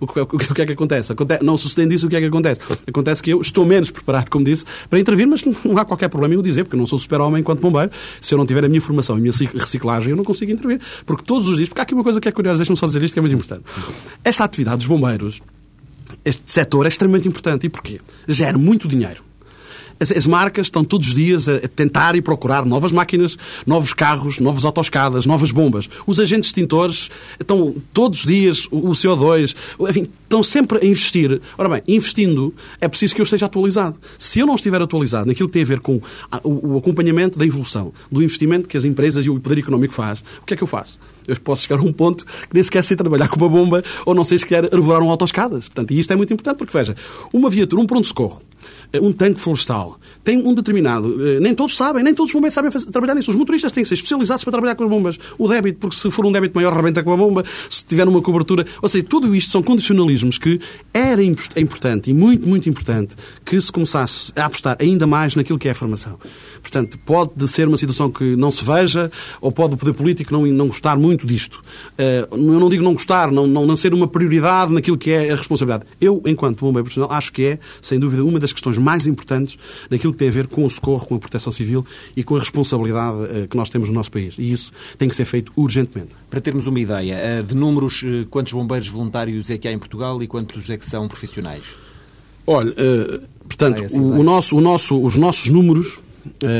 o 0.00 0.06
que, 0.06 0.20
o 0.20 0.54
que, 0.54 0.62
é 0.62 0.66
que 0.66 0.72
acontece? 0.72 1.14
Não 1.42 1.56
sucedendo 1.56 1.94
isso, 1.94 2.06
o 2.06 2.10
que 2.10 2.16
é 2.16 2.20
que 2.20 2.26
acontece? 2.26 2.60
Acontece 2.86 3.22
que 3.22 3.30
eu 3.30 3.40
estou 3.40 3.64
menos 3.64 3.90
preparado, 3.90 4.28
como 4.28 4.44
disse, 4.44 4.64
para 4.90 4.98
intervir, 4.98 5.26
mas 5.26 5.44
não 5.44 5.78
há 5.78 5.84
qualquer 5.84 6.08
problema 6.08 6.34
em 6.34 6.38
o 6.38 6.42
dizer, 6.42 6.64
porque 6.64 6.76
eu 6.76 6.80
não 6.80 6.86
sou 6.86 6.98
super-homem 6.98 7.40
enquanto 7.40 7.60
bombeiro. 7.60 7.90
Se 8.20 8.34
eu 8.34 8.38
não 8.38 8.46
tiver 8.46 8.64
a 8.64 8.68
minha 8.68 8.80
formação 8.80 9.16
e 9.16 9.18
a 9.18 9.22
minha 9.22 9.32
reciclagem, 9.54 10.10
eu 10.10 10.16
não 10.16 10.24
consigo 10.24 10.50
intervir. 10.50 10.80
Porque 11.06 11.22
todos 11.24 11.48
os 11.48 11.56
dias, 11.56 11.68
porque 11.68 11.80
há 11.80 11.84
aqui 11.84 11.94
uma 11.94 12.02
coisa 12.02 12.20
que 12.20 12.28
é 12.28 12.32
curiosa, 12.32 12.58
deixa-me 12.58 12.76
só 12.76 12.86
dizer 12.86 13.02
isto 13.02 13.12
que 13.12 13.18
é 13.18 13.22
muito 13.22 13.34
importante. 13.34 13.64
Esta 14.24 14.44
atividade 14.44 14.78
dos 14.78 14.86
bombeiros, 14.86 15.40
este 16.24 16.42
setor 16.46 16.86
é 16.86 16.88
extremamente 16.88 17.28
importante. 17.28 17.66
E 17.66 17.68
porquê? 17.68 18.00
Gera 18.26 18.58
muito 18.58 18.88
dinheiro. 18.88 19.27
As, 20.00 20.12
as, 20.12 20.26
marcas 20.26 20.66
estão 20.66 20.84
todos 20.84 21.08
os 21.08 21.14
dias 21.14 21.48
a 21.48 21.60
tentar 21.68 22.14
e 22.14 22.22
procurar 22.22 22.64
novas 22.64 22.92
máquinas, 22.92 23.36
novos 23.66 23.92
carros, 23.92 24.38
novas 24.38 24.64
autoescadas, 24.64 25.26
novas 25.26 25.50
bombas. 25.50 25.88
Os 26.06 26.20
agentes 26.20 26.48
extintores 26.48 27.08
estão 27.38 27.74
todos 27.92 28.20
os 28.20 28.26
dias, 28.26 28.66
o, 28.70 28.90
o 28.90 28.92
CO2, 28.92 29.54
enfim, 29.88 30.08
estão 30.22 30.42
sempre 30.42 30.78
a 30.78 30.86
investir. 30.86 31.40
Ora 31.56 31.68
bem, 31.68 31.82
investindo, 31.88 32.54
é 32.80 32.86
preciso 32.86 33.14
que 33.14 33.20
eu 33.20 33.24
esteja 33.24 33.46
atualizado. 33.46 33.96
Se 34.18 34.38
eu 34.40 34.46
não 34.46 34.54
estiver 34.54 34.80
atualizado 34.80 35.26
naquilo 35.26 35.48
que 35.48 35.54
tem 35.54 35.62
a 35.62 35.66
ver 35.66 35.80
com 35.80 36.00
o, 36.44 36.74
o 36.74 36.78
acompanhamento 36.78 37.38
da 37.38 37.46
evolução, 37.46 37.92
do 38.10 38.22
investimento 38.22 38.68
que 38.68 38.76
as 38.76 38.84
empresas 38.84 39.24
e 39.24 39.30
o 39.30 39.40
poder 39.40 39.58
económico 39.58 39.94
faz, 39.94 40.22
o 40.42 40.46
que 40.46 40.54
é 40.54 40.56
que 40.56 40.62
eu 40.62 40.68
faço? 40.68 41.00
Eu 41.26 41.36
posso 41.40 41.62
chegar 41.62 41.80
a 41.80 41.82
um 41.82 41.92
ponto 41.92 42.24
que 42.24 42.54
nem 42.54 42.62
sequer 42.62 42.82
sei 42.82 42.96
trabalhar 42.96 43.28
com 43.28 43.36
uma 43.36 43.48
bomba 43.48 43.84
ou 44.06 44.14
não 44.14 44.24
sei 44.24 44.38
sequer 44.38 44.74
arvorar 44.74 45.02
um 45.02 45.10
autoescadas. 45.10 45.66
Portanto, 45.68 45.92
e 45.92 45.98
isto 45.98 46.12
é 46.12 46.16
muito 46.16 46.32
importante 46.32 46.56
porque, 46.56 46.76
veja, 46.76 46.96
uma 47.32 47.50
viatura, 47.50 47.82
um 47.82 47.86
pronto-socorro, 47.86 48.42
um 48.94 49.12
tanque 49.12 49.40
florestal, 49.40 49.98
tem 50.24 50.38
um 50.46 50.54
determinado. 50.54 51.16
Eh, 51.26 51.40
nem 51.40 51.54
todos 51.54 51.76
sabem, 51.76 52.02
nem 52.02 52.14
todos 52.14 52.30
os 52.30 52.34
bombeiros 52.34 52.54
sabem 52.54 52.70
fazer, 52.70 52.90
trabalhar 52.90 53.14
nisso. 53.14 53.30
Os 53.30 53.36
motoristas 53.36 53.72
têm 53.72 53.82
que 53.82 53.88
ser 53.88 53.94
especializados 53.94 54.44
para 54.44 54.52
trabalhar 54.52 54.74
com 54.74 54.84
as 54.84 54.90
bombas. 54.90 55.18
O 55.36 55.48
débito, 55.48 55.78
porque 55.78 55.96
se 55.96 56.10
for 56.10 56.24
um 56.24 56.32
débito 56.32 56.56
maior, 56.56 56.74
rebenta 56.74 57.02
com 57.02 57.12
a 57.12 57.16
bomba, 57.16 57.44
se 57.68 57.84
tiver 57.84 58.06
uma 58.08 58.22
cobertura. 58.22 58.64
Ou 58.80 58.88
seja, 58.88 59.04
tudo 59.04 59.34
isto 59.34 59.50
são 59.50 59.62
condicionalismos 59.62 60.38
que 60.38 60.60
era 60.92 61.22
importante 61.22 62.10
e 62.10 62.14
muito, 62.14 62.46
muito 62.48 62.68
importante 62.68 63.14
que 63.44 63.60
se 63.60 63.70
começasse 63.70 64.32
a 64.36 64.46
apostar 64.46 64.76
ainda 64.80 65.06
mais 65.06 65.34
naquilo 65.34 65.58
que 65.58 65.68
é 65.68 65.72
a 65.72 65.74
formação. 65.74 66.18
Portanto, 66.62 66.98
pode 67.04 67.46
ser 67.48 67.68
uma 67.68 67.76
situação 67.76 68.10
que 68.10 68.36
não 68.36 68.50
se 68.50 68.64
veja, 68.64 69.10
ou 69.40 69.52
pode 69.52 69.74
o 69.74 69.76
poder 69.76 69.92
político 69.92 70.32
não, 70.32 70.46
não 70.46 70.68
gostar 70.68 70.96
muito 70.96 71.26
disto. 71.26 71.62
Eh, 71.96 72.26
eu 72.30 72.38
não 72.38 72.68
digo 72.68 72.82
não 72.82 72.94
gostar, 72.94 73.30
não, 73.30 73.46
não, 73.46 73.66
não 73.66 73.76
ser 73.76 73.92
uma 73.94 74.06
prioridade 74.06 74.72
naquilo 74.72 74.96
que 74.96 75.10
é 75.10 75.30
a 75.30 75.36
responsabilidade. 75.36 75.84
Eu, 76.00 76.22
enquanto 76.26 76.60
bombeiro 76.60 76.84
profissional, 76.84 77.12
acho 77.12 77.32
que 77.32 77.44
é, 77.44 77.58
sem 77.80 77.98
dúvida, 77.98 78.24
uma 78.24 78.38
das 78.38 78.52
questões 78.52 78.77
mais 78.78 79.06
importantes 79.06 79.58
naquilo 79.90 80.12
que 80.12 80.18
tem 80.18 80.28
a 80.28 80.32
ver 80.32 80.46
com 80.46 80.64
o 80.64 80.70
socorro, 80.70 81.06
com 81.06 81.14
a 81.16 81.18
proteção 81.18 81.52
civil 81.52 81.84
e 82.16 82.22
com 82.22 82.36
a 82.36 82.40
responsabilidade 82.40 83.18
eh, 83.24 83.46
que 83.48 83.56
nós 83.56 83.68
temos 83.68 83.88
no 83.88 83.94
nosso 83.94 84.10
país. 84.10 84.34
E 84.38 84.52
isso 84.52 84.72
tem 84.96 85.08
que 85.08 85.16
ser 85.16 85.24
feito 85.24 85.52
urgentemente. 85.56 86.12
Para 86.30 86.40
termos 86.40 86.66
uma 86.66 86.80
ideia 86.80 87.14
eh, 87.14 87.42
de 87.42 87.56
números, 87.56 88.02
eh, 88.04 88.26
quantos 88.30 88.52
bombeiros 88.52 88.88
voluntários 88.88 89.50
é 89.50 89.58
que 89.58 89.68
há 89.68 89.72
em 89.72 89.78
Portugal 89.78 90.22
e 90.22 90.26
quantos 90.26 90.68
é 90.70 90.76
que 90.76 90.86
são 90.86 91.06
profissionais? 91.08 91.62
Olha, 92.46 92.72
portanto, 93.46 93.84
assim, 93.84 94.00
o, 94.00 94.22
nosso, 94.22 94.56
o 94.56 94.60
nosso, 94.60 94.98
os 95.04 95.18
nossos 95.18 95.50
números 95.50 96.00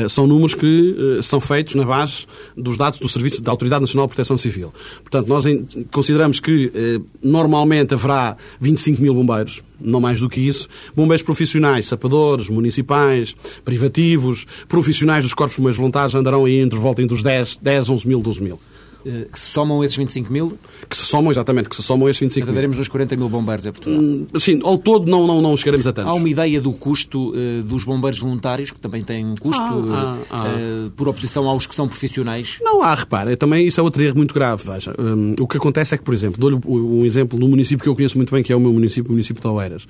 são 0.09 0.25
números 0.27 0.53
que 0.53 0.95
uh, 1.19 1.23
são 1.23 1.39
feitos 1.39 1.75
na 1.75 1.85
base 1.85 2.25
dos 2.55 2.77
dados 2.77 2.99
do 2.99 3.07
Serviço 3.07 3.41
da 3.41 3.51
Autoridade 3.51 3.81
Nacional 3.81 4.07
de 4.07 4.13
Proteção 4.13 4.37
Civil. 4.37 4.73
Portanto, 5.01 5.27
nós 5.27 5.45
consideramos 5.91 6.39
que 6.39 6.67
uh, 6.67 7.05
normalmente 7.21 7.93
haverá 7.93 8.35
25 8.59 9.01
mil 9.01 9.13
bombeiros, 9.13 9.61
não 9.79 9.99
mais 9.99 10.19
do 10.19 10.29
que 10.29 10.41
isso. 10.41 10.67
Bombeiros 10.95 11.23
profissionais, 11.23 11.87
sapadores, 11.87 12.49
municipais, 12.49 13.35
privativos, 13.63 14.45
profissionais 14.67 15.23
dos 15.23 15.33
corpos 15.33 15.57
bombeiros 15.57 15.77
voluntários 15.77 16.15
andarão 16.15 16.45
aí 16.45 16.57
entre 16.57 16.79
volta 16.79 17.01
entre 17.01 17.15
os 17.15 17.23
10, 17.23 17.59
10 17.61 17.89
11 17.89 18.07
mil, 18.07 18.19
12 18.19 18.41
mil. 18.41 18.59
Eh, 19.05 19.27
que 19.31 19.39
se 19.39 19.45
somam 19.51 19.81
esses 19.83 19.95
25 19.95 20.31
mil, 20.31 20.57
Que 20.89 20.97
se 20.97 21.05
somam, 21.05 21.31
exatamente, 21.31 21.69
que 21.69 21.75
se 21.75 21.81
somam 21.81 22.09
estes 22.09 22.19
25 22.19 22.51
mil. 22.51 22.69
nos 22.69 22.87
40 22.89 23.15
mil 23.15 23.29
bombeiros 23.29 23.65
a 23.65 23.71
Portugal. 23.71 23.97
Hum, 23.99 24.27
Sim, 24.37 24.59
ao 24.63 24.77
todo 24.77 25.09
não, 25.09 25.25
não, 25.25 25.41
não 25.41 25.55
chegaremos 25.55 25.87
a 25.87 25.93
tantos. 25.93 26.11
Há 26.11 26.15
uma 26.15 26.27
ideia 26.27 26.59
do 26.59 26.73
custo 26.73 27.33
eh, 27.35 27.61
dos 27.63 27.85
bombeiros 27.85 28.19
voluntários, 28.19 28.71
que 28.71 28.79
também 28.79 29.01
tem 29.03 29.25
um 29.25 29.35
custo, 29.35 29.61
Ah, 29.61 30.17
ah, 30.29 30.45
eh, 30.49 30.89
por 30.97 31.07
oposição 31.07 31.47
aos 31.47 31.65
que 31.65 31.73
são 31.73 31.87
profissionais. 31.87 32.57
Não 32.61 32.81
há, 32.83 32.93
repara, 32.93 33.37
também 33.37 33.65
isso 33.67 33.79
é 33.79 33.83
outro 33.83 34.03
erro 34.03 34.17
muito 34.17 34.33
grave. 34.33 34.63
Veja, 34.65 34.93
Hum, 34.99 35.33
o 35.39 35.47
que 35.47 35.55
acontece 35.57 35.95
é 35.95 35.97
que, 35.97 36.03
por 36.03 36.13
exemplo, 36.13 36.37
dou-lhe 36.39 36.59
um 36.67 37.05
exemplo 37.05 37.39
no 37.39 37.47
município 37.47 37.81
que 37.83 37.89
eu 37.89 37.95
conheço 37.95 38.17
muito 38.17 38.33
bem, 38.33 38.43
que 38.43 38.51
é 38.51 38.55
o 38.55 38.59
meu 38.59 38.73
município, 38.73 39.09
o 39.09 39.13
município 39.13 39.41
de 39.41 39.47
Oeiras. 39.47 39.87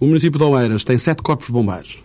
O 0.00 0.06
município 0.06 0.36
de 0.38 0.44
Oeiras 0.44 0.82
tem 0.84 0.98
sete 0.98 1.22
corpos 1.22 1.46
de 1.46 1.52
bombeiros. 1.52 1.98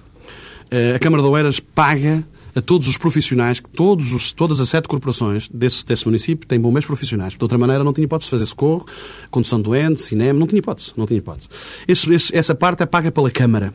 Eh, 0.70 0.94
A 0.96 1.00
Câmara 1.00 1.24
de 1.24 1.30
Oeiras 1.30 1.60
paga 1.60 2.24
a 2.56 2.62
todos 2.62 2.88
os 2.88 2.98
profissionais, 2.98 3.60
que 3.60 3.70
todos 3.70 4.13
os, 4.13 4.32
todas 4.32 4.60
as 4.60 4.70
sete 4.70 4.88
corporações 4.88 5.50
desse, 5.54 5.86
desse 5.86 6.06
município 6.06 6.48
têm 6.48 6.60
bombeiros 6.60 6.86
profissionais. 6.86 7.34
De 7.34 7.39
outra 7.42 7.58
maneira, 7.58 7.84
não 7.84 7.92
tinha 7.94 8.06
hipótese 8.06 8.28
de 8.28 8.32
fazer 8.32 8.46
socorro, 8.46 8.86
condução 9.32 9.58
de 9.60 9.63
doentes, 9.63 10.04
cinema, 10.04 10.38
não 10.39 10.46
tinha 10.48 10.60
hipótese. 10.60 10.92
Não 10.96 11.06
tinha 11.08 11.18
hipótese. 11.18 11.48
Esse- 11.88 12.13
esse- 12.13 12.36
essa 12.36 12.54
parte 12.54 12.84
é 12.84 12.86
paga 12.86 13.12
pela 13.12 13.32
Câmara. 13.32 13.74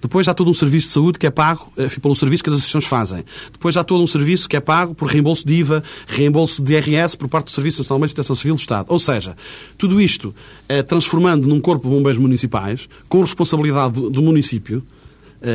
Depois 0.00 0.28
há 0.28 0.34
todo 0.34 0.50
um 0.50 0.54
serviço 0.54 0.88
de 0.88 0.92
saúde 0.94 1.18
que 1.18 1.26
é 1.26 1.30
pago 1.30 1.72
eh, 1.76 1.88
pelo 2.00 2.14
serviço 2.14 2.44
que 2.44 2.50
as 2.50 2.54
associações 2.56 2.84
fazem. 2.86 3.24
Depois 3.52 3.76
há 3.76 3.82
todo 3.84 4.02
um 4.02 4.06
serviço 4.06 4.48
que 4.48 4.56
é 4.56 4.60
pago 4.60 4.94
por 4.94 5.08
reembolso 5.08 5.46
de 5.46 5.54
IVA, 5.54 5.82
reembolso 6.06 6.62
de 6.62 6.72
IRS 6.74 7.16
por 7.16 7.28
parte 7.28 7.46
do 7.46 7.50
Serviço 7.50 7.80
Nacional 7.82 8.06
de 8.06 8.14
Proteção 8.14 8.36
Civil 8.36 8.54
do 8.54 8.60
Estado. 8.60 8.86
Ou 8.88 8.98
seja, 8.98 9.36
tudo 9.76 10.00
isto 10.00 10.34
eh, 10.68 10.82
transformando 10.82 11.46
num 11.48 11.60
corpo 11.60 11.88
de 11.88 11.94
bombeiros 11.94 12.20
municipais, 12.20 12.88
com 13.08 13.20
responsabilidade 13.20 13.94
do, 13.94 14.10
do 14.10 14.22
município, 14.22 14.82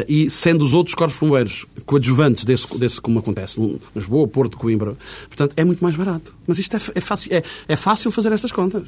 e 0.08 0.30
sendo 0.30 0.66
os 0.66 0.74
outros 0.74 0.96
corpos 0.96 1.18
bombeiros 1.20 1.66
coadjuvantes 1.86 2.44
desse, 2.44 2.78
desse 2.78 3.00
como 3.00 3.20
acontece 3.20 3.62
em 3.62 3.80
Lisboa, 3.96 4.28
Porto, 4.28 4.58
Coimbra, 4.58 4.96
portanto, 5.28 5.54
é 5.56 5.64
muito 5.64 5.84
mais 5.84 5.96
barato. 5.96 6.36
Mas 6.48 6.60
isto 6.60 6.76
é, 6.76 6.80
é 6.96 7.02
fácil, 7.02 7.34
é, 7.34 7.44
é 7.68 7.76
fácil 7.76 8.10
fazer 8.10 8.32
estas 8.32 8.52
contas. 8.52 8.88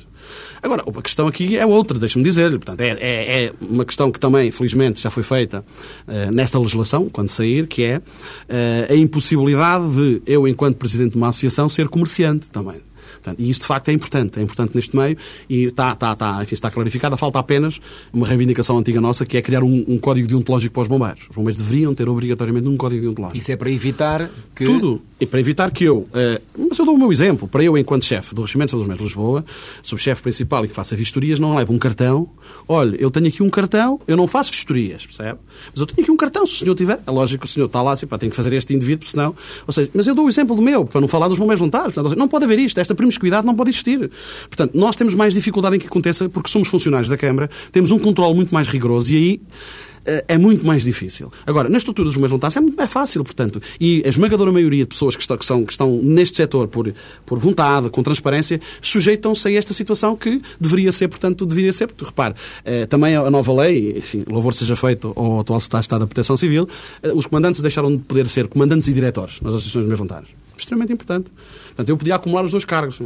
Agora, 0.64 0.84
a 0.86 1.02
questão 1.02 1.28
aqui 1.28 1.58
é 1.58 1.66
outra, 1.66 2.00
deixa-me 2.00 2.24
dizer. 2.24 2.52
Portanto, 2.52 2.80
é, 2.82 2.90
é, 3.00 3.46
é 3.46 3.54
uma 3.62 3.86
questão 3.86 4.12
que 4.12 4.20
também, 4.20 4.50
felizmente, 4.50 5.02
já 5.02 5.10
foi 5.10 5.24
feita 5.24 5.64
eh, 6.08 6.32
nesta 6.32 6.58
legislação, 6.58 7.10
quando 7.10 7.30
sair, 7.30 7.68
que 7.68 7.84
é 7.84 8.02
eh, 8.48 8.88
a 8.90 8.96
impossibilidade 8.96 9.90
de 9.94 10.22
eu, 10.26 10.48
enquanto 10.48 10.78
presidente 10.78 11.12
de 11.12 11.18
uma 11.18 11.30
associação, 11.30 11.68
ser 11.68 11.90
comerciante 11.90 12.50
também. 12.50 12.82
Portanto, 13.22 13.40
e 13.40 13.50
isso 13.50 13.62
de 13.62 13.68
facto 13.68 13.90
é 13.90 13.94
importante, 13.94 14.40
é 14.40 14.42
importante 14.42 14.76
neste 14.76 14.96
meio 14.96 15.18
e 15.50 15.66
está, 15.66 15.94
está, 15.94 16.14
está, 16.14 16.42
enfim, 16.42 16.56
está 16.56 16.72
clarificada. 16.72 17.18
Falta 17.18 17.40
apenas 17.40 17.80
uma 18.14 18.28
reivindicação 18.28 18.78
antiga 18.78 19.02
nossa 19.02 19.26
que 19.26 19.38
é 19.38 19.42
criar 19.42 19.64
um, 19.64 19.86
um 19.88 19.98
código 19.98 20.28
deontológico 20.28 20.74
para 20.74 20.82
os 20.84 20.88
bombeiros. 20.88 21.24
Os 21.30 21.36
bombeiros 21.36 21.62
deveriam 21.62 21.94
ter 21.94 22.08
obrigatoriamente 22.08 22.68
um 22.68 22.78
código 22.78 23.02
deontológico. 23.02 23.38
Isso 23.38 23.52
é 23.52 23.56
para 23.56 23.70
evitar 23.70 24.30
que. 24.56 24.66
Tudo. 24.66 25.02
E 25.20 25.26
para 25.26 25.40
evitar 25.40 25.72
que 25.72 25.84
eu. 25.84 26.08
eh, 26.14 26.42
mas 26.58 26.80
eu 26.80 26.86
dou 26.86 26.96
o 26.96 26.98
meu 26.98 27.12
exemplo. 27.12 27.48
Para 27.48 27.64
eu, 27.64 27.78
enquanto 27.78 28.06
chefe 28.06 28.34
do 28.34 28.42
Regimento 28.42 28.68
de 28.68 28.72
Saúde 28.72 28.88
dos 28.88 28.98
de 28.98 29.04
Lisboa, 29.04 29.46
subchefe 29.84 30.22
principal 30.22 30.64
e 30.64 30.68
que 30.68 30.74
faça 30.74 30.96
vistorias, 30.96 31.40
não 31.40 31.56
levo 31.56 31.74
um 31.74 31.78
cartão. 31.78 32.30
Olha, 32.68 32.96
eu 33.00 33.12
tenho 33.12 33.28
aqui 33.28 33.44
um 33.44 33.50
cartão, 33.50 34.00
eu 34.08 34.16
não 34.16 34.28
faço 34.28 34.52
vistorias, 34.52 35.06
percebe? 35.06 35.40
Mas 35.72 35.82
eu 35.82 35.86
tenho 35.88 36.04
aqui 36.04 36.12
um 36.12 36.18
cartão, 36.18 36.46
se 36.46 36.54
o 36.54 36.58
senhor 36.58 36.76
tiver. 36.76 37.00
É 37.06 37.12
lógico 37.12 37.42
que 37.42 37.50
o 37.50 37.54
senhor 37.54 37.66
está 37.66 37.82
lá, 37.82 37.94
assim, 37.94 38.08
pá, 38.08 38.18
tem 38.18 38.30
que 38.30 38.36
fazer 38.36 38.54
este 38.54 38.74
indivíduo, 38.74 39.08
senão. 39.08 39.36
Ou 39.68 39.74
seja, 39.74 39.90
mas 39.94 40.08
eu 40.08 40.16
dou 40.16 40.26
o 40.26 40.30
exemplo 40.30 40.56
do 40.56 40.62
meu, 40.62 40.86
para 40.86 41.02
não 41.02 41.08
falar 41.08 41.28
dos 41.28 41.38
bombeiros 41.38 41.60
voluntários. 41.60 41.96
Não 42.16 42.28
pode 42.28 42.46
haver 42.46 42.60
isto. 42.60 42.80
Esta 42.80 42.96
promiscuidade 43.10 43.46
não 43.46 43.56
pode 43.56 43.72
existir. 43.72 44.10
Portanto, 44.48 44.72
nós 44.76 44.96
temos 44.96 45.16
mais 45.16 45.34
dificuldade 45.34 45.76
em 45.76 45.80
que 45.80 45.88
aconteça 45.88 46.30
porque 46.30 46.50
somos 46.50 46.68
funcionários 46.68 47.10
da 47.10 47.18
Câmara, 47.18 47.50
temos 47.72 47.92
um 47.92 48.00
controle 48.00 48.36
muito 48.36 48.54
mais 48.54 48.68
rigoroso 48.68 49.12
e 49.14 49.18
aí 49.18 49.42
eh, 50.06 50.26
é 50.28 50.38
muito 50.38 50.66
mais 50.66 50.84
difícil. 50.84 51.32
Agora, 51.46 51.68
na 51.68 51.78
estrutura 51.78 52.06
dos 52.06 52.16
meios 52.16 52.30
voluntários 52.30 52.56
é 52.56 52.62
muito 52.62 52.76
mais 52.76 52.92
fácil, 52.92 53.24
portanto, 53.24 53.62
e 53.80 54.02
a 54.06 54.10
esmagadora 54.10 54.52
maioria 54.52 54.84
de 54.84 54.90
pessoas 54.90 55.16
que 55.16 55.22
estão, 55.22 55.38
que 55.38 55.46
são, 55.46 55.66
que 55.66 55.72
estão 55.72 56.00
neste 56.02 56.38
setor 56.38 56.68
por, 56.68 56.94
por 57.26 57.40
vontade, 57.40 57.90
com 57.90 58.04
transparência, 58.04 58.62
sujeitam-se 58.82 59.48
a 59.48 59.52
esta 59.52 59.74
situação 59.74 60.16
que 60.16 60.42
deveria 60.60 60.92
ser, 60.92 61.08
portanto, 61.08 61.46
deveria 61.46 61.74
ser, 61.74 61.88
porque, 61.88 62.06
repare, 62.06 62.36
eh, 62.64 62.86
também 62.86 63.16
a 63.16 63.30
nova 63.30 63.54
lei, 63.54 63.98
enfim, 63.98 64.24
louvor 64.28 64.54
seja 64.54 64.76
feito 64.76 65.14
ao 65.16 65.40
atual 65.40 65.60
Estado 65.60 66.00
da 66.00 66.08
Proteção 66.08 66.38
Civil, 66.38 66.68
eh, 67.04 67.12
os 67.14 67.26
comandantes 67.26 67.62
deixaram 67.62 67.92
de 67.92 67.98
poder 67.98 68.28
ser 68.28 68.48
comandantes 68.48 68.88
e 68.88 68.94
diretores 68.94 69.42
nas 69.42 69.54
associações 69.54 69.84
de 69.84 69.90
meios 69.90 70.00
voluntários. 70.00 70.30
Extremamente 70.58 70.94
importante. 70.94 71.32
Portanto, 71.80 71.90
eu 71.92 71.98
podia 71.98 72.16
acumular 72.16 72.44
os 72.44 72.52
dois 72.52 72.66
cargos. 72.66 73.00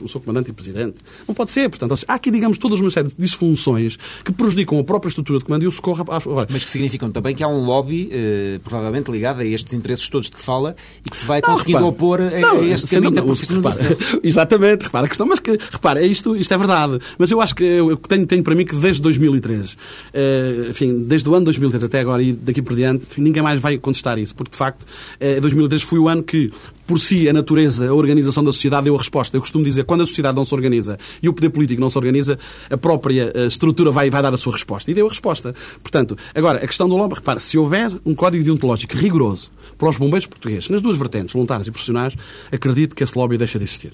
Não 0.00 0.06
sou 0.06 0.20
comandante 0.20 0.50
e 0.50 0.52
presidente. 0.52 0.94
Não 1.26 1.34
pode 1.34 1.50
ser. 1.50 1.68
Portanto, 1.68 1.96
há 2.06 2.14
aqui, 2.14 2.30
digamos, 2.30 2.58
todas 2.58 2.78
uma 2.78 2.88
série 2.88 3.08
de 3.08 3.14
disfunções 3.18 3.98
que 4.24 4.30
prejudicam 4.30 4.78
a 4.78 4.84
própria 4.84 5.08
estrutura 5.08 5.40
de 5.40 5.44
comando 5.44 5.64
e 5.64 5.66
o 5.66 5.70
socorro. 5.72 6.04
à- 6.08 6.16
Agora, 6.16 6.46
Mas 6.48 6.64
que 6.64 6.70
significam 6.70 7.10
também 7.10 7.34
que 7.34 7.42
há 7.42 7.48
um 7.48 7.64
lobby, 7.64 8.08
eh, 8.12 8.60
provavelmente 8.62 9.10
ligado 9.10 9.40
a 9.40 9.44
estes 9.44 9.74
interesses 9.74 10.08
todos 10.08 10.28
de 10.30 10.36
que 10.36 10.40
fala, 10.42 10.76
e 11.04 11.10
que 11.10 11.16
se 11.16 11.26
vai 11.26 11.40
Não, 11.40 11.54
conseguindo 11.54 11.78
repare. 11.78 11.92
opor 11.94 12.20
a, 12.20 12.30
Não, 12.38 12.60
a 12.60 12.64
este 12.66 12.86
caminho 12.94 13.10
da 13.10 13.20
dúvida, 13.20 13.46
profissionalização. 13.46 14.20
exatamente, 14.22 14.82
repara 14.84 15.06
a 15.06 15.08
questão, 15.08 15.26
mas 15.26 15.40
que, 15.40 15.58
repara, 15.72 16.00
é 16.00 16.06
isto, 16.06 16.36
isto 16.36 16.54
é 16.54 16.58
verdade. 16.58 17.00
Mas 17.18 17.32
eu 17.32 17.40
acho 17.40 17.52
que 17.56 17.64
eu 17.64 17.96
tenho, 17.96 18.26
tenho 18.26 18.44
para 18.44 18.54
mim 18.54 18.64
que 18.64 18.76
desde 18.76 19.02
2003, 19.02 19.76
eh, 20.14 20.66
enfim, 20.70 21.02
desde 21.02 21.28
o 21.28 21.34
ano 21.34 21.46
2003 21.46 21.82
até 21.82 21.98
agora 21.98 22.22
e 22.22 22.32
daqui 22.32 22.62
por 22.62 22.76
diante, 22.76 23.06
ninguém 23.20 23.42
mais 23.42 23.60
vai 23.60 23.76
contestar 23.76 24.18
isso, 24.20 24.36
porque 24.36 24.52
de 24.52 24.56
facto, 24.56 24.86
eh, 25.18 25.40
2003 25.40 25.82
foi 25.82 25.98
o 25.98 26.08
ano 26.08 26.22
que, 26.22 26.52
por 26.86 26.98
si, 27.00 27.28
a 27.28 27.32
natureza, 27.32 27.88
a 27.88 27.94
organização 27.94 28.19
da 28.46 28.52
sociedade 28.52 28.84
deu 28.84 28.94
a 28.94 28.98
resposta. 28.98 29.36
Eu 29.36 29.40
costumo 29.40 29.64
dizer, 29.64 29.84
quando 29.84 30.02
a 30.02 30.06
sociedade 30.06 30.36
não 30.36 30.44
se 30.44 30.54
organiza 30.54 30.98
e 31.22 31.28
o 31.28 31.32
poder 31.32 31.50
político 31.50 31.80
não 31.80 31.90
se 31.90 31.98
organiza, 31.98 32.38
a 32.68 32.76
própria 32.76 33.32
eh, 33.34 33.46
estrutura 33.46 33.90
vai, 33.90 34.10
vai 34.10 34.22
dar 34.22 34.32
a 34.32 34.36
sua 34.36 34.52
resposta. 34.52 34.90
E 34.90 34.94
deu 34.94 35.06
a 35.06 35.08
resposta. 35.08 35.54
Portanto, 35.82 36.16
agora, 36.34 36.58
a 36.58 36.66
questão 36.66 36.88
do 36.88 36.96
lobby, 36.96 37.14
repara, 37.14 37.40
se 37.40 37.58
houver 37.58 37.90
um 38.04 38.14
código 38.14 38.42
deontológico 38.44 38.96
rigoroso 38.96 39.50
para 39.78 39.88
os 39.88 39.96
bombeiros 39.96 40.26
portugueses, 40.26 40.68
nas 40.68 40.82
duas 40.82 40.96
vertentes, 40.96 41.32
voluntários 41.32 41.68
e 41.68 41.70
profissionais, 41.70 42.14
acredito 42.52 42.94
que 42.94 43.04
esse 43.04 43.16
lobby 43.16 43.38
deixa 43.38 43.58
de 43.58 43.64
existir. 43.64 43.92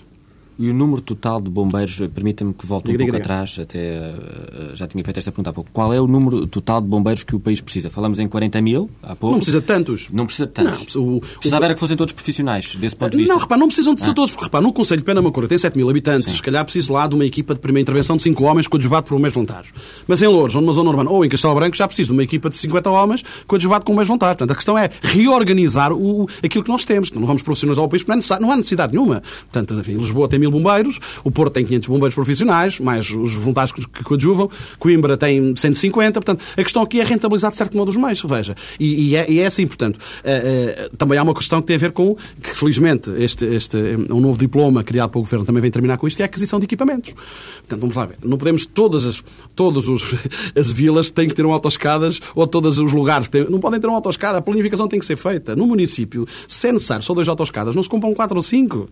E 0.59 0.71
o 0.71 0.75
número 0.75 1.03
total 1.03 1.39
de 1.41 1.51
bombeiros, 1.51 1.99
permita-me 2.15 2.55
que 2.55 2.67
volte 2.67 2.89
um 2.89 2.93
Diga, 2.93 3.05
pouco 3.05 3.13
diga, 3.13 3.23
diga. 3.23 3.35
atrás, 3.35 3.59
até 3.61 3.79
eh, 3.79 4.71
já 4.75 4.87
tinha 4.87 5.05
feito 5.05 5.19
esta 5.19 5.31
pergunta 5.31 5.51
há 5.51 5.53
pouco. 5.53 5.69
Qual 5.71 5.93
é 5.93 6.01
o 6.01 6.07
número 6.07 6.47
total 6.47 6.81
de 6.81 6.87
bombeiros 6.89 7.23
que 7.25 7.37
o 7.37 7.41
país 7.41 7.61
precisa? 7.61 7.91
Falamos 7.91 8.19
em 8.19 8.27
40 8.27 8.63
mil 8.63 8.89
há 9.03 9.15
pouco. 9.15 9.33
Não 9.35 9.39
precisa 9.41 9.61
de 9.61 9.67
tantos. 9.67 10.09
Não 10.11 10.25
precisa 10.25 10.47
de 10.47 10.53
tantos. 10.53 10.95
Não, 10.95 11.03
o- 11.03 11.17
o- 11.19 11.21
Precisava 11.21 11.67
era 11.67 11.75
que 11.75 11.81
fossem 11.81 11.95
todos 11.97 12.15
profissionais, 12.15 12.75
desse 12.77 12.97
ponto 12.97 13.13
de 13.13 13.19
vista. 13.19 13.35
Não, 13.35 13.39
repara, 13.41 13.59
não 13.59 13.67
precisam 13.67 13.95
de 13.95 14.01
ser 14.01 14.11
Ah. 14.11 14.15
todos, 14.15 14.31
porque 14.31 14.45
repara, 14.45 14.63
no 14.65 14.73
Conselho 14.73 15.01
de 15.01 15.05
Pena 15.05 15.21
Macora 15.21 15.47
tem 15.47 15.59
7 15.59 15.77
mil 15.77 15.91
habitantes, 15.91 16.35
se 16.35 16.43
calhar 16.43 16.65
preciso 16.65 16.91
lá 16.93 17.07
de 17.07 17.15
uma 17.15 17.27
equipa 17.27 17.53
de 17.55 17.61
primeira 17.61 17.83
intervenção 17.83 18.17
de 18.17 18.23
5 18.23 18.43
homens 18.45 18.67
coadjuvado 18.67 19.07
por 19.07 19.15
um 19.15 19.19
mês 19.19 19.35
voluntários. 19.35 19.71
Mas 20.09 20.23
em 20.23 20.27
Louros, 20.27 20.55
ou 20.55 20.63
numa 20.63 20.73
zona 20.73 20.89
urbana, 20.89 21.11
ou 21.11 21.23
em 21.23 21.29
Castelo 21.29 21.55
Branco, 21.55 21.77
já 21.77 21.87
preciso 21.87 22.07
de 22.09 22.13
uma 22.15 22.23
equipa 22.23 22.49
de 22.49 22.57
50 22.57 22.89
homens 22.91 23.23
coadjuvado 23.47 23.85
com 23.85 23.93
um 23.93 23.97
mês 23.97 24.09
voluntário. 24.09 24.37
Portanto, 24.39 24.53
a 24.53 24.57
questão 24.57 24.79
é 24.79 24.89
reorganizar 25.03 25.93
o, 25.93 26.27
aquilo 26.43 26.65
que 26.65 26.71
nós 26.71 26.83
temos. 26.85 27.11
Não 27.13 27.27
vamos 27.27 27.43
profissionalizar 27.43 27.85
o 27.85 27.89
país, 27.91 28.05
não 28.41 28.51
há 28.51 28.57
necessidade 28.57 28.95
nenhuma. 28.95 29.23
Portanto, 29.53 29.75
enfim, 29.79 29.97
Lisboa 29.99 30.29
tem 30.29 30.46
mil 30.51 30.61
bombeiros, 30.61 30.99
o 31.25 31.31
Porto 31.31 31.55
tem 31.55 31.65
500 31.65 31.89
bombeiros 31.89 32.15
profissionais, 32.15 32.79
mais 32.79 33.11
os 33.11 33.35
voluntários 33.35 33.73
que 33.73 33.87
que 33.97 34.05
coadjuvam, 34.05 34.51
Coimbra 34.79 35.17
tem 35.17 35.55
150. 35.57 36.21
Portanto, 36.21 36.45
a 36.57 36.63
questão 36.63 36.83
aqui 36.83 37.01
é 37.01 37.05
rentabilizar 37.05 37.51
de 37.51 37.57
certo 37.57 37.77
modo 37.77 37.91
os 37.91 37.97
meios, 37.97 38.23
veja. 38.23 38.55
E, 38.79 39.11
e 39.11 39.17
é, 39.17 39.31
e 39.31 39.41
é 39.41 39.47
assim, 39.47 39.67
portanto, 39.67 39.99
eh, 40.25 40.87
eh, 40.87 40.91
também 40.97 41.19
há 41.19 41.23
uma 41.23 41.35
questão 41.35 41.61
que 41.61 41.67
tem 41.69 41.77
a 41.77 41.79
ver 41.79 41.93
com 41.93 42.17
que, 42.43 42.51
felizmente, 42.51 43.11
este, 43.19 43.45
este 43.45 43.77
eh, 43.77 44.13
um 44.13 44.21
novo 44.21 44.39
diploma 44.39 44.83
criado 44.83 45.11
pelo 45.11 45.25
Governo 45.25 45.45
também 45.45 45.63
vem 45.63 45.71
terminar 45.71 45.97
com 45.97 46.07
isto, 46.07 46.17
que 46.17 46.23
é 46.23 46.25
a 46.25 46.27
aquisição 46.27 46.59
de 46.59 46.65
equipamentos. 46.65 47.15
Portanto, 47.59 47.81
vamos 47.81 47.97
lá 47.97 48.07
ver. 48.07 48.17
Não 48.25 48.37
podemos, 48.37 48.67
todas 48.67 49.05
as, 49.05 49.23
todas 49.55 49.89
os, 49.89 50.15
as 50.57 50.71
vilas 50.71 51.11
têm 51.11 51.29
que 51.29 51.35
ter 51.35 51.47
um 51.47 51.53
autoescadas, 51.53 52.21
ou 52.35 52.47
todos 52.47 52.79
os 52.79 52.93
lugares 52.93 53.29
têm, 53.29 53.47
não 53.49 53.59
podem 53.59 53.81
ter 53.81 53.87
uma 53.87 53.97
autoescada. 53.97 54.39
A 54.39 54.43
planificação 54.43 54.89
tem 54.89 54.99
que 54.99 55.07
ser 55.07 55.17
feita. 55.17 55.57
No 55.57 55.67
município, 55.67 56.27
se 56.47 56.69
é 56.69 56.73
necessário 56.73 57.03
só 57.03 57.15
dois 57.15 57.29
autoescadas, 57.29 57.75
não 57.75 57.83
se 57.83 57.89
compram 57.89 58.13
quatro 58.15 58.37
ou 58.37 58.43
cinco. 58.43 58.89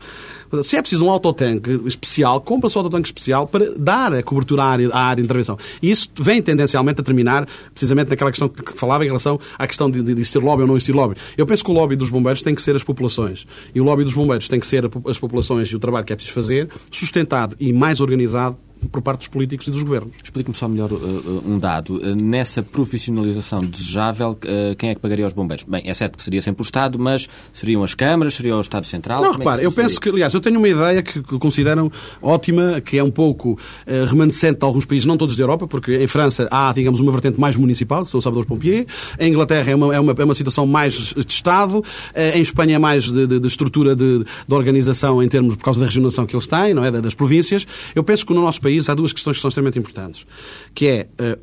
Se 0.62 0.76
é 0.76 0.80
preciso 0.80 1.04
um 1.04 1.10
autotanque 1.44 1.88
especial, 1.88 2.40
compra-se 2.40 2.76
um 2.76 2.80
autotanque 2.80 3.09
especial 3.09 3.46
para 3.46 3.72
dar 3.76 4.12
a 4.12 4.22
cobertura 4.22 4.62
à 4.62 4.66
área, 4.66 4.88
à 4.90 5.00
área 5.00 5.22
de 5.22 5.26
intervenção. 5.26 5.57
E 5.83 5.90
isso 5.90 6.09
vem 6.18 6.40
tendencialmente 6.42 7.00
a 7.00 7.04
terminar 7.04 7.46
precisamente 7.72 8.11
naquela 8.11 8.30
questão 8.30 8.48
que 8.48 8.72
falava 8.74 9.04
em 9.04 9.09
relação 9.09 9.38
à 9.59 9.66
questão 9.66 9.90
de, 9.90 10.02
de, 10.02 10.14
de 10.14 10.20
existir 10.20 10.38
lobby 10.38 10.62
ou 10.62 10.68
não 10.68 10.76
existir 10.76 10.92
lobby. 10.92 11.16
Eu 11.37 11.46
penso 11.46 11.64
que 11.64 11.70
o 11.70 11.74
lobby 11.74 11.96
dos 11.96 12.11
bombeiros 12.11 12.42
tem 12.42 12.54
que 12.54 12.62
ser 12.62 12.74
as 12.76 12.85
populações. 12.85 13.46
E 13.74 13.80
o 13.80 13.85
lobby 13.85 14.04
dos 14.04 14.14
bombeiros 14.14 14.48
tem 14.48 14.61
que 14.61 14.66
ser 14.66 14.88
as 15.09 15.18
populações 15.18 15.68
e 15.68 15.76
o 15.76 15.78
trabalho 15.78 16.04
que 16.04 16.12
é 16.12 16.16
preciso 16.16 16.35
fazer, 16.35 16.68
sustentado 16.90 17.57
e 17.61 17.72
mais 17.72 18.00
organizado 18.00 18.57
por 18.90 19.00
parte 19.02 19.20
dos 19.20 19.28
políticos 19.28 19.66
e 19.66 19.70
dos 19.70 19.82
governos. 19.82 20.12
Explique-me 20.22 20.54
só 20.54 20.68
melhor 20.68 20.92
uh, 20.92 20.96
uh, 20.96 21.42
um 21.46 21.58
dado. 21.58 21.96
Uh, 21.96 22.14
nessa 22.22 22.62
profissionalização 22.62 23.60
desejável, 23.60 24.32
uh, 24.32 24.76
quem 24.76 24.90
é 24.90 24.94
que 24.94 25.00
pagaria 25.00 25.24
aos 25.24 25.32
bombeiros? 25.32 25.64
Bem, 25.66 25.82
é 25.87 25.94
certo 25.94 26.16
que 26.16 26.22
seria 26.22 26.40
sempre 26.42 26.62
o 26.62 26.64
Estado, 26.64 26.98
mas 26.98 27.26
seriam 27.52 27.82
as 27.82 27.94
câmaras, 27.94 28.34
seria 28.34 28.56
o 28.56 28.60
Estado 28.60 28.87
Central? 28.87 29.22
Não, 29.22 29.30
Como 29.32 29.42
é 29.42 29.44
repare, 29.44 29.60
que 29.60 29.66
eu 29.66 29.72
penso 29.72 30.00
que, 30.00 30.08
aliás, 30.10 30.32
eu 30.34 30.40
tenho 30.40 30.58
uma 30.58 30.68
ideia 30.68 31.02
que 31.02 31.20
consideram 31.38 31.90
ótima, 32.22 32.80
que 32.80 32.98
é 32.98 33.02
um 33.04 33.10
pouco 33.10 33.58
eh, 33.87 34.04
remanescente 34.06 34.58
de 34.60 34.64
alguns 34.64 34.84
países, 34.84 35.06
não 35.06 35.16
todos 35.16 35.37
da 35.37 35.42
Europa, 35.42 35.66
porque 35.66 35.96
em 35.96 36.06
França 36.06 36.48
há, 36.50 36.72
digamos, 36.72 37.00
uma 37.00 37.10
vertente 37.12 37.40
mais 37.40 37.56
municipal, 37.56 38.04
que 38.04 38.10
são 38.10 38.18
os 38.18 38.24
Salvador 38.24 38.46
Pompier, 38.46 38.87
em 39.18 39.30
Inglaterra 39.30 39.70
é 39.70 39.74
uma, 39.74 39.94
é 39.94 40.00
uma, 40.00 40.12
é 40.16 40.24
uma 40.24 40.34
situação 40.34 40.66
mais 40.66 40.94
de 40.94 41.24
Estado, 41.32 41.82
eh, 42.14 42.38
em 42.38 42.42
Espanha 42.42 42.76
é 42.76 42.78
mais 42.78 43.04
de, 43.04 43.26
de- 43.26 43.40
de 43.40 43.48
estrutura 43.48 43.94
de, 43.96 44.24
de 44.46 44.54
organização 44.54 45.22
em 45.22 45.28
termos, 45.28 45.56
por 45.56 45.64
causa 45.64 45.80
da 45.80 45.87
regionação 45.87 46.26
que 46.26 46.34
eles 46.34 46.46
têm, 46.46 46.72
não 46.74 46.84
é, 46.84 46.90
da- 46.90 47.00
das 47.00 47.14
províncias. 47.14 47.66
Eu 47.94 48.02
penso 48.04 48.24
que 48.26 48.32
no 48.32 48.40
nosso 48.42 48.60
país 48.64 48.88
há 48.88 48.94
duas 48.94 49.12
questões 49.12 49.37
que 49.37 49.42
são 49.42 49.48
extremamente 49.48 49.79
importantes, 49.79 50.27
que 50.74 50.87
é... 50.87 51.09
eh, 51.18 51.38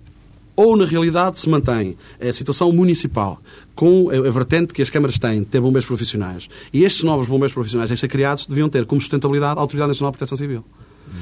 ou 0.53 0.75
na 0.75 0.85
realidade 0.85 1.39
se 1.39 1.49
mantém 1.49 1.95
a 2.19 2.33
situação 2.33 2.71
municipal 2.71 3.39
com 3.73 4.09
a 4.09 4.29
vertente 4.29 4.73
que 4.73 4.81
as 4.81 4.89
câmaras 4.89 5.17
têm 5.17 5.39
de 5.39 5.45
ter 5.45 5.61
bombeiros 5.61 5.87
profissionais 5.87 6.49
e 6.73 6.83
estes 6.83 7.03
novos 7.03 7.25
bombeiros 7.25 7.53
profissionais 7.53 7.89
a 7.91 7.95
ser 7.95 8.09
criados 8.09 8.45
deviam 8.45 8.69
ter 8.69 8.85
como 8.85 8.99
sustentabilidade 8.99 9.57
a 9.57 9.61
Autoridade 9.61 9.87
Nacional 9.87 10.11
de 10.11 10.17
Proteção 10.17 10.37
Civil. 10.37 10.63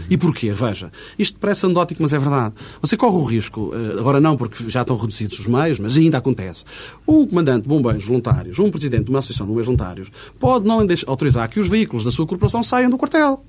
E 0.09 0.17
porquê? 0.17 0.51
Veja, 0.51 0.91
isto 1.17 1.37
parece 1.39 1.65
anedótico, 1.65 2.01
mas 2.01 2.13
é 2.13 2.19
verdade. 2.19 2.53
Você 2.81 2.95
corre 2.97 3.17
o 3.17 3.23
risco, 3.23 3.71
eh, 3.73 3.99
agora 3.99 4.19
não 4.19 4.37
porque 4.37 4.69
já 4.69 4.81
estão 4.81 4.95
reduzidos 4.97 5.39
os 5.39 5.47
meios, 5.47 5.79
mas 5.79 5.97
ainda 5.97 6.17
acontece. 6.17 6.63
Um 7.07 7.25
comandante 7.25 7.63
de 7.63 7.69
bombeiros 7.69 8.05
voluntários, 8.05 8.59
um 8.59 8.69
presidente 8.69 9.05
de 9.05 9.09
uma 9.09 9.19
associação 9.19 9.45
de 9.45 9.49
bombeiros 9.49 9.67
voluntários, 9.67 10.11
pode 10.39 10.67
não 10.67 10.85
autorizar 11.07 11.49
que 11.49 11.59
os 11.59 11.67
veículos 11.67 12.03
da 12.03 12.11
sua 12.11 12.25
corporação 12.25 12.61
saiam 12.61 12.89
do 12.89 12.97
quartel. 12.97 13.43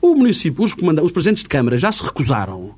O 0.00 0.14
município, 0.14 0.64
os, 0.64 0.74
os 1.02 1.12
presidentes 1.12 1.42
de 1.42 1.48
Câmara 1.48 1.78
já 1.78 1.90
se 1.92 2.02
recusaram 2.02 2.74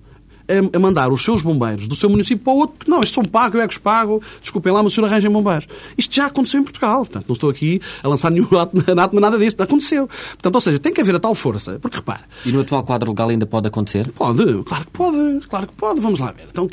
a, 0.49 0.79
mandar 0.79 1.11
os 1.13 1.23
seus 1.25 1.43
bombeiros 1.43 1.89
do 1.89 1.97
seu 1.97 2.09
município 2.09 2.45
para 2.45 2.53
o 2.53 2.57
outro, 2.57 2.77
porque 2.79 2.91
não, 2.91 3.01
estes 3.01 3.15
são 3.15 3.25
pagos, 3.25 3.57
eu 3.57 3.63
é 3.63 3.69
que 3.69 3.75
os 3.75 3.79
pago, 3.79 4.23
desculpem 4.41 4.73
lá, 4.73 4.83
mas 4.83 4.93
o 4.93 4.95
senhor 4.95 5.07
arranja 5.07 5.31
bombeiros. 5.31 5.67
Isto 5.97 6.15
já 6.15 6.27
aconteceu 6.27 6.61
em 6.61 6.63
Portugal, 6.63 6.99
portanto, 6.99 7.27
não 7.29 7.35
estou 7.35 7.51
aqui 7.51 7.81
a 8.03 8.09
lançar 8.09 8.31
nenhum 8.31 8.47
ato, 8.59 9.21
nada 9.21 9.39
disso, 9.39 9.57
aconteceu. 9.59 10.07
Portanto, 10.07 10.55
ou 10.55 10.61
seja, 10.61 10.79
tem 10.79 10.93
que 10.93 11.01
haver 11.01 11.15
a 11.15 11.19
tal 11.19 11.35
força, 11.35 11.79
porque 11.81 11.97
repare... 11.97 12.23
E 12.45 12.53
no 12.53 12.61
atual 12.61 12.85
quadro 12.85 13.11
legal 13.11 13.29
ainda 13.29 13.47
pode 13.47 13.69
acontecer? 13.69 14.11
Pode, 14.13 14.63
claro 14.65 14.85
que 14.85 14.91
pode, 14.91 15.41
claro 15.49 15.67
que 15.67 15.75
pode, 15.75 16.01
vamos 16.01 16.19
lá 16.19 16.33
ver. 16.33 16.47
Então, 16.51 16.69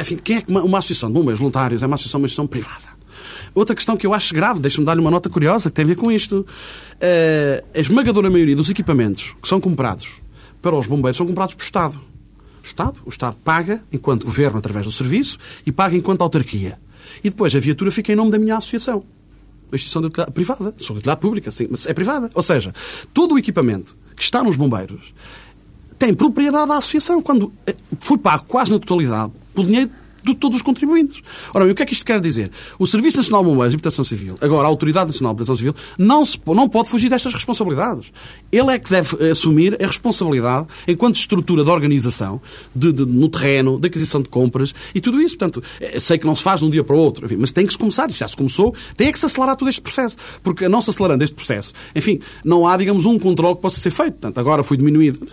enfim, 0.00 0.16
quem 0.16 0.36
é 0.36 0.40
que 0.42 0.50
uma, 0.50 0.62
uma 0.62 0.78
associação 0.78 1.08
de 1.08 1.14
bombeiros 1.14 1.40
voluntários 1.40 1.82
é 1.82 1.86
uma 1.86 1.94
associação, 1.94 2.20
uma 2.20 2.26
associação 2.26 2.46
privada? 2.46 2.87
Outra 3.54 3.74
questão 3.74 3.96
que 3.96 4.06
eu 4.06 4.14
acho 4.14 4.34
grave, 4.34 4.60
deixa-me 4.60 4.86
dar-lhe 4.86 5.00
uma 5.00 5.10
nota 5.10 5.28
curiosa 5.28 5.70
que 5.70 5.76
tem 5.76 5.84
a 5.84 5.88
ver 5.88 5.96
com 5.96 6.10
isto. 6.10 6.46
Uh, 6.94 7.64
a 7.74 7.78
esmagadora 7.80 8.30
maioria 8.30 8.56
dos 8.56 8.70
equipamentos 8.70 9.34
que 9.40 9.48
são 9.48 9.60
comprados 9.60 10.08
para 10.60 10.76
os 10.76 10.86
bombeiros 10.86 11.16
são 11.16 11.26
comprados 11.26 11.54
pelo 11.54 11.64
Estado. 11.64 12.00
O 12.62 12.66
Estado, 12.66 13.00
o 13.04 13.08
Estado 13.08 13.36
paga 13.42 13.82
enquanto 13.92 14.24
governo 14.24 14.58
através 14.58 14.84
do 14.84 14.92
serviço 14.92 15.38
e 15.64 15.72
paga 15.72 15.96
enquanto 15.96 16.22
autarquia. 16.22 16.78
E 17.22 17.30
depois 17.30 17.54
a 17.54 17.58
viatura 17.58 17.90
fica 17.90 18.12
em 18.12 18.16
nome 18.16 18.30
da 18.30 18.38
minha 18.38 18.56
associação. 18.56 19.04
Uma 19.70 19.76
instituição 19.76 20.02
de 20.02 20.08
utilidade 20.08 20.32
privada. 20.32 20.74
Sou 20.78 20.94
de 20.94 21.00
utilidade 21.00 21.20
pública, 21.20 21.50
sim, 21.50 21.68
mas 21.70 21.86
é 21.86 21.94
privada. 21.94 22.30
Ou 22.34 22.42
seja, 22.42 22.74
todo 23.12 23.34
o 23.34 23.38
equipamento 23.38 23.96
que 24.16 24.22
está 24.22 24.42
nos 24.42 24.56
bombeiros 24.56 25.14
tem 25.98 26.14
propriedade 26.14 26.68
da 26.68 26.76
associação. 26.78 27.22
Quando 27.22 27.52
eh, 27.66 27.74
foi 28.00 28.18
pago 28.18 28.44
quase 28.46 28.70
na 28.70 28.78
totalidade 28.78 29.32
pelo 29.54 29.66
dinheiro 29.66 29.90
de 30.22 30.34
todos 30.34 30.56
os 30.56 30.62
contribuintes. 30.62 31.22
Ora 31.52 31.64
bem, 31.64 31.72
o 31.72 31.74
que 31.74 31.82
é 31.82 31.86
que 31.86 31.92
isto 31.92 32.04
quer 32.04 32.20
dizer? 32.20 32.50
O 32.78 32.86
Serviço 32.86 33.18
Nacional 33.18 33.42
de 33.42 33.50
Bombeiros 33.50 33.74
e 33.74 33.76
Proteção 33.76 34.04
Civil, 34.04 34.34
agora 34.40 34.66
a 34.66 34.68
Autoridade 34.68 35.06
Nacional 35.06 35.32
de 35.32 35.36
Proteção 35.38 35.56
Civil, 35.56 35.74
não, 35.98 36.24
se, 36.24 36.38
não 36.46 36.68
pode 36.68 36.88
fugir 36.88 37.08
destas 37.08 37.32
responsabilidades. 37.34 38.12
Ele 38.50 38.70
é 38.70 38.78
que 38.78 38.90
deve 38.90 39.30
assumir 39.30 39.82
a 39.82 39.86
responsabilidade 39.86 40.66
enquanto 40.86 41.16
estrutura 41.16 41.64
de 41.64 41.70
organização, 41.70 42.40
de, 42.74 42.92
de, 42.92 43.04
no 43.04 43.28
terreno, 43.28 43.78
de 43.78 43.86
aquisição 43.86 44.22
de 44.22 44.28
compras 44.28 44.74
e 44.94 45.00
tudo 45.00 45.20
isso. 45.20 45.36
Portanto, 45.36 45.62
eh, 45.80 46.00
sei 46.00 46.18
que 46.18 46.26
não 46.26 46.34
se 46.34 46.42
faz 46.42 46.60
de 46.60 46.66
um 46.66 46.70
dia 46.70 46.82
para 46.82 46.96
o 46.96 46.98
outro, 46.98 47.26
enfim, 47.26 47.36
mas 47.36 47.52
tem 47.52 47.66
que 47.66 47.72
se 47.72 47.78
começar, 47.78 48.10
já 48.10 48.26
se 48.26 48.36
começou, 48.36 48.74
tem 48.96 49.08
é 49.08 49.12
que 49.12 49.18
se 49.18 49.26
acelerar 49.26 49.56
todo 49.56 49.68
este 49.68 49.80
processo. 49.80 50.16
Porque 50.42 50.68
não 50.68 50.82
se 50.82 50.90
acelerando 50.90 51.22
este 51.22 51.34
processo, 51.34 51.72
enfim, 51.94 52.20
não 52.44 52.66
há, 52.66 52.76
digamos, 52.76 53.04
um 53.04 53.18
controle 53.18 53.56
que 53.56 53.62
possa 53.62 53.78
ser 53.78 53.90
feito. 53.90 54.12
Portanto, 54.12 54.38
agora 54.38 54.62
foi 54.62 54.76
diminuído. 54.76 55.26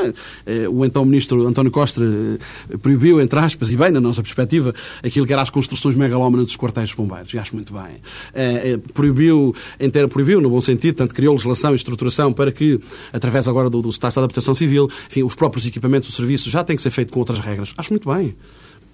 Eh, 0.45 0.67
o 0.67 0.85
então 0.85 1.05
Ministro 1.05 1.47
António 1.47 1.71
Costa 1.71 2.01
eh, 2.01 2.77
proibiu, 2.77 3.21
entre 3.21 3.39
aspas, 3.39 3.71
e 3.71 3.77
bem, 3.77 3.91
na 3.91 4.01
nossa 4.01 4.21
perspectiva, 4.21 4.73
aquilo 5.03 5.25
que 5.25 5.33
eram 5.33 5.43
as 5.43 5.49
construções 5.49 5.95
megalómanas 5.95 6.47
dos 6.47 6.57
quartéis 6.57 6.89
de 6.89 6.95
bombeiros. 6.95 7.33
E 7.33 7.37
acho 7.37 7.55
muito 7.55 7.73
bem. 7.73 8.01
É, 8.33 8.77
proibiu, 8.93 9.55
inteiro, 9.79 10.09
proibiu, 10.09 10.41
no 10.41 10.49
bom 10.49 10.61
sentido, 10.61 10.95
tanto 10.95 11.13
criou 11.13 11.33
legislação 11.33 11.73
e 11.73 11.75
estruturação 11.75 12.33
para 12.33 12.51
que, 12.51 12.79
através 13.11 13.47
agora 13.47 13.69
do, 13.69 13.81
do 13.81 13.89
Estado 13.89 14.15
da 14.15 14.27
Proteção 14.27 14.55
Civil, 14.55 14.89
enfim, 15.09 15.23
os 15.23 15.35
próprios 15.35 15.65
equipamentos, 15.65 16.09
os 16.09 16.15
serviços 16.15 16.51
já 16.51 16.63
têm 16.63 16.75
que 16.75 16.81
ser 16.81 16.89
feitos 16.89 17.13
com 17.13 17.19
outras 17.19 17.39
regras. 17.39 17.73
Acho 17.77 17.91
muito 17.91 18.11
bem. 18.11 18.35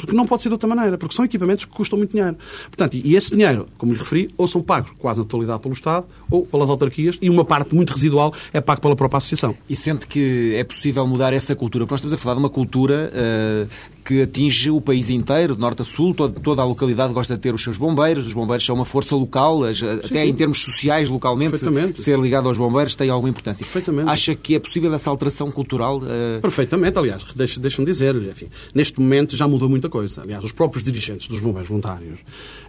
Porque 0.02 0.16
não 0.16 0.26
pode 0.26 0.42
ser 0.42 0.50
de 0.50 0.54
outra 0.54 0.68
maneira, 0.68 0.98
porque 0.98 1.14
são 1.14 1.24
equipamentos 1.24 1.66
que 1.66 1.72
custam 1.72 1.96
muito 1.96 2.12
dinheiro. 2.12 2.36
Portanto, 2.64 2.96
e 2.96 3.16
esse 3.16 3.32
dinheiro, 3.32 3.68
como 3.78 3.94
lhe 3.94 4.00
referi, 4.00 4.32
ou 4.36 4.48
são 4.48 4.60
pagos 4.60 4.92
quase 4.98 5.20
na 5.20 5.26
totalidade 5.26 5.62
pelo 5.62 5.76
Estado 5.76 6.08
ou 6.30 6.44
pelas 6.44 6.72
autarquias 6.72 7.20
e 7.22 7.30
uma 7.30 7.46
parte 7.46 7.76
muito 7.76 7.94
residual 7.94 8.34
é 8.52 8.60
pago 8.60 8.82
pela 8.82 8.96
própria 8.96 9.20
associação. 9.20 9.56
E 9.70 9.76
sente 9.76 10.08
que 10.08 10.56
é 10.56 10.64
possível 10.64 11.06
mudar 11.06 11.34
essa 11.34 11.56
cultura? 11.56 11.86
Porque 11.86 11.94
nós 11.94 12.00
estamos 12.00 12.14
a 12.14 12.18
falar 12.18 12.34
de 12.34 12.40
uma 12.40 12.50
cultura 12.50 13.14
uh, 13.14 13.70
que 14.04 14.24
atinge 14.24 14.70
o 14.70 14.82
país 14.82 15.10
inteiro, 15.10 15.56
de 15.56 15.62
norte 15.62 15.82
a 15.82 15.86
sul, 15.86 16.14
toda, 16.14 16.40
toda, 16.40 16.62
a 16.62 16.66
localidade 16.66 17.14
gosta 17.14 17.36
de 17.36 17.42
ter 17.42 17.54
os 17.54 17.64
seus 17.64 17.78
bombeiros, 17.78 18.28
os 18.28 18.34
bombeiros 18.34 18.66
são 18.66 18.76
uma 18.76 18.86
força 18.86 19.16
local, 19.16 19.62
sim, 19.74 19.88
até 19.88 20.08
sim. 20.08 20.30
em 20.30 20.34
termos 20.34 20.64
sociais, 20.64 21.10
localmente, 21.10 21.58
ser 22.02 22.20
ligado 22.20 22.48
aos 22.48 22.58
bombeiros 22.58 22.96
tem 22.96 23.10
alguma 23.10 23.30
importância. 23.30 23.66
Acha 24.08 24.36
que 24.36 24.56
é 24.56 24.60
possível 24.60 24.94
essa 24.94 25.10
alteração 25.10 25.52
cultural? 25.52 25.98
Uh... 25.98 26.42
Perfeitamente, 26.42 26.98
aliás, 26.98 27.24
deixa-me 27.36 27.62
deixa 27.62 27.86
dizer, 27.86 28.16
enfim, 28.16 28.48
neste 28.74 29.00
momento 29.00 29.36
já 29.36 29.48
mudou 29.48 29.70
muita 29.70 29.90
coisa. 29.90 30.22
Aliás, 30.22 30.44
os 30.44 30.52
próprios 30.52 30.84
dirigentes 30.84 31.28
dos 31.28 31.40
bombeiros 31.40 31.70
voluntários 31.70 32.20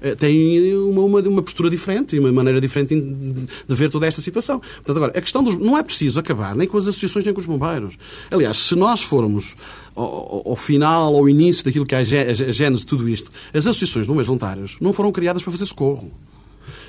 uh, 0.02 0.16
têm 0.16 0.74
uma, 0.76 1.02
uma, 1.02 1.20
uma, 1.20 1.42
postura 1.42 1.70
diferente 1.70 2.16
e 2.16 2.18
uma 2.18 2.32
maneira 2.32 2.60
diferente 2.60 2.94
de 2.94 3.74
ver 3.74 3.90
toda 3.90 4.06
esta 4.06 4.20
situação. 4.20 4.60
Portanto, 4.60 4.96
agora, 4.96 5.12
a 5.16 5.20
questão 5.20 5.42
dos... 5.42 5.58
não 5.58 5.76
é 5.76 5.82
preciso 5.82 6.20
acabar 6.20 6.54
nem 6.54 6.68
com 6.68 6.76
as 6.76 6.86
associações 6.86 7.24
nem 7.24 7.34
com 7.34 7.40
os 7.40 7.46
bombeiros. 7.46 7.96
Aliás, 8.30 8.58
se 8.58 8.74
nós 8.74 9.02
formos 9.02 9.54
ao, 9.94 10.42
ao, 10.46 10.56
final, 10.56 11.14
ao 11.22 11.28
início 11.28 11.64
daquilo 11.64 11.87
que 11.87 11.94
é 11.94 11.98
a 11.98 12.04
gênese 12.04 12.80
de 12.80 12.87
tudo 12.87 13.08
isto, 13.08 13.30
as 13.52 13.66
associações 13.66 14.04
de 14.04 14.08
bombeiros 14.08 14.26
voluntários 14.26 14.76
não 14.80 14.92
foram 14.92 15.12
criadas 15.12 15.42
para 15.42 15.52
fazer 15.52 15.66
socorro. 15.66 16.11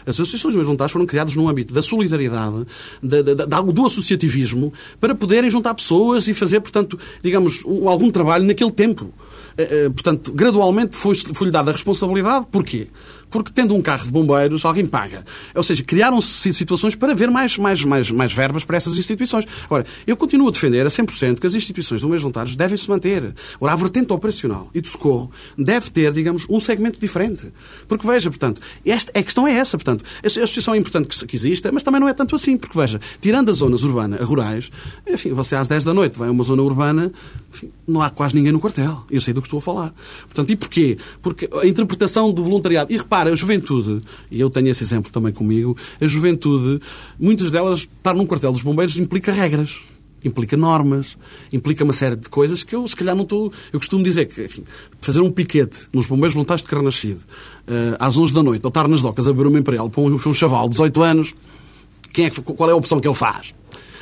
As 0.06 0.15
associações 0.15 0.52
de 0.52 0.58
bombeiros 0.58 0.67
voluntários 0.67 0.91
foram 0.91 1.06
criadas 1.06 1.36
no 1.36 1.48
âmbito 1.48 1.74
da 1.74 1.82
solidariedade, 1.82 2.65
da, 3.02 3.22
da, 3.22 3.46
da, 3.46 3.62
do 3.62 3.86
associativismo, 3.86 4.74
para 5.00 5.15
poderem 5.15 5.50
juntar 5.50 5.74
pessoas 5.74 6.28
e 6.28 6.34
fazer, 6.34 6.60
portanto, 6.60 7.00
digamos, 7.22 7.63
um, 7.65 7.88
algum 7.88 8.12
trabalho 8.12 8.46
naquele 8.46 8.72
tempo. 8.72 9.13
Eh, 9.58 9.86
eh, 9.86 9.89
portanto, 9.89 10.32
gradualmente 10.32 10.98
foi-lhe 10.98 11.34
foi 11.34 11.52
dada 11.52 11.72
a 11.72 11.74
responsabilidade. 11.74 12.48
Porquê? 12.52 12.88
Porque 13.34 13.52
tendo 13.52 13.76
um 13.76 13.82
carro 13.82 14.06
de 14.06 14.12
bombeiros, 14.12 14.63
alguém 14.63 14.86
paga. 14.86 15.26
Ou 15.56 15.63
seja, 15.63 15.84
criaram-se 15.84 16.54
situações 16.54 16.93
para 16.93 17.13
haver 17.13 17.32
mais, 17.32 17.58
mais, 17.58 17.84
mais, 17.84 18.12
mais 18.12 18.32
verbas 18.32 18.63
para 18.63 18.78
essas 18.78 18.96
instituições. 18.96 19.43
Agora, 19.65 19.84
eu 20.06 20.15
continuo 20.15 20.50
a 20.50 20.52
defender 20.52 20.86
a 20.86 20.89
100% 20.89 21.39
que 21.39 21.48
as 21.48 21.56
instituições 21.56 22.00
de 22.00 22.06
bombeiros 22.06 22.22
voluntários 22.22 22.56
devem 22.56 22.78
se 22.78 22.88
manter. 22.88 23.34
Ora, 23.60 23.74
a 23.74 23.76
vertente 23.76 24.13
operacional 24.13 24.69
e 24.72 24.80
de 24.80 24.88
socorro 24.88 25.32
deve 25.58 25.89
ter, 25.89 26.13
digamos, 26.13 26.46
um 26.48 26.60
segmento 26.60 27.00
diferente. 27.00 27.52
Porque, 27.88 28.06
veja, 28.06 28.30
portanto, 28.30 28.62
esta, 28.86 29.17
a 29.17 29.24
questão 29.24 29.48
é 29.48 29.54
essa, 29.54 29.80
portanto, 29.80 30.06
a 30.24 30.28
associação 30.28 30.76
é 30.76 30.78
importante 30.78 31.08
que, 31.08 31.26
que 31.26 31.36
exista, 31.36 31.72
mas 31.72 31.82
também 31.82 32.00
não 32.00 32.08
é 32.08 32.13
tanto 32.13 32.36
assim, 32.36 32.56
porque, 32.56 32.78
veja, 32.78 33.02
tirando 33.19 33.50
as 33.50 33.58
zonas 33.58 33.82
urbanas, 33.84 34.22
rurais, 34.22 34.69
enfim, 35.08 35.34
você 35.34 35.56
às 35.56 35.67
10 35.67 35.84
da 35.84 35.93
noite 35.93 36.19
vai 36.19 36.28
a 36.28 36.32
uma 36.32 36.43
zona 36.43 36.62
urbana, 36.62 37.12
enfim, 37.52 37.72
não 37.88 38.00
há 38.00 38.12
quase 38.12 38.36
ninguém 38.36 38.52
no 38.52 38.60
quartel. 38.60 39.04
Eu 39.10 39.22
sei 39.22 39.34
do 39.34 39.41
que 39.41 39.48
estou 39.48 39.58
a 39.58 39.62
falar. 39.62 39.93
Portanto, 40.26 40.52
e 40.52 40.56
porquê? 40.56 40.98
Porque 41.22 41.50
a 41.62 41.65
interpretação 41.65 42.32
do 42.32 42.43
voluntariado, 42.43 42.93
e 42.93 42.98
repare, 42.98 43.23
Repara, 43.24 43.32
a 43.32 43.36
juventude, 43.36 44.02
e 44.30 44.40
eu 44.40 44.50
tenho 44.50 44.68
esse 44.68 44.84
exemplo 44.84 45.12
também 45.12 45.32
comigo, 45.32 45.78
a 46.02 46.06
juventude, 46.06 46.82
muitas 47.18 47.52
delas, 47.52 47.80
estar 47.80 48.14
num 48.14 48.26
quartel 48.26 48.52
dos 48.52 48.62
bombeiros 48.62 48.98
implica 49.00 49.32
regras 49.32 49.82
implica 50.26 50.56
normas, 50.56 51.18
implica 51.52 51.84
uma 51.84 51.92
série 51.92 52.16
de 52.16 52.30
coisas 52.30 52.64
que 52.64 52.74
eu, 52.74 52.88
se 52.88 52.96
calhar, 52.96 53.14
não 53.14 53.24
estou. 53.24 53.52
Eu 53.74 53.78
costumo 53.78 54.02
dizer 54.02 54.26
que, 54.28 54.46
enfim, 54.46 54.64
fazer 55.02 55.20
um 55.20 55.30
piquete 55.30 55.90
nos 55.92 56.06
bombeiros 56.06 56.34
voluntários 56.34 56.64
de 56.64 56.70
Carnascido 56.70 57.20
uh, 57.68 57.98
às 58.00 58.18
11 58.18 58.34
da 58.34 58.42
noite, 58.42 58.62
ou 58.64 58.70
estar 58.70 58.88
nas 58.88 59.02
docas 59.02 59.28
a 59.28 59.34
beber 59.34 59.48
uma 59.48 59.60
imperial 59.60 59.90
para 59.90 60.02
um, 60.02 60.18
para 60.18 60.30
um 60.30 60.34
chaval 60.34 60.64
de 60.70 60.76
18 60.76 61.02
anos, 61.02 61.36
quem 62.14 62.28
é 62.28 62.30
que, 62.30 62.42
qual 62.42 62.70
é 62.70 62.72
a 62.72 62.76
opção 62.78 63.02
que 63.02 63.08
ele 63.08 63.16
faz? 63.16 63.54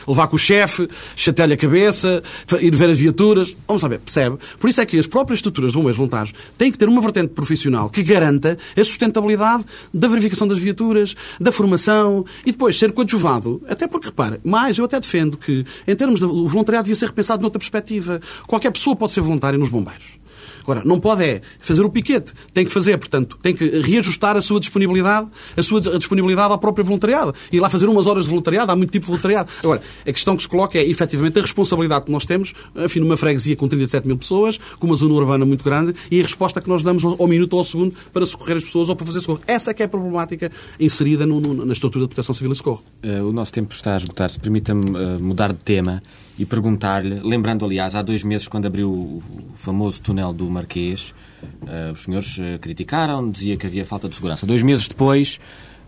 Levar 0.08 0.28
com 0.28 0.36
o 0.36 0.40
chefe, 0.40 0.88
chatear-lhe 1.16 1.54
a 1.54 1.58
cabeça, 1.58 2.24
ir 2.60 2.76
ver 2.76 2.90
as 2.90 3.00
viaturas. 3.00 3.56
Vamos 3.68 3.82
lá 3.82 3.90
ver, 3.90 4.00
percebe? 4.00 4.38
Por 4.60 4.70
isso 4.70 4.82
é 4.82 4.86
que 4.86 4.98
as 4.98 5.08
próprias 5.08 5.40
estruturas 5.40 5.72
de 5.72 5.78
bombeiros 5.78 5.98
voluntários 5.98 6.34
têm 6.58 6.72
que 6.72 6.78
ter 6.78 6.88
uma 6.88 7.02
vertente 7.02 7.30
profissional 7.30 7.90
que 7.90 8.04
garanta 8.04 8.58
a 8.76 8.84
sustentabilidade 8.84 9.66
da 9.94 10.08
verificação 10.08 10.48
das 10.48 10.60
viaturas, 10.60 11.16
da 11.40 11.52
formação 11.52 12.26
e 12.46 12.52
depois 12.52 12.78
ser 12.78 12.92
coadjuvado. 12.92 13.62
Até 13.68 13.88
porque, 13.88 14.08
repare, 14.08 14.40
mais 14.44 14.78
eu 14.78 14.86
até 14.86 15.00
defendo 15.00 15.38
que, 15.38 15.66
em 15.88 15.96
termos 15.96 16.20
de 16.20 16.26
voluntariado, 16.26 16.86
devia 16.86 16.96
ser 16.96 17.08
repensado 17.08 17.42
noutra 17.42 17.60
perspectiva. 17.60 18.22
Qualquer 18.48 18.72
pessoa 18.72 18.96
pode 18.96 19.12
ser 19.12 19.22
voluntária 19.22 19.58
nos 19.58 19.70
bombeiros. 19.70 20.21
Agora, 20.62 20.82
não 20.86 21.00
pode 21.00 21.24
é 21.24 21.42
fazer 21.60 21.84
o 21.84 21.90
piquete. 21.90 22.34
Tem 22.54 22.66
que 22.66 22.72
fazer, 22.72 22.98
portanto, 22.98 23.38
tem 23.42 23.54
que 23.54 23.66
reajustar 23.82 24.38
a 24.38 24.42
sua 24.42 24.60
disponibilidade, 24.60 25.28
a 25.56 25.64
sua 25.64 25.82
disponibilidade 25.82 26.52
ao 26.52 26.58
próprio 26.58 26.86
voluntariado. 26.86 27.34
E 27.52 27.60
lá 27.60 27.70
fazer 27.70 27.88
umas 27.88 28.08
horas 28.08 28.26
de 28.26 28.30
voluntariado, 28.30 28.72
há 28.72 28.76
muito 28.76 28.92
tipo 28.92 29.06
de 29.06 29.10
voluntariado. 29.10 29.50
Agora, 29.60 29.82
a 30.06 30.12
questão 30.12 30.36
que 30.36 30.44
se 30.44 30.50
coloca 30.50 30.78
é, 30.78 30.88
efetivamente, 30.88 31.40
a 31.40 31.42
responsabilidade 31.42 32.06
que 32.06 32.12
nós 32.12 32.26
temos, 32.26 32.54
enfim, 32.76 33.00
numa 33.00 33.18
freguesia 33.18 33.56
com 33.56 33.68
37 33.68 34.08
mil 34.08 34.18
pessoas, 34.18 34.60
com 34.80 34.88
uma 34.88 34.96
zona 34.96 35.14
urbana 35.14 35.46
muito 35.46 35.64
grande, 35.64 35.96
e 36.10 36.20
a 36.20 36.24
resposta 36.24 36.62
que 36.62 36.70
nós 36.70 36.84
damos 36.84 37.04
ao 37.04 37.28
minuto 37.28 37.54
ou 37.54 37.60
ao 37.60 37.66
segundo 37.66 37.96
para 38.12 38.26
socorrer 38.26 38.58
as 38.58 38.64
pessoas 38.64 38.90
ou 38.90 38.96
para 38.96 39.06
fazer 39.06 39.22
socorro. 39.22 39.42
Essa 39.48 39.72
é 39.72 39.74
que 39.74 39.82
é 39.82 39.86
a 39.86 39.90
problemática 39.90 40.52
inserida 40.80 41.26
no, 41.26 41.40
no, 41.40 41.66
na 41.66 41.74
estrutura 41.74 42.06
de 42.06 42.10
proteção 42.10 42.34
civil 42.34 42.52
e 42.52 42.56
socorro. 42.56 42.84
Uh, 43.04 43.28
o 43.28 43.32
nosso 43.32 43.52
tempo 43.52 43.74
está 43.74 43.94
a 43.94 43.98
esgotar-se. 43.98 44.40
Permita-me 44.40 44.92
uh, 44.92 45.20
mudar 45.20 45.52
de 45.52 45.60
tema 45.60 46.02
e 46.38 46.46
perguntar-lhe, 46.46 47.20
lembrando, 47.20 47.66
aliás, 47.66 47.96
há 47.96 48.02
dois 48.02 48.24
meses, 48.24 48.48
quando 48.48 48.66
abriu 48.66 48.92
o 48.92 49.24
famoso 49.56 50.02
túnel 50.02 50.34
do 50.34 50.50
Marquês, 50.50 51.14
uh, 51.62 51.92
os 51.92 52.04
senhores 52.04 52.38
uh, 52.38 52.60
criticaram, 52.60 53.30
dizia 53.30 53.58
que 53.58 53.68
havia 53.68 53.86
falta 53.86 54.08
de 54.08 54.16
segurança. 54.16 54.46
Dois 54.46 54.64
meses 54.64 54.88
depois, 54.88 55.40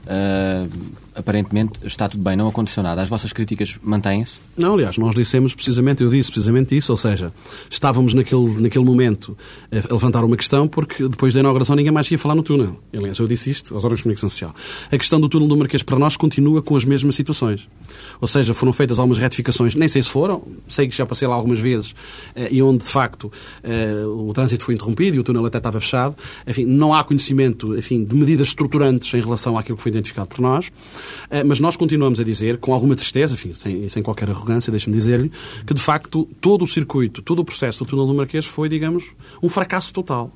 uh, 0.06 1.12
aparentemente 1.15 1.80
está 1.84 2.08
tudo 2.08 2.23
bem, 2.23 2.36
não 2.36 2.47
aconteceu 2.47 2.84
nada. 2.84 3.02
As 3.02 3.10
vossas 3.10 3.34
críticas 3.34 3.78
mantêm-se? 3.82 4.39
Não, 4.58 4.73
aliás, 4.73 4.97
nós 4.97 5.15
dissemos 5.15 5.54
precisamente, 5.54 6.04
eu 6.04 6.10
disse 6.10 6.32
precisamente 6.32 6.76
isso, 6.76 6.91
ou 6.91 6.97
seja, 6.97 7.34
estávamos 7.69 8.13
naquele, 8.13 8.62
naquele 8.62 8.86
momento 8.86 9.38
a 9.71 9.93
levantar 9.93 10.23
uma 10.23 10.38
questão 10.38 10.67
porque 10.67 11.08
depois 11.08 11.34
da 11.34 11.39
inauguração 11.39 11.76
ninguém 11.76 11.91
mais 11.91 12.10
ia 12.10 12.17
falar 12.17 12.36
no 12.36 12.43
túnel. 12.43 12.80
Aliás, 12.95 13.17
eu 13.19 13.28
disse 13.28 13.49
isto 13.49 13.73
aos 13.73 13.84
órgãos 13.84 13.99
de 13.99 14.04
comunicação 14.04 14.30
social. 14.30 14.56
A 14.91 14.97
questão 14.97 15.19
do 15.19 15.30
túnel 15.30 15.47
do 15.47 15.58
Marquês 15.58 15.84
para 15.84 15.97
nós 15.97 16.17
continua 16.17 16.62
com 16.62 16.76
as 16.76 16.86
mesmas 16.86 17.15
situações. 17.15 17.67
Ou 18.19 18.28
seja, 18.28 18.54
foram 18.54 18.73
feitas 18.73 18.99
algumas 18.99 19.17
retificações, 19.17 19.76
nem 19.76 19.88
sei 19.88 20.02
se 20.02 20.10
foram, 20.10 20.43
sei 20.67 20.88
que 20.88 20.95
já 20.95 21.06
passei 21.06 21.28
lá 21.28 21.36
algumas 21.36 21.60
vezes 21.60 21.93
eh, 22.36 22.49
e 22.52 22.62
onde 22.62 22.84
de 22.84 22.89
facto 22.89 23.32
eh, 23.63 24.04
o 24.06 24.32
trânsito 24.34 24.63
foi 24.63 24.73
interrompido 24.73 25.17
e 25.17 25.19
o 25.19 25.23
túnel 25.23 25.45
até 25.45 25.58
estava 25.58 25.80
fechado. 25.80 26.15
Enfim, 26.47 26.65
não 26.65 26.93
há 26.93 27.04
conhecimento 27.04 27.78
enfim, 27.78 28.04
de 28.04 28.15
medidas 28.15 28.49
estruturantes 28.49 29.13
em 29.13 29.21
relação 29.21 29.58
àquilo 29.58 29.78
que 29.78 29.84
foi 29.84 29.91
identificado 29.91 30.28
por 30.28 30.41
nós, 30.41 30.67
eh, 30.67 30.71
mas 31.45 31.59
nós 31.59 31.75
continuamos 31.75 32.19
a 32.19 32.23
dizer, 32.23 32.57
com 32.57 32.73
alguma 32.73 32.95
tristeza, 32.95 33.33
enfim, 33.33 33.53
sem, 33.53 33.87
sem 33.89 34.03
qualquer 34.03 34.29
arrogância, 34.29 34.71
deixe-me 34.71 34.95
dizer-lhe, 34.95 35.31
que 35.65 35.73
de 35.73 35.81
facto 35.81 36.27
todo 36.39 36.63
o 36.63 36.67
circuito, 36.67 37.21
todo 37.21 37.39
o 37.39 37.45
processo 37.45 37.83
do 37.83 37.89
túnel 37.89 38.07
do 38.07 38.13
Marquês 38.13 38.45
foi, 38.45 38.69
digamos, 38.69 39.05
um 39.41 39.49
fracasso 39.49 39.93
total 39.93 40.31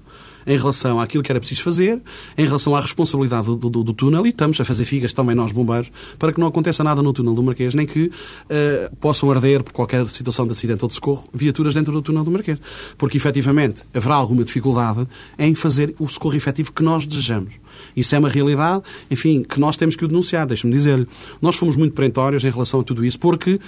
em 0.47 0.58
relação 0.58 0.99
àquilo 0.99 1.21
que 1.21 1.30
era 1.30 1.39
preciso 1.39 1.62
fazer, 1.62 2.01
em 2.38 2.45
relação 2.45 2.73
à 2.73 2.80
responsabilidade 2.80 3.45
do, 3.45 3.58
do, 3.58 3.84
do, 3.84 3.93
túnel 3.93 4.25
e 4.25 4.30
estamos 4.30 4.60
a 4.62 4.63
fazer 4.63 4.86
figas 4.86 5.12
também 5.12 5.36
nós, 5.36 5.51
bombeiros, 5.51 5.91
para 6.17 6.32
que 6.32 6.39
não 6.39 6.47
aconteça 6.47 6.84
nada 6.84 7.01
no 7.01 7.12
túnel 7.12 7.34
do 7.34 7.43
Marquês, 7.43 7.75
nem 7.75 7.86
que 7.86 8.06
uh, 8.06 8.95
possam 8.95 9.30
arder 9.30 9.61
por 9.61 9.74
qualquer 9.74 10.07
situação 10.09 10.45
de 10.45 10.53
acidente 10.53 10.84
ou 10.84 10.88
de 10.88 10.95
socorro 10.95 11.28
viaturas 11.34 11.76
dentro 11.76 11.91
do 11.91 12.01
túnel 12.01 12.24
do 12.24 12.32
Marquês. 12.32 12.59
Porque, 12.97 13.18
efetivamente, 13.18 13.84
haverá 13.93 14.15
alguma 14.15 14.45
dificuldade 14.45 15.05
em 15.38 15.53
fazer 15.53 15.93
o 15.99 16.07
socorro 16.07 16.36
efetivo 16.36 16.72
que 16.72 16.82
nós 16.82 17.05
desejamos. 17.05 17.55
Isso 17.95 18.15
é 18.15 18.19
uma 18.19 18.30
realidade, 18.30 18.84
enfim, 19.09 19.43
que 19.43 19.59
nós 19.59 19.78
temos 19.78 19.95
que 19.95 20.05
o 20.05 20.07
denunciar, 20.07 20.45
deixe-me 20.45 20.73
dizer-lhe. 20.73 21.07
Nós 21.41 21.55
fomos 21.55 21.75
muito 21.75 21.93
perentórios 21.93 22.43
em 22.43 22.49
relação 22.49 22.80
a 22.80 22.84
tudo 22.84 23.03
isso, 23.05 23.19
porque 23.19 23.55
uh, 23.55 23.59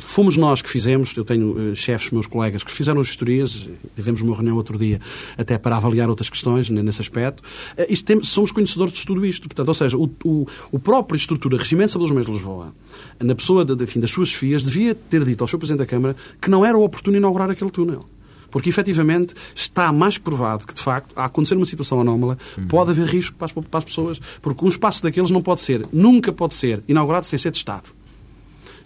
fomos 0.00 0.36
nós 0.36 0.62
que 0.62 0.68
fizemos, 0.68 1.16
eu 1.16 1.24
tenho 1.24 1.72
uh, 1.72 1.76
chefes, 1.76 2.10
meus 2.10 2.26
colegas, 2.26 2.62
que 2.62 2.72
fizeram 2.72 3.00
as 3.00 3.08
historias, 3.08 3.68
tivemos 3.94 4.20
uma 4.20 4.34
reunião 4.34 4.56
outro 4.56 4.78
dia 4.78 5.00
até 5.36 5.58
para 5.58 5.76
avaliar 5.76 6.08
outras 6.08 6.30
questões 6.30 6.70
nesse 6.70 7.00
aspecto. 7.00 7.42
Uh, 7.78 8.04
tem, 8.04 8.22
somos 8.22 8.52
conhecedores 8.52 8.92
de 8.92 9.06
tudo 9.06 9.24
isto. 9.24 9.48
Portanto, 9.48 9.68
ou 9.68 9.74
seja, 9.74 9.96
o, 9.96 10.10
o, 10.24 10.46
o 10.72 10.78
próprio 10.78 11.16
estrutura, 11.16 11.58
Regimento 11.58 11.86
de 11.86 11.92
Saúde 11.92 12.08
dos 12.08 12.14
Meios 12.14 12.26
de 12.26 12.32
Lisboa, 12.32 12.72
na 13.20 13.34
pessoa 13.34 13.64
de, 13.64 13.74
de, 13.74 13.84
enfim, 13.84 14.00
das 14.00 14.10
suas 14.10 14.28
chefias, 14.28 14.62
devia 14.62 14.94
ter 14.94 15.24
dito 15.24 15.42
ao 15.42 15.48
Sr. 15.48 15.58
Presidente 15.58 15.78
da 15.80 15.86
Câmara 15.86 16.16
que 16.40 16.50
não 16.50 16.64
era 16.64 16.76
oportuno 16.78 17.16
inaugurar 17.16 17.50
aquele 17.50 17.70
túnel. 17.70 18.04
Porque, 18.50 18.68
efetivamente, 18.68 19.34
está 19.54 19.92
mais 19.92 20.18
provado 20.18 20.66
que, 20.66 20.74
de 20.74 20.82
facto, 20.82 21.12
a 21.16 21.24
acontecer 21.24 21.56
uma 21.56 21.66
situação 21.66 22.00
anómala, 22.00 22.38
uhum. 22.56 22.68
pode 22.68 22.90
haver 22.90 23.06
risco 23.06 23.36
para 23.36 23.46
as, 23.46 23.52
para 23.52 23.78
as 23.78 23.84
pessoas. 23.84 24.20
Porque 24.40 24.64
um 24.64 24.68
espaço 24.68 25.02
daqueles 25.02 25.30
não 25.30 25.42
pode 25.42 25.60
ser, 25.60 25.86
nunca 25.92 26.32
pode 26.32 26.54
ser 26.54 26.82
inaugurado 26.88 27.26
sem 27.26 27.38
ser 27.38 27.50
testado 27.50 27.95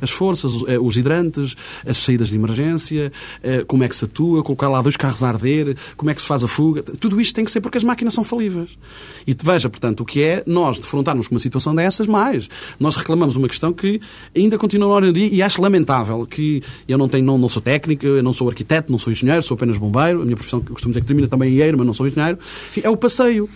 as 0.00 0.10
forças, 0.10 0.52
eh, 0.66 0.78
os 0.78 0.96
hidrantes, 0.96 1.54
as 1.86 1.98
saídas 1.98 2.28
de 2.28 2.36
emergência, 2.36 3.12
eh, 3.42 3.64
como 3.66 3.84
é 3.84 3.88
que 3.88 3.96
se 3.96 4.04
atua, 4.04 4.42
colocar 4.42 4.68
lá 4.68 4.80
dois 4.82 4.96
carros 4.96 5.22
a 5.22 5.28
arder, 5.28 5.76
como 5.96 6.10
é 6.10 6.14
que 6.14 6.20
se 6.20 6.28
faz 6.28 6.44
a 6.44 6.48
fuga. 6.48 6.82
Tudo 6.82 7.20
isto 7.20 7.34
tem 7.34 7.44
que 7.44 7.50
ser 7.50 7.60
porque 7.60 7.78
as 7.78 7.84
máquinas 7.84 8.14
são 8.14 8.24
falíveis. 8.24 8.78
E 9.26 9.36
veja, 9.42 9.68
portanto, 9.68 10.00
o 10.00 10.04
que 10.04 10.22
é 10.22 10.42
nós 10.46 10.78
defrontarmos 10.78 11.28
com 11.28 11.34
uma 11.34 11.40
situação 11.40 11.74
dessas, 11.74 12.06
mais. 12.06 12.48
Nós 12.78 12.96
reclamamos 12.96 13.36
uma 13.36 13.48
questão 13.48 13.72
que 13.72 14.00
ainda 14.36 14.58
continua 14.58 14.88
na 14.88 14.94
hora 14.94 15.06
do 15.06 15.12
dia 15.12 15.28
e 15.30 15.42
acho 15.42 15.60
lamentável 15.60 16.26
que 16.26 16.62
eu 16.88 16.98
não 16.98 17.08
tenho, 17.08 17.24
não, 17.24 17.38
não 17.38 17.48
sou 17.48 17.62
técnico, 17.62 18.06
eu 18.06 18.22
não 18.22 18.32
sou 18.32 18.48
arquiteto, 18.48 18.90
não 18.90 18.98
sou 18.98 19.12
engenheiro, 19.12 19.42
sou 19.42 19.54
apenas 19.54 19.78
bombeiro. 19.78 20.22
A 20.22 20.24
minha 20.24 20.36
profissão, 20.36 20.60
costumo 20.60 20.92
dizer 20.92 21.00
que 21.00 21.06
termina 21.06 21.28
também 21.28 21.50
engenheiro, 21.50 21.78
mas 21.78 21.86
não 21.86 21.94
sou 21.94 22.06
engenheiro. 22.06 22.38
Enfim, 22.70 22.80
é 22.84 22.90
o 22.90 22.96
passeio. 22.96 23.48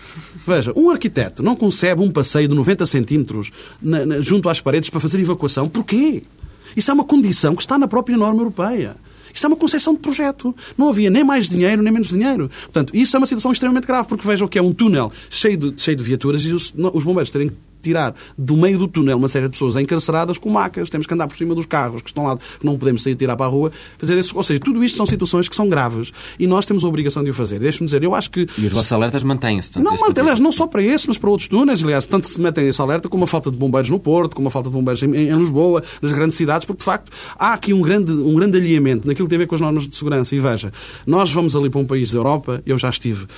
Veja, 0.47 0.73
um 0.77 0.91
arquiteto 0.91 1.43
não 1.43 1.57
concebe 1.57 2.03
um 2.03 2.11
passeio 2.11 2.49
de 2.49 2.55
90 2.55 2.87
centímetros 2.87 3.51
na, 3.81 4.05
na, 4.05 4.21
junto 4.21 4.49
às 4.49 4.61
paredes 4.61 4.91
para 4.91 5.01
fazer 5.01 5.21
evacuação. 5.21 5.69
Porquê? 5.69 6.23
Isso 6.77 6.91
é 6.91 6.95
uma 6.95 7.05
condição 7.05 7.55
que 7.55 7.63
está 7.63 7.79
na 7.79 7.89
própria 7.89 8.17
norma 8.17 8.41
europeia. 8.41 8.97
Isso 9.33 9.47
é 9.47 9.49
uma 9.49 9.57
concessão 9.57 9.95
de 9.95 9.99
projeto. 9.99 10.55
Não 10.79 10.89
havia 10.89 11.11
nem 11.11 11.25
mais 11.25 11.49
dinheiro, 11.49 11.83
nem 11.83 11.93
menos 11.93 12.09
dinheiro. 12.09 12.51
Portanto, 12.65 12.95
isso 12.95 13.17
é 13.17 13.19
uma 13.19 13.27
situação 13.27 13.51
extremamente 13.51 13.87
grave, 13.87 14.07
porque 14.07 14.27
vejam 14.27 14.47
que 14.47 14.59
é 14.59 14.63
um 14.63 14.73
túnel 14.73 15.11
cheio 15.29 15.57
de, 15.57 15.83
cheio 15.83 15.97
de 15.97 16.05
viaturas 16.05 16.43
e 16.43 16.53
os, 16.53 16.73
os 16.93 17.03
bombeiros 17.03 17.31
terem 17.31 17.51
tirar 17.85 18.15
do 18.37 18.57
meio 18.57 18.79
do 18.79 18.89
túnel 18.89 19.17
uma 19.17 19.29
série 19.29 19.47
de 19.47 19.53
pessoas 19.53 19.77
encarceradas 19.77 20.39
com 20.39 20.51
macas, 20.51 20.89
temos 20.89 21.07
que 21.07 21.15
andar 21.15 21.29
por 21.29 21.37
cima 21.37 21.55
dos 21.55 21.67
carros 21.67 22.03
que 22.03 22.09
estão 22.09 22.25
lá, 22.25 22.37
que 22.37 22.65
não 22.65 22.77
podemos 22.77 23.03
sair 23.03 23.15
tirar 23.15 23.37
para 23.37 23.47
a 23.47 23.49
rua, 23.49 23.71
fazer 23.99 24.19
isso. 24.19 24.37
Ou 24.37 24.43
seja, 24.43 24.61
tudo 24.61 24.83
isto 24.83 24.97
são 24.97 25.07
situações 25.07 25.49
que 25.49 25.57
são 25.57 25.69
graves 25.69 26.13
e 26.39 26.47
nós 26.47 26.67
temos 26.67 26.85
a 26.85 26.89
obrigação 26.89 27.23
de 27.23 27.31
o 27.31 27.35
fazer. 27.35 27.59
Deixe-me 27.59 27.87
dizer, 27.87 28.03
eu 28.03 28.15
acho 28.15 28.31
que. 28.31 28.47
E 28.59 28.67
os 28.67 28.73
vossos 28.73 28.93
alertas 28.93 29.23
mantêm-se. 29.23 29.79
Não, 29.79 29.97
mantém, 29.99 30.23
aliás, 30.23 30.41
não 30.41 30.53
só 30.53 30.67
para 30.67 30.83
esse, 30.83 31.09
mas 31.09 31.19
para 31.19 31.31
outros 31.31 31.49
túneis, 31.49 31.83
aliás, 31.83 32.07
tanto 32.07 32.25
que 32.25 32.31
se 32.31 32.41
metem 32.41 32.69
esse 32.69 32.81
alerta 32.81 33.09
como 33.09 33.25
a 33.25 33.27
falta 33.27 33.51
de 33.51 33.57
bombeiros 33.57 33.91
no 33.91 33.99
Porto, 33.99 34.35
como 34.35 34.49
a 34.49 34.51
falta 34.51 34.69
de 34.69 34.75
bombeiros 34.75 35.03
em, 35.03 35.15
em 35.15 35.37
Lisboa, 35.37 35.83
nas 36.01 36.13
grandes 36.13 36.37
cidades, 36.37 36.65
porque 36.65 36.79
de 36.79 36.85
facto 36.85 37.13
há 37.39 37.53
aqui 37.53 37.73
um 37.73 37.83
grande, 37.83 38.13
um 38.13 38.35
grande 38.35 38.57
alinhamento 38.57 39.07
naquilo 39.07 39.27
que 39.27 39.31
tem 39.31 39.37
a 39.37 39.41
ver 39.41 39.47
com 39.47 39.55
as 39.55 39.61
normas 39.61 39.87
de 39.87 39.97
segurança. 39.97 40.35
E 40.35 40.39
veja, 40.39 40.73
nós 41.07 41.31
vamos 41.33 41.55
ali 41.57 41.71
para 41.71 41.81
um 41.81 41.87
país 41.87 42.13
da 42.13 42.19
Europa, 42.19 42.63
eu 42.67 42.79
já 42.79 42.89
estive, 42.89 43.25
uh, 43.25 43.29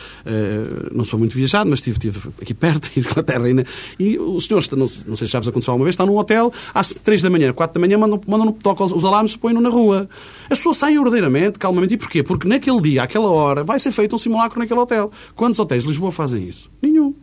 não 0.92 1.04
sou 1.04 1.18
muito 1.18 1.36
viajado, 1.36 1.68
mas 1.68 1.78
estive, 1.78 1.96
estive 1.96 2.28
aqui 2.40 2.54
perto, 2.54 2.90
em 2.96 3.00
Inglaterra, 3.00 3.44
ainda, 3.44 3.64
e 3.98 4.18
o 4.36 4.40
senhor, 4.40 4.62
não, 4.72 4.90
não 5.06 5.16
sei 5.16 5.26
se 5.26 5.32
já 5.32 5.38
vos 5.38 5.48
aconteceu 5.48 5.72
alguma 5.72 5.84
vez, 5.84 5.94
está 5.94 6.04
num 6.04 6.16
hotel, 6.16 6.52
às 6.74 6.94
3 6.94 7.22
da 7.22 7.30
manhã, 7.30 7.52
4 7.52 7.74
da 7.74 7.86
manhã, 7.86 7.98
mandam, 7.98 8.20
mandam 8.26 8.52
tocam 8.52 8.86
os 8.86 9.04
alarmes 9.04 9.32
e 9.32 9.38
põem-no 9.38 9.60
na 9.60 9.68
rua. 9.68 10.08
As 10.50 10.58
pessoas 10.58 10.76
saem 10.76 10.96
verdadeiramente, 10.96 11.58
calmamente. 11.58 11.94
E 11.94 11.96
porquê? 11.96 12.22
Porque 12.22 12.46
naquele 12.46 12.80
dia, 12.80 13.02
àquela 13.02 13.28
hora, 13.28 13.64
vai 13.64 13.80
ser 13.80 13.92
feito 13.92 14.14
um 14.14 14.18
simulacro 14.18 14.58
naquele 14.58 14.78
hotel. 14.80 15.10
Quantos 15.34 15.58
hotéis 15.58 15.82
de 15.82 15.88
Lisboa 15.88 16.12
fazem 16.12 16.44
isso? 16.44 16.70
Nenhum. 16.82 17.14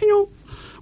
Nenhum. 0.00 0.26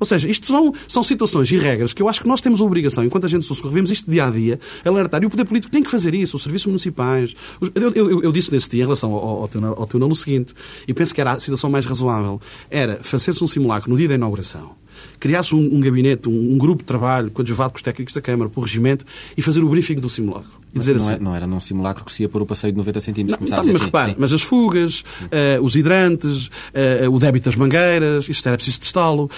Ou 0.01 0.07
seja, 0.07 0.29
isto 0.31 0.47
são, 0.47 0.73
são 0.89 1.03
situações 1.03 1.53
e 1.53 1.59
regras 1.59 1.93
que 1.93 2.01
eu 2.01 2.09
acho 2.09 2.23
que 2.23 2.27
nós 2.27 2.41
temos 2.41 2.63
a 2.63 2.65
obrigação, 2.65 3.05
enquanto 3.05 3.27
a 3.27 3.29
gente 3.29 3.45
socorro, 3.45 3.69
vemos 3.69 3.91
isto 3.91 4.11
dia 4.11 4.25
a 4.27 4.31
dia, 4.31 4.59
alertar. 4.83 5.23
E 5.23 5.27
o 5.27 5.31
poder 5.31 5.45
político 5.45 5.71
tem 5.71 5.83
que 5.83 5.91
fazer 5.91 6.15
isso, 6.15 6.37
os 6.37 6.43
serviços 6.43 6.67
municipais. 6.69 7.37
Os, 7.61 7.71
eu, 7.75 7.93
eu, 7.93 8.23
eu, 8.23 8.33
disse 8.33 8.51
nesse 8.51 8.71
dia, 8.71 8.81
em 8.81 8.87
relação 8.87 9.13
ao, 9.13 9.19
ao, 9.19 9.51
ao, 9.79 9.87
túnel, 9.87 10.09
o 10.09 10.17
seguinte, 10.17 10.55
e 10.89 10.95
penso 10.95 11.15
que 11.15 11.21
era 11.21 11.33
a 11.33 11.41
situação 11.41 11.69
mais 11.69 11.85
razoável, 11.85 12.41
era 12.71 12.99
fazer-se 13.03 13.45
um 13.45 13.47
simulacro 13.47 13.91
no 13.91 13.97
dia 13.99 14.09
da 14.09 14.15
inauguração 14.15 14.81
criar-se 15.19 15.55
um, 15.55 15.77
um, 15.77 15.81
gabinete, 15.81 16.29
um, 16.29 16.55
um, 16.55 16.59
grupo 16.59 16.83
de 16.83 16.87
trabalho 16.87 17.31
coadjuvado 17.31 17.73
com 17.73 17.77
os 17.77 17.83
técnicos 17.83 18.15
da 18.15 18.21
Câmara, 18.21 18.51
o 18.55 18.61
regimento, 18.61 19.05
e 19.37 19.43
fazer 19.43 19.63
o 19.63 19.69
briefing 19.69 19.97
do 19.97 20.09
simulacro. 20.09 20.61
E 20.75 20.79
dizer 20.79 20.97
não, 20.97 21.05
assim, 21.05 21.15
é, 21.15 21.19
não 21.19 21.35
era 21.35 21.47
num 21.47 21.59
simulacro 21.59 22.05
que 22.05 22.13
se 22.13 22.23
ia 22.23 22.29
pôr 22.29 22.43
o 22.43 22.47
passeio 22.47 22.73
de 22.73 22.79
90 22.79 23.01
centímetros. 23.01 23.41
Não, 23.41 23.57
tá, 23.57 23.63
mas 23.65 23.75
assim, 23.75 23.85
repare, 23.85 24.13
sim. 24.13 24.17
mas 24.21 24.33
as 24.33 24.43
fugas, 24.43 25.01
uh, 25.01 25.63
os 25.63 25.75
hidrantes, 25.75 26.47
uh, 26.47 27.11
o 27.11 27.19
débito 27.19 27.47
das 27.47 27.57
mangueiras, 27.57 28.29
isto 28.29 28.47
era 28.47 28.57
preciso 28.57 28.81
testá-lo, 28.81 29.25
uh, 29.25 29.31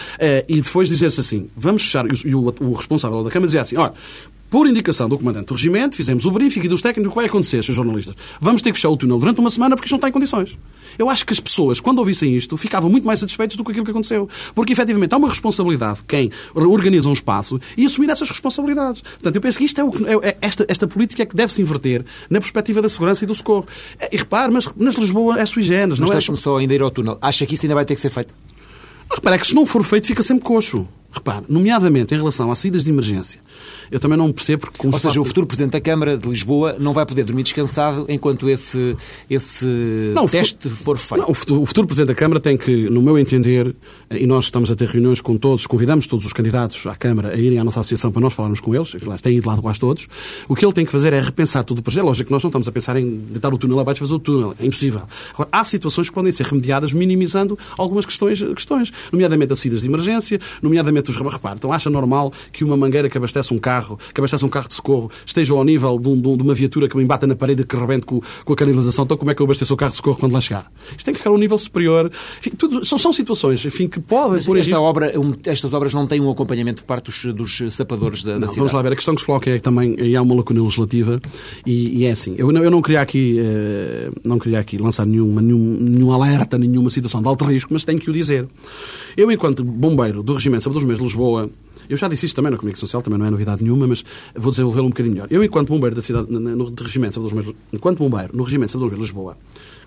e 0.46 0.60
depois 0.60 0.88
dizer-se 0.88 1.20
assim, 1.20 1.48
vamos 1.56 1.82
fechar, 1.82 2.04
e 2.24 2.34
o, 2.34 2.48
o, 2.48 2.54
o 2.60 2.72
responsável 2.74 3.24
da 3.24 3.30
Câmara 3.30 3.46
dizia 3.46 3.62
assim, 3.62 3.76
olha, 3.76 3.94
por 4.52 4.66
indicação 4.66 5.08
do 5.08 5.16
comandante 5.16 5.46
do 5.46 5.54
regimento, 5.54 5.96
fizemos 5.96 6.26
o 6.26 6.30
briefing 6.30 6.60
e 6.60 6.68
dos 6.68 6.82
técnicos, 6.82 7.06
o 7.06 7.10
que 7.10 7.16
vai 7.16 7.24
acontecer, 7.24 7.64
seus 7.64 7.74
jornalistas? 7.74 8.14
Vamos 8.38 8.60
ter 8.60 8.70
que 8.70 8.76
fechar 8.76 8.90
o 8.90 8.98
túnel 8.98 9.18
durante 9.18 9.40
uma 9.40 9.48
semana 9.48 9.74
porque 9.74 9.86
isto 9.86 9.92
não 9.92 9.96
está 9.96 10.10
em 10.10 10.12
condições. 10.12 10.58
Eu 10.98 11.08
acho 11.08 11.24
que 11.24 11.32
as 11.32 11.40
pessoas, 11.40 11.80
quando 11.80 12.00
ouvissem 12.00 12.36
isto, 12.36 12.54
ficavam 12.58 12.90
muito 12.90 13.06
mais 13.06 13.18
satisfeitas 13.18 13.56
do 13.56 13.64
que 13.64 13.70
aquilo 13.70 13.86
que 13.86 13.90
aconteceu. 13.90 14.28
Porque, 14.54 14.74
efetivamente, 14.74 15.14
há 15.14 15.16
uma 15.16 15.30
responsabilidade 15.30 16.00
de 16.00 16.04
quem 16.04 16.30
organiza 16.54 17.08
um 17.08 17.14
espaço 17.14 17.58
e 17.78 17.86
assumir 17.86 18.10
essas 18.10 18.28
responsabilidades. 18.28 19.00
Portanto, 19.00 19.34
eu 19.34 19.40
penso 19.40 19.56
que 19.56 19.64
isto 19.64 19.80
é, 19.80 19.84
o, 19.84 19.90
é, 20.06 20.28
é 20.28 20.36
esta, 20.42 20.66
esta 20.68 20.86
política 20.86 21.22
é 21.22 21.24
que 21.24 21.34
deve 21.34 21.50
se 21.50 21.62
inverter 21.62 22.04
na 22.28 22.38
perspectiva 22.38 22.82
da 22.82 22.90
segurança 22.90 23.24
e 23.24 23.26
do 23.26 23.34
socorro. 23.34 23.66
E 24.12 24.18
repare, 24.18 24.52
mas 24.52 24.68
nas 24.76 24.96
Lisboa 24.96 25.40
é 25.40 25.46
sui 25.46 25.62
generis, 25.62 25.98
não 25.98 26.04
mas 26.04 26.10
é? 26.10 26.12
deixe-me 26.12 26.36
só 26.36 26.58
ainda 26.58 26.74
ir 26.74 26.82
ao 26.82 26.90
túnel. 26.90 27.16
Acha 27.22 27.46
que 27.46 27.54
isso 27.54 27.64
ainda 27.64 27.74
vai 27.74 27.86
ter 27.86 27.94
que 27.94 28.02
ser 28.02 28.10
feito? 28.10 28.34
Mas 29.08 29.16
repare, 29.16 29.36
é 29.36 29.38
que 29.38 29.46
se 29.46 29.54
não 29.54 29.64
for 29.64 29.82
feito, 29.82 30.06
fica 30.06 30.22
sempre 30.22 30.44
coxo. 30.44 30.86
Repare, 31.12 31.44
nomeadamente 31.46 32.14
em 32.14 32.16
relação 32.16 32.50
às 32.50 32.58
saídas 32.58 32.84
de 32.84 32.90
emergência, 32.90 33.38
eu 33.90 34.00
também 34.00 34.16
não 34.16 34.32
percebo 34.32 34.62
porque... 34.62 34.86
Ou 34.86 34.98
seja, 34.98 35.20
o 35.20 35.24
futuro 35.24 35.46
Presidente 35.46 35.72
da 35.72 35.80
Câmara 35.80 36.16
de 36.16 36.26
Lisboa 36.26 36.74
não 36.78 36.94
vai 36.94 37.04
poder 37.04 37.22
dormir 37.24 37.42
descansado 37.42 38.06
enquanto 38.08 38.48
esse, 38.48 38.96
esse 39.28 39.66
não, 40.14 40.26
teste 40.26 40.70
futuro, 40.70 40.76
for 40.76 40.98
feito. 40.98 41.20
Não, 41.20 41.30
o, 41.30 41.34
futuro, 41.34 41.62
o 41.62 41.66
futuro 41.66 41.86
Presidente 41.86 42.08
da 42.08 42.14
Câmara 42.14 42.40
tem 42.40 42.56
que, 42.56 42.88
no 42.88 43.02
meu 43.02 43.18
entender, 43.18 43.74
e 44.10 44.26
nós 44.26 44.46
estamos 44.46 44.70
a 44.70 44.74
ter 44.74 44.88
reuniões 44.88 45.20
com 45.20 45.36
todos, 45.36 45.66
convidamos 45.66 46.06
todos 46.06 46.24
os 46.24 46.32
candidatos 46.32 46.86
à 46.86 46.96
Câmara 46.96 47.28
a 47.28 47.36
irem 47.36 47.58
à 47.58 47.64
nossa 47.64 47.80
associação 47.80 48.10
para 48.10 48.22
nós 48.22 48.32
falarmos 48.32 48.60
com 48.60 48.74
eles, 48.74 48.94
lá 49.04 49.18
têm 49.18 49.36
ido 49.36 49.46
lá 49.46 49.56
quase 49.58 49.78
todos, 49.78 50.08
o 50.48 50.56
que 50.56 50.64
ele 50.64 50.72
tem 50.72 50.86
que 50.86 50.92
fazer 50.92 51.12
é 51.12 51.20
repensar 51.20 51.62
tudo 51.62 51.80
o 51.80 51.82
projeto. 51.82 52.06
Lógico 52.06 52.28
que 52.28 52.32
nós 52.32 52.42
não 52.42 52.48
estamos 52.48 52.66
a 52.66 52.72
pensar 52.72 52.96
em 52.96 53.18
deitar 53.30 53.52
o 53.52 53.58
túnel 53.58 53.78
abaixo 53.78 53.98
e 53.98 54.00
fazer 54.00 54.14
o 54.14 54.18
túnel, 54.18 54.54
é 54.58 54.64
impossível. 54.64 55.02
Agora, 55.34 55.50
há 55.52 55.64
situações 55.64 56.08
que 56.08 56.14
podem 56.14 56.32
ser 56.32 56.46
remediadas 56.46 56.94
minimizando 56.94 57.58
algumas 57.76 58.06
questões, 58.06 58.42
questões 58.42 58.90
nomeadamente 59.12 59.52
as 59.52 59.58
saídas 59.58 59.82
de 59.82 59.88
emergência, 59.88 60.40
nomeadamente 60.62 61.01
os... 61.10 61.16
Repare, 61.32 61.54
então 61.56 61.72
acha 61.72 61.88
normal 61.88 62.32
que 62.52 62.64
uma 62.64 62.76
mangueira 62.76 63.08
que 63.08 63.16
abastece 63.16 63.54
um 63.54 63.58
carro, 63.58 63.98
que 64.12 64.20
abastece 64.20 64.44
um 64.44 64.48
carro 64.48 64.68
de 64.68 64.74
socorro 64.74 65.10
esteja 65.24 65.54
ao 65.54 65.64
nível 65.64 65.98
de, 65.98 66.08
um, 66.08 66.20
de 66.36 66.42
uma 66.42 66.54
viatura 66.54 66.88
que 66.88 66.96
me 66.96 67.02
embata 67.02 67.26
na 67.26 67.34
parede 67.34 67.62
e 67.62 67.64
que 67.64 67.76
rebente 67.76 68.06
com, 68.06 68.20
com, 68.44 68.52
a 68.52 68.56
canalização, 68.56 69.04
então 69.04 69.16
como 69.16 69.30
é 69.30 69.34
que 69.34 69.40
eu 69.40 69.44
abasteço 69.44 69.72
o 69.72 69.76
carro 69.76 69.92
de 69.92 69.96
socorro 69.96 70.18
quando 70.18 70.32
lá 70.32 70.40
chegar? 70.40 70.70
Isto 70.90 71.04
tem 71.04 71.14
que 71.14 71.18
ficar 71.18 71.30
a 71.30 71.32
um 71.32 71.38
nível 71.38 71.58
superior. 71.58 72.10
Enfim, 72.38 72.50
tudo, 72.50 72.84
são, 72.84 72.98
são 72.98 73.12
situações 73.12 73.64
enfim, 73.64 73.88
que 73.88 74.00
podem... 74.00 74.32
Mas 74.32 74.48
esta 74.48 74.80
obra, 74.80 75.12
estas 75.46 75.72
obras 75.72 75.94
não 75.94 76.06
têm 76.06 76.20
um 76.20 76.30
acompanhamento 76.30 76.82
por 76.82 76.88
parte 76.88 77.06
dos, 77.06 77.34
dos 77.34 77.74
sapadores 77.74 78.22
da, 78.22 78.32
da 78.38 78.48
cidade? 78.48 78.58
Vamos 78.58 78.72
lá 78.72 78.82
ver. 78.82 78.92
A 78.92 78.96
questão 78.96 79.14
que 79.14 79.20
se 79.20 79.26
coloca 79.26 79.50
é 79.50 79.56
que 79.56 79.62
também 79.62 79.96
há 80.14 80.22
uma 80.22 80.34
lacuna 80.34 80.62
legislativa 80.62 81.20
e, 81.64 82.00
e 82.00 82.06
é 82.06 82.10
assim. 82.10 82.34
Eu 82.36 82.52
não, 82.52 82.62
eu 82.62 82.70
não 82.70 82.82
queria 82.82 83.00
aqui, 83.00 83.38
eh, 83.38 84.10
não 84.24 84.38
queria 84.38 84.58
aqui 84.58 84.78
lançar 84.78 85.06
nenhuma, 85.06 85.40
nenhum, 85.40 85.78
nenhum 85.80 86.12
alerta, 86.12 86.58
nenhuma 86.58 86.90
situação 86.90 87.22
de 87.22 87.28
alto 87.28 87.44
risco, 87.44 87.72
mas 87.72 87.84
tenho 87.84 87.98
que 87.98 88.10
o 88.10 88.12
dizer. 88.12 88.46
Eu, 89.16 89.30
enquanto 89.30 89.62
bombeiro 89.64 90.22
do 90.22 90.32
Regimento 90.32 90.62
Sabe 90.62 90.74
de 90.98 91.04
Lisboa, 91.04 91.50
Eu 91.88 91.96
já 91.96 92.08
disse 92.08 92.26
isto 92.26 92.36
também 92.36 92.50
na 92.50 92.56
comunicação 92.56 92.86
social, 92.86 93.02
também 93.02 93.18
não 93.18 93.26
é 93.26 93.30
novidade 93.30 93.62
nenhuma, 93.62 93.86
mas 93.86 94.04
vou 94.34 94.50
desenvolvê-lo 94.50 94.86
um 94.86 94.90
bocadinho 94.90 95.14
melhor. 95.14 95.28
Eu, 95.30 95.42
enquanto 95.42 95.68
bombeiro 95.68 95.96
da 95.96 96.02
cidade, 96.02 96.26
no, 96.30 96.72
regimento 96.80 97.20
enquanto 97.72 97.98
bombeiro 97.98 98.36
no 98.36 98.42
regimento 98.44 98.78
de 98.78 98.90
de 98.90 99.00
Lisboa, 99.00 99.36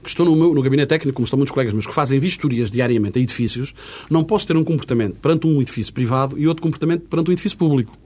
que 0.04 0.10
estou 0.10 0.26
no, 0.26 0.36
meu, 0.36 0.54
no 0.54 0.62
gabinete 0.62 0.90
técnico, 0.90 1.16
como 1.16 1.24
estão 1.24 1.38
muitos 1.38 1.52
colegas 1.52 1.74
meus, 1.74 1.88
que 1.88 1.94
fazem 1.94 2.20
vistorias 2.20 2.70
diariamente 2.70 3.18
a 3.18 3.22
edifícios, 3.22 3.74
não 4.10 4.24
posso 4.24 4.46
ter 4.46 4.56
um 4.56 4.64
comportamento 4.64 5.16
perante 5.16 5.48
um 5.48 5.62
edifício 5.62 5.92
privado 5.94 6.38
e 6.38 6.48
outro 6.48 6.62
comportamento 6.62 7.04
perante 7.10 7.30
um 7.30 7.34
edifício 7.34 7.58
público. 7.58 7.98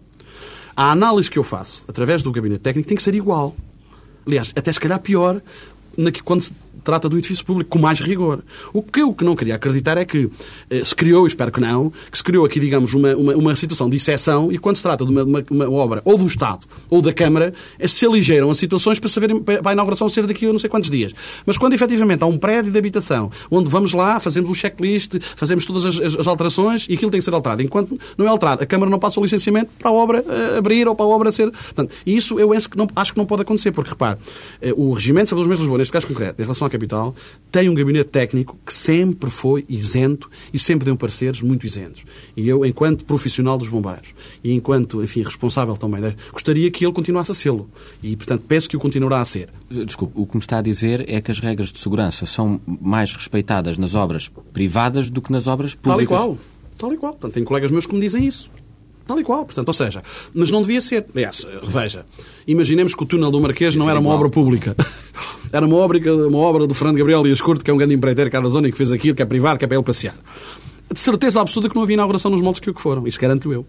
A 0.76 0.92
análise 0.92 1.30
que 1.30 1.38
eu 1.38 1.44
faço 1.44 1.84
através 1.88 2.24
do 2.24 2.32
gabinete 2.32 2.62
técnico 2.62 2.88
tem 2.88 2.96
que 2.96 3.04
ser 3.04 3.16
igual. 3.16 3.56
Aliás, 4.26 4.54
até 4.56 4.72
se 4.72 4.80
calhar 4.80 5.00
pior, 5.02 5.42
quando 6.24 6.42
se 6.42 6.54
trata 6.84 7.10
do 7.10 7.18
edifício 7.18 7.46
público 7.46 7.70
com 7.70 7.80
mais 7.80 8.00
rigor. 8.00 8.44
O 8.74 8.82
que 8.82 9.02
eu 9.02 9.14
que 9.14 9.24
não 9.24 9.36
queria 9.36 9.56
acreditar 9.56 9.98
é 9.98 10.06
que 10.06 10.30
eh, 10.70 10.84
se 10.84 10.96
criou, 10.96 11.26
espero 11.28 11.52
que 11.52 11.60
não, 11.60 11.92
que 12.12 12.18
se 12.18 12.24
criou 12.24 12.46
aqui, 12.46 12.60
digamos, 12.60 12.94
uma, 12.94 13.16
uma, 13.16 13.36
uma 13.36 13.56
situação 13.56 13.90
de 13.90 13.98
exceção 13.98 14.52
e 14.52 14.58
quando 14.58 14.78
se 14.78 14.84
trata 14.84 15.06
de 15.06 15.12
uma, 15.12 15.24
uma, 15.24 15.46
uma, 15.50 15.70
obra 15.70 16.02
ou 16.06 16.18
do 16.18 16.26
Estado 16.26 16.66
ou 16.90 17.02
da 17.02 17.14
Câmara, 17.14 17.54
é 17.78 17.88
se 17.88 18.06
aligeiram 18.06 18.50
as 18.50 18.58
situações 18.58 19.00
para 19.00 19.10
saber 19.10 19.40
para 19.42 19.72
a 19.72 19.74
inauguração 19.74 20.10
ser 20.10 20.26
daqui 20.26 20.46
a 20.46 20.52
não 20.52 20.60
sei 20.60 20.70
quantos 20.70 20.90
dias. 20.90 21.14
Mas 21.46 21.58
quando 21.58 21.74
efetivamente 21.74 22.24
há 22.24 22.26
um 22.26 22.38
prédio 22.38 22.72
de 22.72 22.78
habitação 22.78 23.32
onde 23.50 23.70
vamos 23.70 23.94
lá, 23.94 24.20
fazemos 24.20 24.50
o 24.50 24.54
checklist, 24.54 25.16
fazemos 25.36 25.66
todas 25.66 25.86
as, 25.86 26.00
as, 26.00 26.16
as 26.16 26.28
alterações 26.28 26.88
e 26.90 26.94
aquilo 26.94 27.12
tem 27.12 27.20
que 27.20 27.26
ser 27.26 27.34
alterado. 27.34 27.62
Enquanto 27.62 28.00
não 28.18 28.26
é 28.26 28.30
alterado, 28.30 28.64
a 28.64 28.66
Câmara 28.66 28.90
não 28.90 29.00
passa 29.00 29.20
o 29.20 29.24
licenciamento 29.24 29.72
para 29.78 29.90
a 29.90 29.94
obra 29.94 30.22
uh, 30.22 30.58
abrir 30.58 30.88
ou 30.88 30.96
para 30.96 31.06
a 31.06 31.10
obra 31.10 31.32
ser. 31.32 31.52
Portanto, 31.52 31.94
isso 32.06 32.40
eu 32.40 32.54
acho 32.54 32.70
que, 32.70 32.78
não, 32.78 33.26
pode 33.26 33.42
acontecer, 33.42 33.72
porque 33.72 33.92
repare, 33.92 34.18
o 34.76 34.94
regimento 34.94 35.26
de 35.26 35.30
Saúde 35.30 35.48
dos 35.48 35.60
Lisboa, 35.60 35.78
neste 35.78 35.92
caso 35.92 36.08
concreto, 36.08 36.42
em 36.42 36.44
relação 36.44 36.66
à 36.70 36.72
capital, 36.72 37.16
tem 37.52 37.68
um 37.68 37.74
gabinete 37.74 38.10
técnico 38.10 38.58
que 38.66 38.74
sempre 38.74 39.30
foi 39.30 39.66
isento 39.68 40.30
e 40.54 40.60
sempre 40.60 40.86
deu 40.86 40.96
pareceres 40.96 41.42
muito 41.42 41.66
isentos. 41.66 42.04
E 42.38 42.48
eu, 42.48 42.66
enquanto 42.66 43.06
profissional 43.06 43.58
dos 43.58 43.70
bombeiros 43.70 44.10
e 44.44 44.54
enquanto, 44.54 45.04
enfim, 45.04 45.24
responsável 45.24 45.76
também, 45.76 46.00
né, 46.00 46.16
gostaria 46.32 46.70
que 46.70 46.86
ele 46.86 46.94
continuasse 46.94 47.32
a 47.32 47.34
sê-lo. 47.34 47.70
E, 48.02 48.16
portanto, 48.16 48.46
penso 48.48 48.70
que 48.70 48.78
o 48.78 48.80
continuará 48.80 49.20
a 49.20 49.26
ser. 49.26 49.50
Desculpe, 49.70 50.14
o 50.16 50.26
que 50.26 50.36
me 50.36 50.42
está 50.42 50.60
a 50.60 50.62
dizer 50.62 51.06
é 51.10 51.20
que 51.22 51.32
as 51.32 51.40
regras 51.40 51.72
de 51.72 51.80
segurança 51.80 52.26
são 52.26 52.62
mais 52.66 53.14
respeitadas 53.14 53.78
nas 53.78 53.96
obras 53.96 54.32
privadas 54.54 55.10
do 55.10 55.22
que 55.22 55.32
nas 55.32 55.48
obras 55.48 55.76
públicas. 55.76 56.18
Tal 56.18 56.34
e 56.34 56.36
qual. 56.36 56.38
Tal 56.78 56.94
e 56.94 56.98
qual. 56.98 57.12
Portanto, 57.14 57.34
tem 57.34 57.44
colegas 57.44 57.72
meus 57.72 57.86
que 57.86 57.94
me 57.94 58.02
dizem 58.02 58.26
isso. 58.26 58.50
Tal 59.10 59.20
e 59.20 59.24
qual. 59.24 59.44
Portanto, 59.44 59.68
ou 59.68 59.74
seja, 59.74 60.04
mas 60.36 60.52
não 60.52 60.62
devia 60.62 60.80
ser. 60.80 61.04
Aliás, 61.16 61.44
veja, 61.64 62.06
imaginemos 62.46 62.94
que 62.94 63.02
o 63.02 63.06
túnel 63.08 63.32
do 63.32 63.42
Marquês 63.42 63.76
não 63.76 63.90
era 63.90 64.00
uma 64.00 64.12
obra 64.12 64.30
pública. 64.30 64.76
Era 65.52 65.66
uma 65.66 65.78
obra, 65.78 66.00
uma 66.28 66.38
obra 66.40 66.68
do 66.68 66.74
Fernando 66.74 66.98
Gabriel 66.98 67.26
e 67.26 67.36
Curto, 67.38 67.64
que 67.64 67.72
é 67.72 67.74
um 67.74 67.78
grande 67.78 67.96
empreiteiro 67.96 68.30
cada 68.30 68.48
zona 68.50 68.68
e 68.68 68.72
que 68.72 68.78
fez 68.78 68.92
aquilo, 68.92 69.16
que 69.16 69.22
é 69.22 69.26
privado, 69.26 69.58
que 69.58 69.66
é 69.66 69.68
para 69.68 69.78
ele 69.78 69.84
passear. 69.84 70.16
De 70.92 71.00
certeza 71.00 71.42
absoluta 71.42 71.70
que 71.70 71.76
não 71.76 71.84
havia 71.84 71.96
inauguração 71.96 72.32
nos 72.32 72.42
moldes 72.42 72.60
que 72.60 72.70
o 72.70 72.74
que 72.74 72.82
foram. 72.82 73.08
Isso 73.08 73.20
garanto 73.20 73.52
eu. 73.52 73.66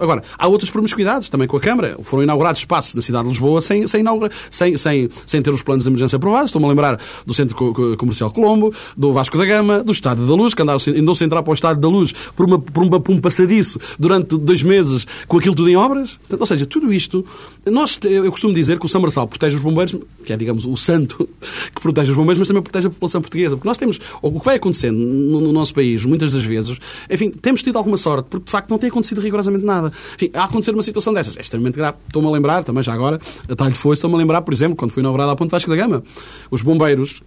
Agora, 0.00 0.22
há 0.38 0.48
outras 0.48 0.70
promiscuidades 0.70 1.28
também 1.30 1.46
com 1.46 1.56
a 1.56 1.60
Câmara. 1.60 1.96
Foram 2.02 2.22
inaugurados 2.22 2.60
espaços 2.60 2.94
na 2.94 3.02
cidade 3.02 3.24
de 3.24 3.30
Lisboa 3.30 3.60
sem, 3.60 3.86
sem, 3.86 4.00
inaugura, 4.00 4.30
sem, 4.50 4.76
sem, 4.76 5.08
sem 5.26 5.42
ter 5.42 5.50
os 5.50 5.62
planos 5.62 5.84
de 5.84 5.90
emergência 5.90 6.16
aprovados. 6.16 6.48
Estou-me 6.48 6.66
a 6.66 6.68
lembrar 6.68 7.00
do 7.26 7.34
Centro 7.34 7.56
Comercial 7.96 8.30
Colombo, 8.30 8.72
do 8.96 9.12
Vasco 9.12 9.36
da 9.38 9.44
Gama, 9.44 9.82
do 9.82 9.92
Estádio 9.92 10.26
da 10.26 10.34
Luz, 10.34 10.54
que 10.54 10.62
andou-se 10.62 11.24
a 11.24 11.26
entrar 11.26 11.42
para 11.42 11.50
o 11.50 11.54
Estádio 11.54 11.80
da 11.80 11.88
Luz 11.88 12.12
por, 12.12 12.46
uma, 12.46 12.58
por, 12.58 12.82
uma, 12.82 13.00
por 13.00 13.12
um 13.12 13.20
passadiço 13.20 13.78
durante 13.98 14.36
dois 14.36 14.62
meses 14.62 15.06
com 15.26 15.38
aquilo 15.38 15.54
tudo 15.54 15.68
em 15.68 15.76
obras. 15.76 16.18
Ou 16.38 16.46
seja, 16.46 16.66
tudo 16.66 16.92
isto. 16.92 17.24
Nós, 17.66 17.98
eu 18.02 18.30
costumo 18.30 18.52
dizer 18.52 18.78
que 18.78 18.86
o 18.86 18.88
São 18.88 19.00
Marçal 19.00 19.26
protege 19.26 19.56
os 19.56 19.62
bombeiros, 19.62 19.96
que 20.24 20.32
é, 20.32 20.36
digamos, 20.36 20.66
o 20.66 20.76
santo 20.76 21.28
que 21.74 21.80
protege 21.80 22.10
os 22.10 22.16
bombeiros, 22.16 22.38
mas 22.38 22.48
também 22.48 22.62
protege 22.62 22.88
a 22.88 22.90
população 22.90 23.20
portuguesa. 23.20 23.56
Porque 23.56 23.68
nós 23.68 23.78
temos, 23.78 24.00
o 24.20 24.40
que 24.40 24.44
vai 24.44 24.56
acontecendo 24.56 24.98
no, 24.98 25.40
no 25.40 25.52
nosso 25.52 25.74
país, 25.74 26.04
muitas 26.04 26.32
das 26.32 26.44
vezes, 26.44 26.78
enfim, 27.10 27.30
temos 27.30 27.62
tido 27.62 27.76
alguma 27.76 27.96
sorte, 27.96 28.26
porque 28.28 28.44
de 28.46 28.50
facto 28.50 28.70
não 28.70 28.78
tem 28.78 28.90
acontecido 28.90 29.20
rigorosamente 29.20 29.43
nada. 29.50 29.92
Enfim, 30.14 30.30
a 30.34 30.44
acontecer 30.44 30.72
uma 30.72 30.82
situação 30.82 31.12
dessas 31.12 31.36
é 31.36 31.40
extremamente 31.40 31.76
grave. 31.76 31.96
Estou-me 32.06 32.28
a 32.28 32.30
lembrar, 32.30 32.64
também 32.64 32.82
já 32.82 32.92
agora, 32.92 33.18
a 33.48 33.56
talho 33.56 33.74
foi, 33.74 33.94
estou-me 33.94 34.16
a 34.16 34.18
lembrar, 34.18 34.42
por 34.42 34.52
exemplo, 34.52 34.76
quando 34.76 34.92
foi 34.92 35.02
inaugurada 35.02 35.32
a 35.32 35.36
Ponte 35.36 35.50
Vasco 35.50 35.70
da 35.70 35.76
Gama. 35.76 36.02
Os 36.50 36.62
bombeiros, 36.62 37.20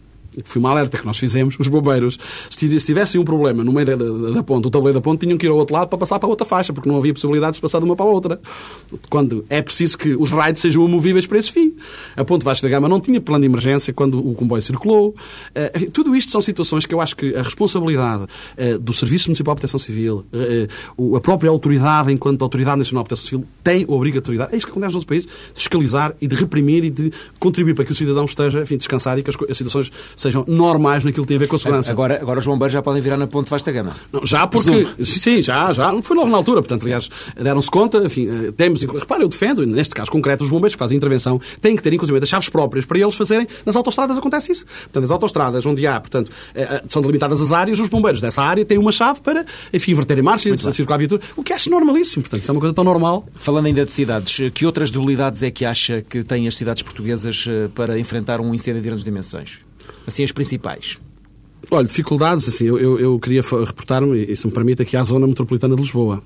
foi 0.44 0.60
uma 0.60 0.70
alerta 0.70 0.98
que 0.98 1.06
nós 1.06 1.18
fizemos, 1.18 1.56
os 1.60 1.68
bombeiros, 1.68 2.18
se 2.50 2.68
tivessem 2.86 3.20
um 3.20 3.24
problema 3.24 3.64
no 3.64 3.72
meio 3.72 3.86
da, 3.86 3.96
da, 3.96 4.30
da 4.32 4.44
ponte, 4.44 4.68
o 4.68 4.70
tabuleiro 4.70 5.00
da 5.00 5.02
ponte, 5.02 5.26
tinham 5.26 5.38
que 5.38 5.46
ir 5.46 5.50
ao 5.50 5.58
outro 5.58 5.76
lado 5.76 5.88
para 5.88 5.98
passar 5.98 6.20
para 6.20 6.30
outra 6.30 6.46
faixa, 6.46 6.74
porque 6.74 6.90
não 6.90 6.98
havia 6.98 7.14
possibilidade 7.14 7.56
de 7.56 7.62
passar 7.62 7.80
de 7.80 7.86
uma 7.86 7.96
para 7.96 8.06
a 8.06 8.10
outra. 8.10 8.40
Quando 9.10 9.46
é 9.50 9.62
preciso 9.62 9.98
que 9.98 10.16
os 10.16 10.30
raids 10.30 10.62
sejam 10.62 10.84
amovíveis 10.84 11.26
para 11.26 11.38
esse 11.38 11.52
fim. 11.52 11.76
A 12.16 12.24
ponte 12.24 12.44
Vasco 12.44 12.66
da 12.66 12.70
Gama 12.70 12.88
não 12.88 13.00
tinha 13.00 13.20
plano 13.20 13.42
de 13.42 13.48
emergência 13.48 13.94
quando 13.94 14.20
o 14.20 14.34
comboio 14.34 14.62
circulou. 14.62 15.10
Uh, 15.10 15.92
tudo 15.92 16.16
isto 16.16 16.32
são 16.32 16.42
situações 16.42 16.86
que 16.86 16.94
eu 16.94 17.02
acho 17.02 17.16
que 17.16 17.36
a 17.36 17.42
responsabilidade 17.42 18.24
uh, 18.24 18.80
do 18.80 18.94
Serviço 18.94 19.30
Municipal 19.30 19.56
de 19.56 19.62
Proteção 19.62 19.80
Civil, 19.80 20.26
a 21.16 21.20
própria 21.20 21.50
autoridade, 21.50 22.12
enquanto 22.12 22.42
Autoridade 22.42 22.78
Nacional 22.78 23.04
de 23.04 23.10
Proteção 23.10 23.30
Civil, 23.30 23.48
tem 23.64 23.86
obrigatoriedade, 23.88 24.54
é 24.54 24.58
isto 24.58 24.68
que 24.68 24.72
acontece 24.72 24.92
no 24.92 24.98
nosso 24.98 25.08
país, 25.08 25.26
de 25.26 25.32
fiscalizar 25.56 26.16
e 26.22 26.28
de 26.28 26.36
reprimir 26.36 26.84
e 26.84 26.90
de 26.90 27.12
contribuir 27.40 27.74
para 27.74 27.86
que 27.86 27.92
o 27.92 27.96
cidadão 27.96 28.26
esteja 28.26 28.62
enfim, 28.62 28.78
descansado 28.78 29.20
e 29.20 29.24
que 29.24 29.30
as, 29.30 29.36
as 29.50 29.58
situações 29.58 29.92
sejam 30.16 30.27
normais 30.48 31.04
naquilo 31.04 31.26
que 31.26 31.28
tem 31.28 31.38
a 31.38 31.40
ver 31.40 31.48
com 31.48 31.56
a 31.56 31.60
segurança. 31.60 31.92
Agora, 31.92 32.20
agora 32.22 32.40
os 32.40 32.46
bombeiros 32.46 32.74
já 32.74 32.82
podem 32.82 33.02
virar 33.02 33.18
na 33.18 33.28
ponte 33.28 33.50
Vasta 33.50 33.72
Gama. 33.72 33.96
Não, 34.12 34.26
já 34.26 34.48
porque... 34.48 34.88
Sim, 34.98 35.06
sim, 35.06 35.42
já, 35.42 35.72
já. 35.74 35.92
Não 35.92 36.02
foi 36.02 36.16
logo 36.16 36.30
na 36.30 36.38
altura. 36.38 36.62
Portanto, 36.62 36.84
aliás, 36.84 37.10
deram-se 37.36 37.70
conta, 37.70 37.98
enfim, 38.00 38.28
eh, 38.28 38.52
temos... 38.52 38.82
Repara, 38.84 39.24
eu 39.24 39.28
defendo, 39.28 39.66
neste 39.66 39.94
caso 39.94 40.12
concreto, 40.12 40.44
os 40.44 40.50
bombeiros 40.50 40.76
que 40.76 40.80
fazem 40.80 40.98
intervenção 40.98 41.40
têm 41.62 41.76
que 41.76 41.82
ter, 41.82 41.94
inclusive, 41.94 42.18
as 42.18 42.30
chaves 42.30 42.50
próprias 42.50 42.86
para 42.86 43.00
eles 43.00 43.16
fazerem. 43.16 43.48
Nas 43.66 43.76
autostradas 43.76 44.18
acontece 44.18 44.52
isso. 44.52 44.66
Portanto, 44.84 45.04
as 45.04 45.12
autostradas 45.12 45.66
onde 45.66 45.86
há, 45.86 46.00
portanto, 46.00 46.32
eh, 46.54 46.64
eh, 46.64 46.84
são 46.88 47.02
delimitadas 47.02 47.42
as 47.42 47.52
áreas, 47.52 47.80
os 47.80 47.90
bombeiros 47.90 48.22
dessa 48.22 48.42
área 48.42 48.66
têm 48.66 48.78
uma 48.78 48.92
chave 48.92 49.22
para, 49.22 49.46
enfim, 49.74 49.92
inverterem 49.92 50.24
marcha, 50.24 50.56
circular 50.58 50.96
a 50.96 51.00
viatura, 51.00 51.22
o 51.36 51.44
que 51.44 51.54
acho 51.54 51.70
normalíssimo. 51.70 52.24
Portanto, 52.24 52.42
isso 52.42 52.52
é 52.52 52.54
uma 52.54 52.60
coisa 52.60 52.74
tão 52.74 52.84
normal. 52.84 53.26
Falando 53.36 53.68
ainda 53.68 53.86
de 53.86 53.92
cidades, 53.92 54.50
que 54.54 54.66
outras 54.66 54.92
debilidades 54.92 55.44
é 55.44 55.52
que 55.52 55.66
acha 55.66 56.02
que 56.02 56.24
têm 56.24 56.48
as 56.48 56.56
cidades 56.56 56.84
portuguesas 56.84 57.46
para 57.76 58.00
enfrentar 58.00 58.42
um 58.42 58.54
incêndio 58.54 58.82
de 58.82 58.88
grandes 58.88 59.06
dimensões? 59.06 59.67
Assim, 60.08 60.24
as 60.24 60.32
principais. 60.32 60.98
Olha, 61.70 61.86
dificuldades, 61.86 62.48
assim, 62.48 62.66
eu, 62.66 62.98
eu, 62.98 63.20
queria 63.20 63.42
reportar-me, 63.42 64.18
e 64.24 64.38
se 64.38 64.48
me 64.48 64.54
permite, 64.54 64.82
aqui 64.82 64.96
à 64.96 65.04
zona 65.04 65.28
metropolitana 65.28 65.76
de 65.76 65.82
Lisboa. 65.82 66.24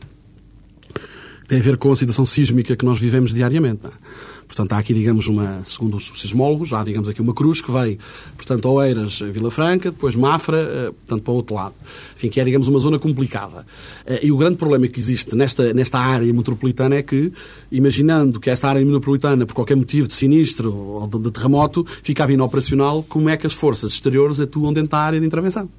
Tem 1.47 1.59
a 1.59 1.61
ver 1.61 1.77
com 1.77 1.91
a 1.91 1.95
situação 1.95 2.25
sísmica 2.25 2.75
que 2.75 2.85
nós 2.85 2.99
vivemos 2.99 3.33
diariamente. 3.33 3.81
Não? 3.83 3.89
É? 3.89 4.30
Portanto, 4.51 4.73
há 4.73 4.79
aqui, 4.79 4.93
digamos, 4.93 5.27
uma, 5.27 5.63
segundo 5.63 5.95
os 5.95 6.11
sismólogos, 6.19 6.73
há, 6.73 6.83
digamos, 6.83 7.07
aqui 7.07 7.21
uma 7.21 7.33
cruz 7.33 7.61
que 7.61 7.71
vai, 7.71 7.97
portanto, 8.35 8.65
Oeiras, 8.65 9.17
Vila 9.31 9.49
Franca, 9.49 9.91
depois 9.91 10.13
Mafra, 10.13 10.57
eh, 10.59 10.91
portanto, 10.91 11.23
para 11.23 11.31
o 11.31 11.35
outro 11.35 11.55
lado. 11.55 11.73
Enfim, 12.17 12.27
que 12.27 12.41
é, 12.41 12.43
digamos, 12.43 12.67
uma 12.67 12.77
zona 12.79 12.99
complicada. 12.99 13.65
Eh, 14.05 14.25
e 14.25 14.31
o 14.31 14.35
grande 14.35 14.57
problema 14.57 14.85
que 14.89 14.99
existe 14.99 15.37
nesta, 15.37 15.73
nesta 15.73 15.99
área 15.99 16.31
metropolitana 16.33 16.97
é 16.97 17.01
que, 17.01 17.31
imaginando 17.71 18.41
que 18.41 18.49
esta 18.49 18.67
área 18.67 18.83
metropolitana, 18.83 19.45
por 19.45 19.53
qualquer 19.53 19.77
motivo 19.77 20.05
de 20.05 20.15
sinistro 20.15 20.75
ou 20.75 21.07
de, 21.07 21.17
de 21.17 21.31
terremoto, 21.31 21.87
ficava 22.03 22.33
inoperacional, 22.33 23.03
como 23.03 23.29
é 23.29 23.37
que 23.37 23.47
as 23.47 23.53
forças 23.53 23.93
exteriores 23.93 24.41
atuam 24.41 24.73
dentro 24.73 24.91
da 24.91 24.97
área 24.97 25.19
de 25.21 25.25
intervenção? 25.25 25.69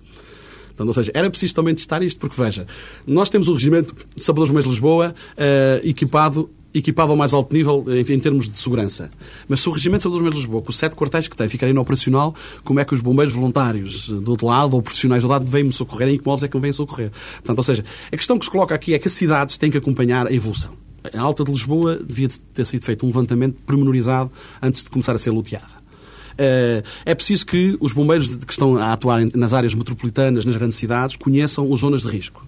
Portanto, 0.68 0.88
ou 0.88 0.94
seja, 0.94 1.12
era 1.14 1.28
preciso 1.28 1.54
também 1.54 1.74
testar 1.74 2.02
isto, 2.02 2.18
porque 2.18 2.40
veja, 2.40 2.66
nós 3.06 3.28
temos 3.28 3.48
o 3.48 3.52
regimento 3.52 3.94
de 4.16 4.32
Meios 4.32 4.64
de 4.64 4.70
Lisboa 4.70 5.14
uh, 5.14 5.86
equipado 5.86 6.48
equipado 6.74 7.10
ao 7.10 7.16
mais 7.16 7.32
alto 7.32 7.54
nível 7.54 7.84
em, 7.88 8.00
em, 8.00 8.20
termos 8.20 8.48
de 8.48 8.58
segurança. 8.58 9.10
Mas 9.48 9.60
se 9.60 9.68
o 9.68 9.72
Regimento 9.72 9.98
de 9.98 10.02
Salvadores 10.04 10.34
de 10.34 10.40
Lisboa, 10.40 10.62
com 10.62 10.70
os 10.70 10.76
sete 10.76 10.96
quartéis 10.96 11.28
que 11.28 11.36
tem, 11.36 11.48
ficarem 11.48 11.76
operacional, 11.76 12.34
como 12.64 12.80
é 12.80 12.84
que 12.84 12.94
os 12.94 13.00
bombeiros 13.00 13.34
voluntários 13.34 14.08
do 14.08 14.30
outro 14.30 14.46
lado, 14.46 14.74
ou 14.74 14.82
profissionais 14.82 15.22
do 15.22 15.28
lado, 15.28 15.44
vêm-me 15.44 15.72
socorrer? 15.72 16.08
Em 16.08 16.18
que 16.18 16.26
modos 16.26 16.42
é 16.42 16.48
que 16.48 16.56
me 16.56 16.62
vêm 16.62 16.72
socorrer? 16.72 17.10
Portanto, 17.34 17.58
ou 17.58 17.64
seja, 17.64 17.84
a 18.10 18.16
questão 18.16 18.38
que 18.38 18.44
se 18.44 18.50
coloca 18.50 18.74
aqui 18.74 18.94
é 18.94 18.98
que 18.98 19.08
as 19.08 19.12
cidades 19.12 19.58
têm 19.58 19.70
que 19.70 19.78
acompanhar 19.78 20.26
a 20.26 20.32
evolução. 20.32 20.72
A 21.12 21.20
Alta 21.20 21.44
de 21.44 21.50
Lisboa 21.50 21.96
devia 21.96 22.28
ter 22.54 22.64
sido 22.64 22.84
feito 22.84 23.04
um 23.04 23.08
levantamento 23.08 23.60
pormenorizado 23.62 24.30
antes 24.62 24.84
de 24.84 24.90
começar 24.90 25.14
a 25.14 25.18
ser 25.18 25.30
luteada. 25.30 25.82
Eh, 26.38 26.82
é 27.04 27.14
preciso 27.14 27.44
que 27.44 27.76
os 27.80 27.92
bombeiros 27.92 28.28
que 28.36 28.52
estão 28.52 28.76
a 28.76 28.92
atuar 28.92 29.20
nas 29.34 29.52
áreas 29.52 29.74
metropolitanas, 29.74 30.44
nas 30.44 30.56
grandes 30.56 30.78
cidades, 30.78 31.16
conheçam 31.16 31.72
as 31.72 31.80
zonas 31.80 32.02
de 32.02 32.08
risco 32.08 32.46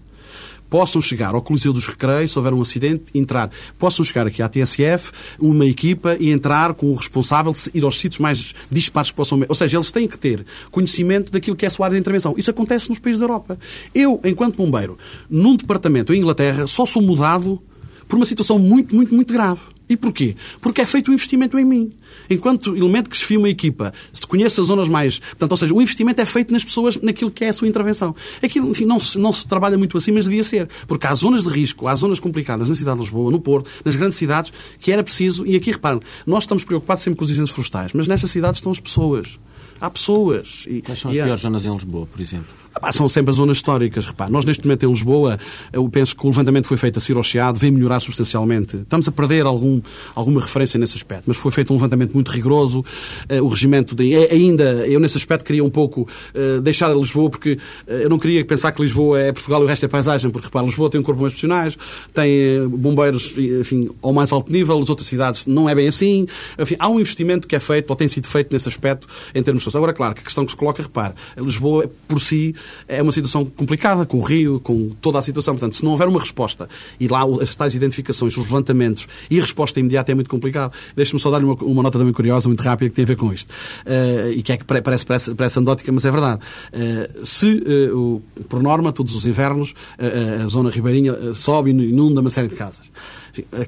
possam 0.75 1.01
chegar 1.01 1.37
ao 1.37 1.41
Coliseu 1.41 1.73
dos 1.73 1.87
Recreios, 1.87 2.33
se 2.33 2.37
houver 2.37 2.53
um 2.53 2.61
acidente, 2.61 3.05
entrar. 3.15 3.49
Possam 3.79 4.05
chegar 4.05 4.27
aqui 4.27 4.43
à 4.43 4.49
TSF, 4.49 5.13
uma 5.39 5.65
equipa, 5.65 6.17
e 6.19 6.33
entrar 6.33 6.75
com 6.75 6.91
o 6.91 6.97
responsável, 6.97 7.55
ir 7.73 7.85
aos 7.85 8.01
sítios 8.01 8.19
mais 8.19 8.57
dispares 8.69 9.13
que 9.13 9.17
possam... 9.17 9.41
Ou 9.49 9.55
seja, 9.55 9.77
eles 9.77 9.93
têm 9.93 10.09
que 10.09 10.19
ter 10.19 10.45
conhecimento 10.73 11.31
daquilo 11.31 11.55
que 11.55 11.65
é 11.65 11.69
a 11.69 11.71
sua 11.71 11.87
área 11.87 11.95
de 11.95 12.01
intervenção. 12.01 12.35
Isso 12.37 12.51
acontece 12.51 12.89
nos 12.89 12.99
países 12.99 13.21
da 13.21 13.25
Europa. 13.25 13.57
Eu, 13.95 14.21
enquanto 14.25 14.57
bombeiro, 14.57 14.99
num 15.31 15.55
departamento 15.55 16.13
em 16.13 16.19
Inglaterra, 16.19 16.67
só 16.67 16.85
sou 16.85 17.01
mudado 17.01 17.63
por 18.09 18.17
uma 18.17 18.27
situação 18.27 18.59
muito, 18.59 18.97
muito, 18.97 19.15
muito 19.15 19.33
grave. 19.33 19.61
E 19.89 19.97
porquê? 19.97 20.35
Porque 20.61 20.81
é 20.81 20.87
feito 20.87 21.11
um 21.11 21.15
investimento 21.15 21.59
em 21.59 21.65
mim. 21.65 21.93
Enquanto 22.31 22.75
elemento 22.75 23.11
que 23.11 23.17
esfia 23.17 23.39
uma 23.39 23.49
equipa, 23.49 23.93
se 24.13 24.27
conhece 24.27 24.61
as 24.61 24.67
zonas 24.67 24.89
mais. 24.89 25.19
Portanto, 25.19 25.51
ou 25.51 25.57
seja, 25.57 25.75
o 25.75 25.83
investimento 25.83 26.21
é 26.21 26.27
feito 26.27 26.53
nas 26.53 26.65
pessoas 26.65 26.97
naquilo 27.03 27.31
que 27.31 27.45
é 27.45 27.49
a 27.49 27.53
sua 27.53 27.69
intervenção. 27.69 28.15
Aquilo, 28.43 28.71
enfim, 28.71 28.87
não 28.87 28.99
se, 28.99 29.19
não 29.19 29.33
se 29.33 29.47
trabalha 29.47 29.77
muito 29.77 29.97
assim, 29.97 30.13
mas 30.13 30.25
devia 30.25 30.43
ser. 30.43 30.69
Porque 30.87 31.07
há 31.07 31.15
zonas 31.15 31.43
de 31.43 31.51
risco, 31.51 31.87
há 31.87 31.95
zonas 31.95 32.19
complicadas 32.19 32.69
na 32.69 32.75
cidade 32.75 32.97
de 32.97 33.03
Lisboa, 33.03 33.31
no 33.31 33.41
Porto, 33.41 33.71
nas 33.85 33.95
grandes 33.95 34.17
cidades, 34.17 34.53
que 34.81 34.91
era 34.91 35.03
preciso. 35.03 35.47
E 35.47 35.55
aqui 35.55 35.71
reparem, 35.71 36.01
nós 36.27 36.45
estamos 36.45 36.65
preocupados 36.65 37.03
sempre 37.03 37.19
com 37.19 37.25
os 37.25 37.31
incêndios 37.31 37.51
florestais, 37.51 37.93
mas 37.93 38.09
nessas 38.09 38.31
cidades 38.31 38.59
estão 38.59 38.73
as 38.73 38.81
pessoas 38.81 39.39
Há 39.81 39.91
pessoas. 39.91 40.67
E, 40.69 40.81
Quais 40.81 40.99
são 40.99 41.11
as 41.11 41.17
piores 41.17 41.43
zonas 41.43 41.67
em 41.67 41.73
Lisboa, 41.73 42.07
por 42.07 42.21
exemplo? 42.21 42.47
São 42.93 43.09
sempre 43.09 43.31
as 43.31 43.37
zonas 43.37 43.57
históricas. 43.59 44.07
Repare, 44.07 44.31
nós 44.31 44.45
neste 44.45 44.65
momento 44.65 44.85
em 44.85 44.89
Lisboa, 44.89 45.39
eu 45.73 45.89
penso 45.89 46.15
que 46.15 46.25
o 46.25 46.29
levantamento 46.29 46.67
foi 46.67 46.77
feito 46.77 46.99
a 46.99 47.01
Ciro 47.01 47.23
vem 47.55 47.71
melhorar 47.71 48.01
substancialmente. 48.01 48.77
Estamos 48.79 49.09
a 49.09 49.13
perder 49.13 49.47
algum, 49.47 49.81
alguma 50.15 50.41
referência 50.41 50.79
nesse 50.79 50.97
aspecto, 50.97 51.25
mas 51.27 51.37
foi 51.37 51.51
feito 51.51 51.73
um 51.73 51.77
levantamento 51.77 52.13
muito 52.13 52.31
rigoroso. 52.31 52.85
Eh, 53.29 53.41
o 53.41 53.49
regimento 53.49 53.95
de, 53.95 54.15
é, 54.15 54.33
ainda, 54.33 54.87
eu 54.87 55.01
nesse 55.01 55.17
aspecto 55.17 55.45
queria 55.45 55.65
um 55.65 55.71
pouco 55.71 56.09
uh, 56.35 56.61
deixar 56.61 56.91
a 56.91 56.95
Lisboa, 56.95 57.31
porque 57.31 57.53
uh, 57.87 57.93
eu 57.93 58.09
não 58.09 58.19
queria 58.19 58.45
pensar 58.45 58.73
que 58.73 58.83
Lisboa 58.83 59.21
é 59.21 59.33
Portugal 59.33 59.63
e 59.63 59.65
o 59.65 59.69
resto 59.69 59.87
é 59.87 59.89
paisagem, 59.89 60.31
porque 60.31 60.47
repare, 60.47 60.67
Lisboa 60.67 60.91
tem 60.91 61.01
um 61.01 61.05
corpo 61.05 61.21
de 61.21 61.27
profissionais, 61.27 61.77
tem 62.13 62.69
bombeiros, 62.69 63.35
enfim, 63.37 63.91
ao 64.03 64.13
mais 64.13 64.33
alto 64.33 64.53
nível, 64.53 64.79
as 64.79 64.91
outras 64.91 65.07
cidades 65.07 65.47
não 65.47 65.69
é 65.69 65.75
bem 65.75 65.89
assim. 65.89 66.27
Enfim, 66.59 66.77
há 66.79 66.89
um 66.89 67.01
investimento 67.01 67.47
que 67.47 67.57
é 67.57 67.61
feito, 67.61 67.91
ou 67.91 67.97
tem 67.97 68.09
sido 68.09 68.27
feito 68.27 68.53
nesse 68.53 68.69
aspecto, 68.69 69.07
em 69.35 69.43
termos 69.43 69.63
de 69.63 69.75
Agora, 69.75 69.93
claro, 69.93 70.15
que 70.15 70.21
a 70.21 70.25
questão 70.25 70.45
que 70.45 70.53
se 70.53 70.57
coloca, 70.57 70.83
repare, 70.83 71.15
Lisboa 71.37 71.91
por 72.07 72.21
si 72.21 72.55
é 72.89 73.03
uma 73.03 73.13
situação 73.13 73.45
complicada, 73.45 74.07
com 74.07 74.19
o 74.19 74.23
Rio, 74.23 74.61
com 74.61 74.91
toda 75.01 75.19
a 75.19 75.23
situação. 75.23 75.55
Portanto, 75.55 75.77
se 75.77 75.85
não 75.85 75.93
houver 75.93 76.09
uma 76.09 76.21
resposta, 76.21 76.69
e 76.99 77.09
lá 77.09 77.23
as 77.43 77.55
tais 77.57 77.75
identificações, 77.75 78.37
os 78.37 78.45
levantamentos 78.45 79.07
e 79.31 79.39
a 79.39 79.43
resposta 79.43 79.81
imediata 79.81 80.13
é 80.13 80.15
muito 80.15 80.31
complicado. 80.31 80.73
Deixe-me 80.97 81.21
só 81.21 81.31
dar 81.31 81.43
uma, 81.43 81.55
uma 81.55 81.83
nota 81.83 81.99
também 81.99 82.13
curiosa, 82.13 82.49
muito 82.49 82.63
rápida, 82.63 82.91
que 82.91 82.97
tem 82.97 83.05
a 83.05 83.09
ver 83.09 83.17
com 83.17 83.33
isto. 83.33 83.51
Uh, 83.51 84.33
e 84.33 84.43
que 84.43 84.53
é 84.53 84.57
que 84.57 84.65
parece, 84.65 85.07
parece, 85.07 85.35
parece 85.35 85.59
anedótica, 85.59 85.91
mas 85.93 86.05
é 86.05 86.11
verdade. 86.11 86.41
Uh, 86.73 87.27
se, 87.27 87.63
uh, 87.93 88.23
por 88.49 88.63
norma, 88.63 88.93
todos 88.93 89.15
os 89.15 89.27
invernos, 89.27 89.75
a 89.99 90.47
zona 90.49 90.71
ribeirinha 90.71 91.33
sobe 91.35 91.71
e 91.71 91.73
inunda 91.73 92.21
uma 92.21 92.31
série 92.31 92.49
de 92.49 92.55
casas. 92.55 92.91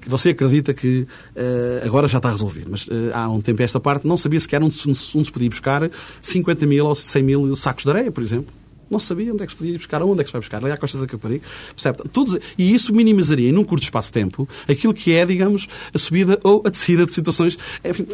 Você 0.07 0.30
acredita 0.30 0.72
que 0.72 1.07
agora 1.84 2.07
já 2.07 2.18
está 2.18 2.30
resolvido, 2.30 2.70
mas 2.70 2.86
há 3.12 3.28
um 3.28 3.40
tempo 3.40 3.62
esta 3.62 3.80
parte 3.80 4.07
não 4.07 4.16
sabia 4.16 4.38
sequer 4.38 4.62
onde, 4.62 4.76
onde 4.86 5.26
se 5.26 5.32
podia 5.32 5.49
buscar 5.49 5.90
50 6.20 6.66
mil 6.66 6.86
ou 6.86 6.94
100 6.94 7.22
mil 7.22 7.57
sacos 7.57 7.84
de 7.84 7.90
areia, 7.90 8.12
por 8.12 8.22
exemplo. 8.22 8.53
Não 8.91 8.99
sabia 8.99 9.32
onde 9.32 9.43
é 9.43 9.47
que 9.47 9.53
se 9.53 9.57
podia 9.57 9.74
ir 9.74 9.78
buscar, 9.78 10.03
onde 10.03 10.20
é 10.20 10.24
que 10.24 10.30
se 10.30 10.32
vai 10.32 10.41
buscar, 10.41 10.62
ali 10.62 10.72
à 10.72 10.76
Costa 10.76 10.99
da 10.99 11.07
Caparica. 11.07 11.47
Percebe? 11.74 11.99
Todos, 12.12 12.39
e 12.57 12.74
isso 12.74 12.95
minimizaria, 12.95 13.51
em 13.51 13.57
um 13.57 13.64
curto 13.64 13.82
espaço 13.82 14.09
de 14.09 14.12
tempo, 14.12 14.49
aquilo 14.68 14.95
que 14.95 15.12
é, 15.12 15.24
digamos, 15.26 15.66
a 15.93 15.99
subida 15.99 16.39
ou 16.43 16.62
a 16.64 16.70
descida 16.70 17.07
de 17.07 17.12
situações. 17.12 17.59
Enfim, 17.84 18.07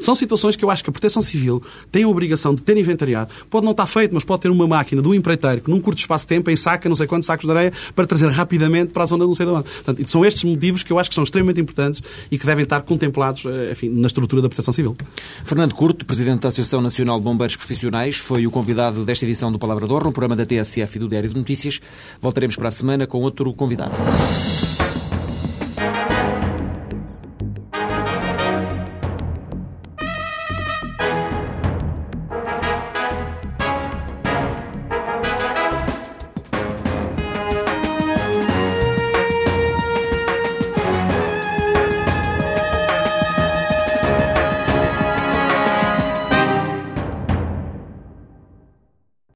são 0.00 0.14
situações 0.14 0.56
que 0.56 0.64
eu 0.64 0.70
acho 0.70 0.82
que 0.82 0.90
a 0.90 0.92
Proteção 0.92 1.22
Civil 1.22 1.62
tem 1.90 2.04
a 2.04 2.08
obrigação 2.08 2.54
de 2.54 2.62
ter 2.62 2.76
inventariado. 2.76 3.32
Pode 3.48 3.64
não 3.64 3.72
estar 3.72 3.86
feito, 3.86 4.14
mas 4.14 4.24
pode 4.24 4.42
ter 4.42 4.50
uma 4.50 4.66
máquina 4.66 5.00
do 5.00 5.14
empreiteiro 5.14 5.60
que, 5.60 5.70
num 5.70 5.80
curto 5.80 5.98
espaço 5.98 6.24
de 6.24 6.28
tempo, 6.28 6.50
ensaca 6.50 6.88
não 6.88 6.96
sei 6.96 7.06
quantos 7.06 7.26
sacos 7.26 7.46
de 7.46 7.50
areia 7.50 7.72
para 7.94 8.06
trazer 8.06 8.28
rapidamente 8.30 8.92
para 8.92 9.04
a 9.04 9.06
zona 9.06 9.24
do 9.24 9.28
não 9.28 9.34
sei 9.34 9.46
de 9.46 9.52
onde. 9.52 9.64
Portanto, 9.64 10.10
são 10.10 10.24
estes 10.24 10.44
motivos 10.44 10.82
que 10.82 10.92
eu 10.92 10.98
acho 10.98 11.10
que 11.10 11.14
são 11.14 11.24
extremamente 11.24 11.60
importantes 11.60 12.02
e 12.30 12.38
que 12.38 12.46
devem 12.46 12.64
estar 12.64 12.82
contemplados 12.82 13.44
eh, 13.46 13.72
enfim, 13.72 13.88
na 13.88 14.06
estrutura 14.06 14.42
da 14.42 14.48
Proteção 14.48 14.72
Civil. 14.72 14.96
Fernando 15.44 15.74
Curto, 15.74 16.04
Presidente 16.04 16.40
da 16.40 16.48
Associação 16.48 16.80
Nacional 16.80 17.18
de 17.18 17.24
Bombeiros 17.24 17.56
Profissionais, 17.56 18.16
foi 18.16 18.46
o 18.46 18.50
convidado 18.50 19.04
desta 19.04 19.24
edição 19.24 19.50
do 19.52 19.58
Palavra 19.58 19.86
de 19.86 19.92
Honra, 19.92 20.12
programa 20.16 20.34
da 20.34 20.46
TSF 20.46 20.96
e 20.96 20.98
do 20.98 21.08
Diário 21.08 21.28
de 21.28 21.36
Notícias. 21.36 21.78
Voltaremos 22.18 22.56
para 22.56 22.68
a 22.68 22.72
semana 22.72 23.06
com 23.06 23.20
outro 23.20 23.52
convidado. 23.52 23.94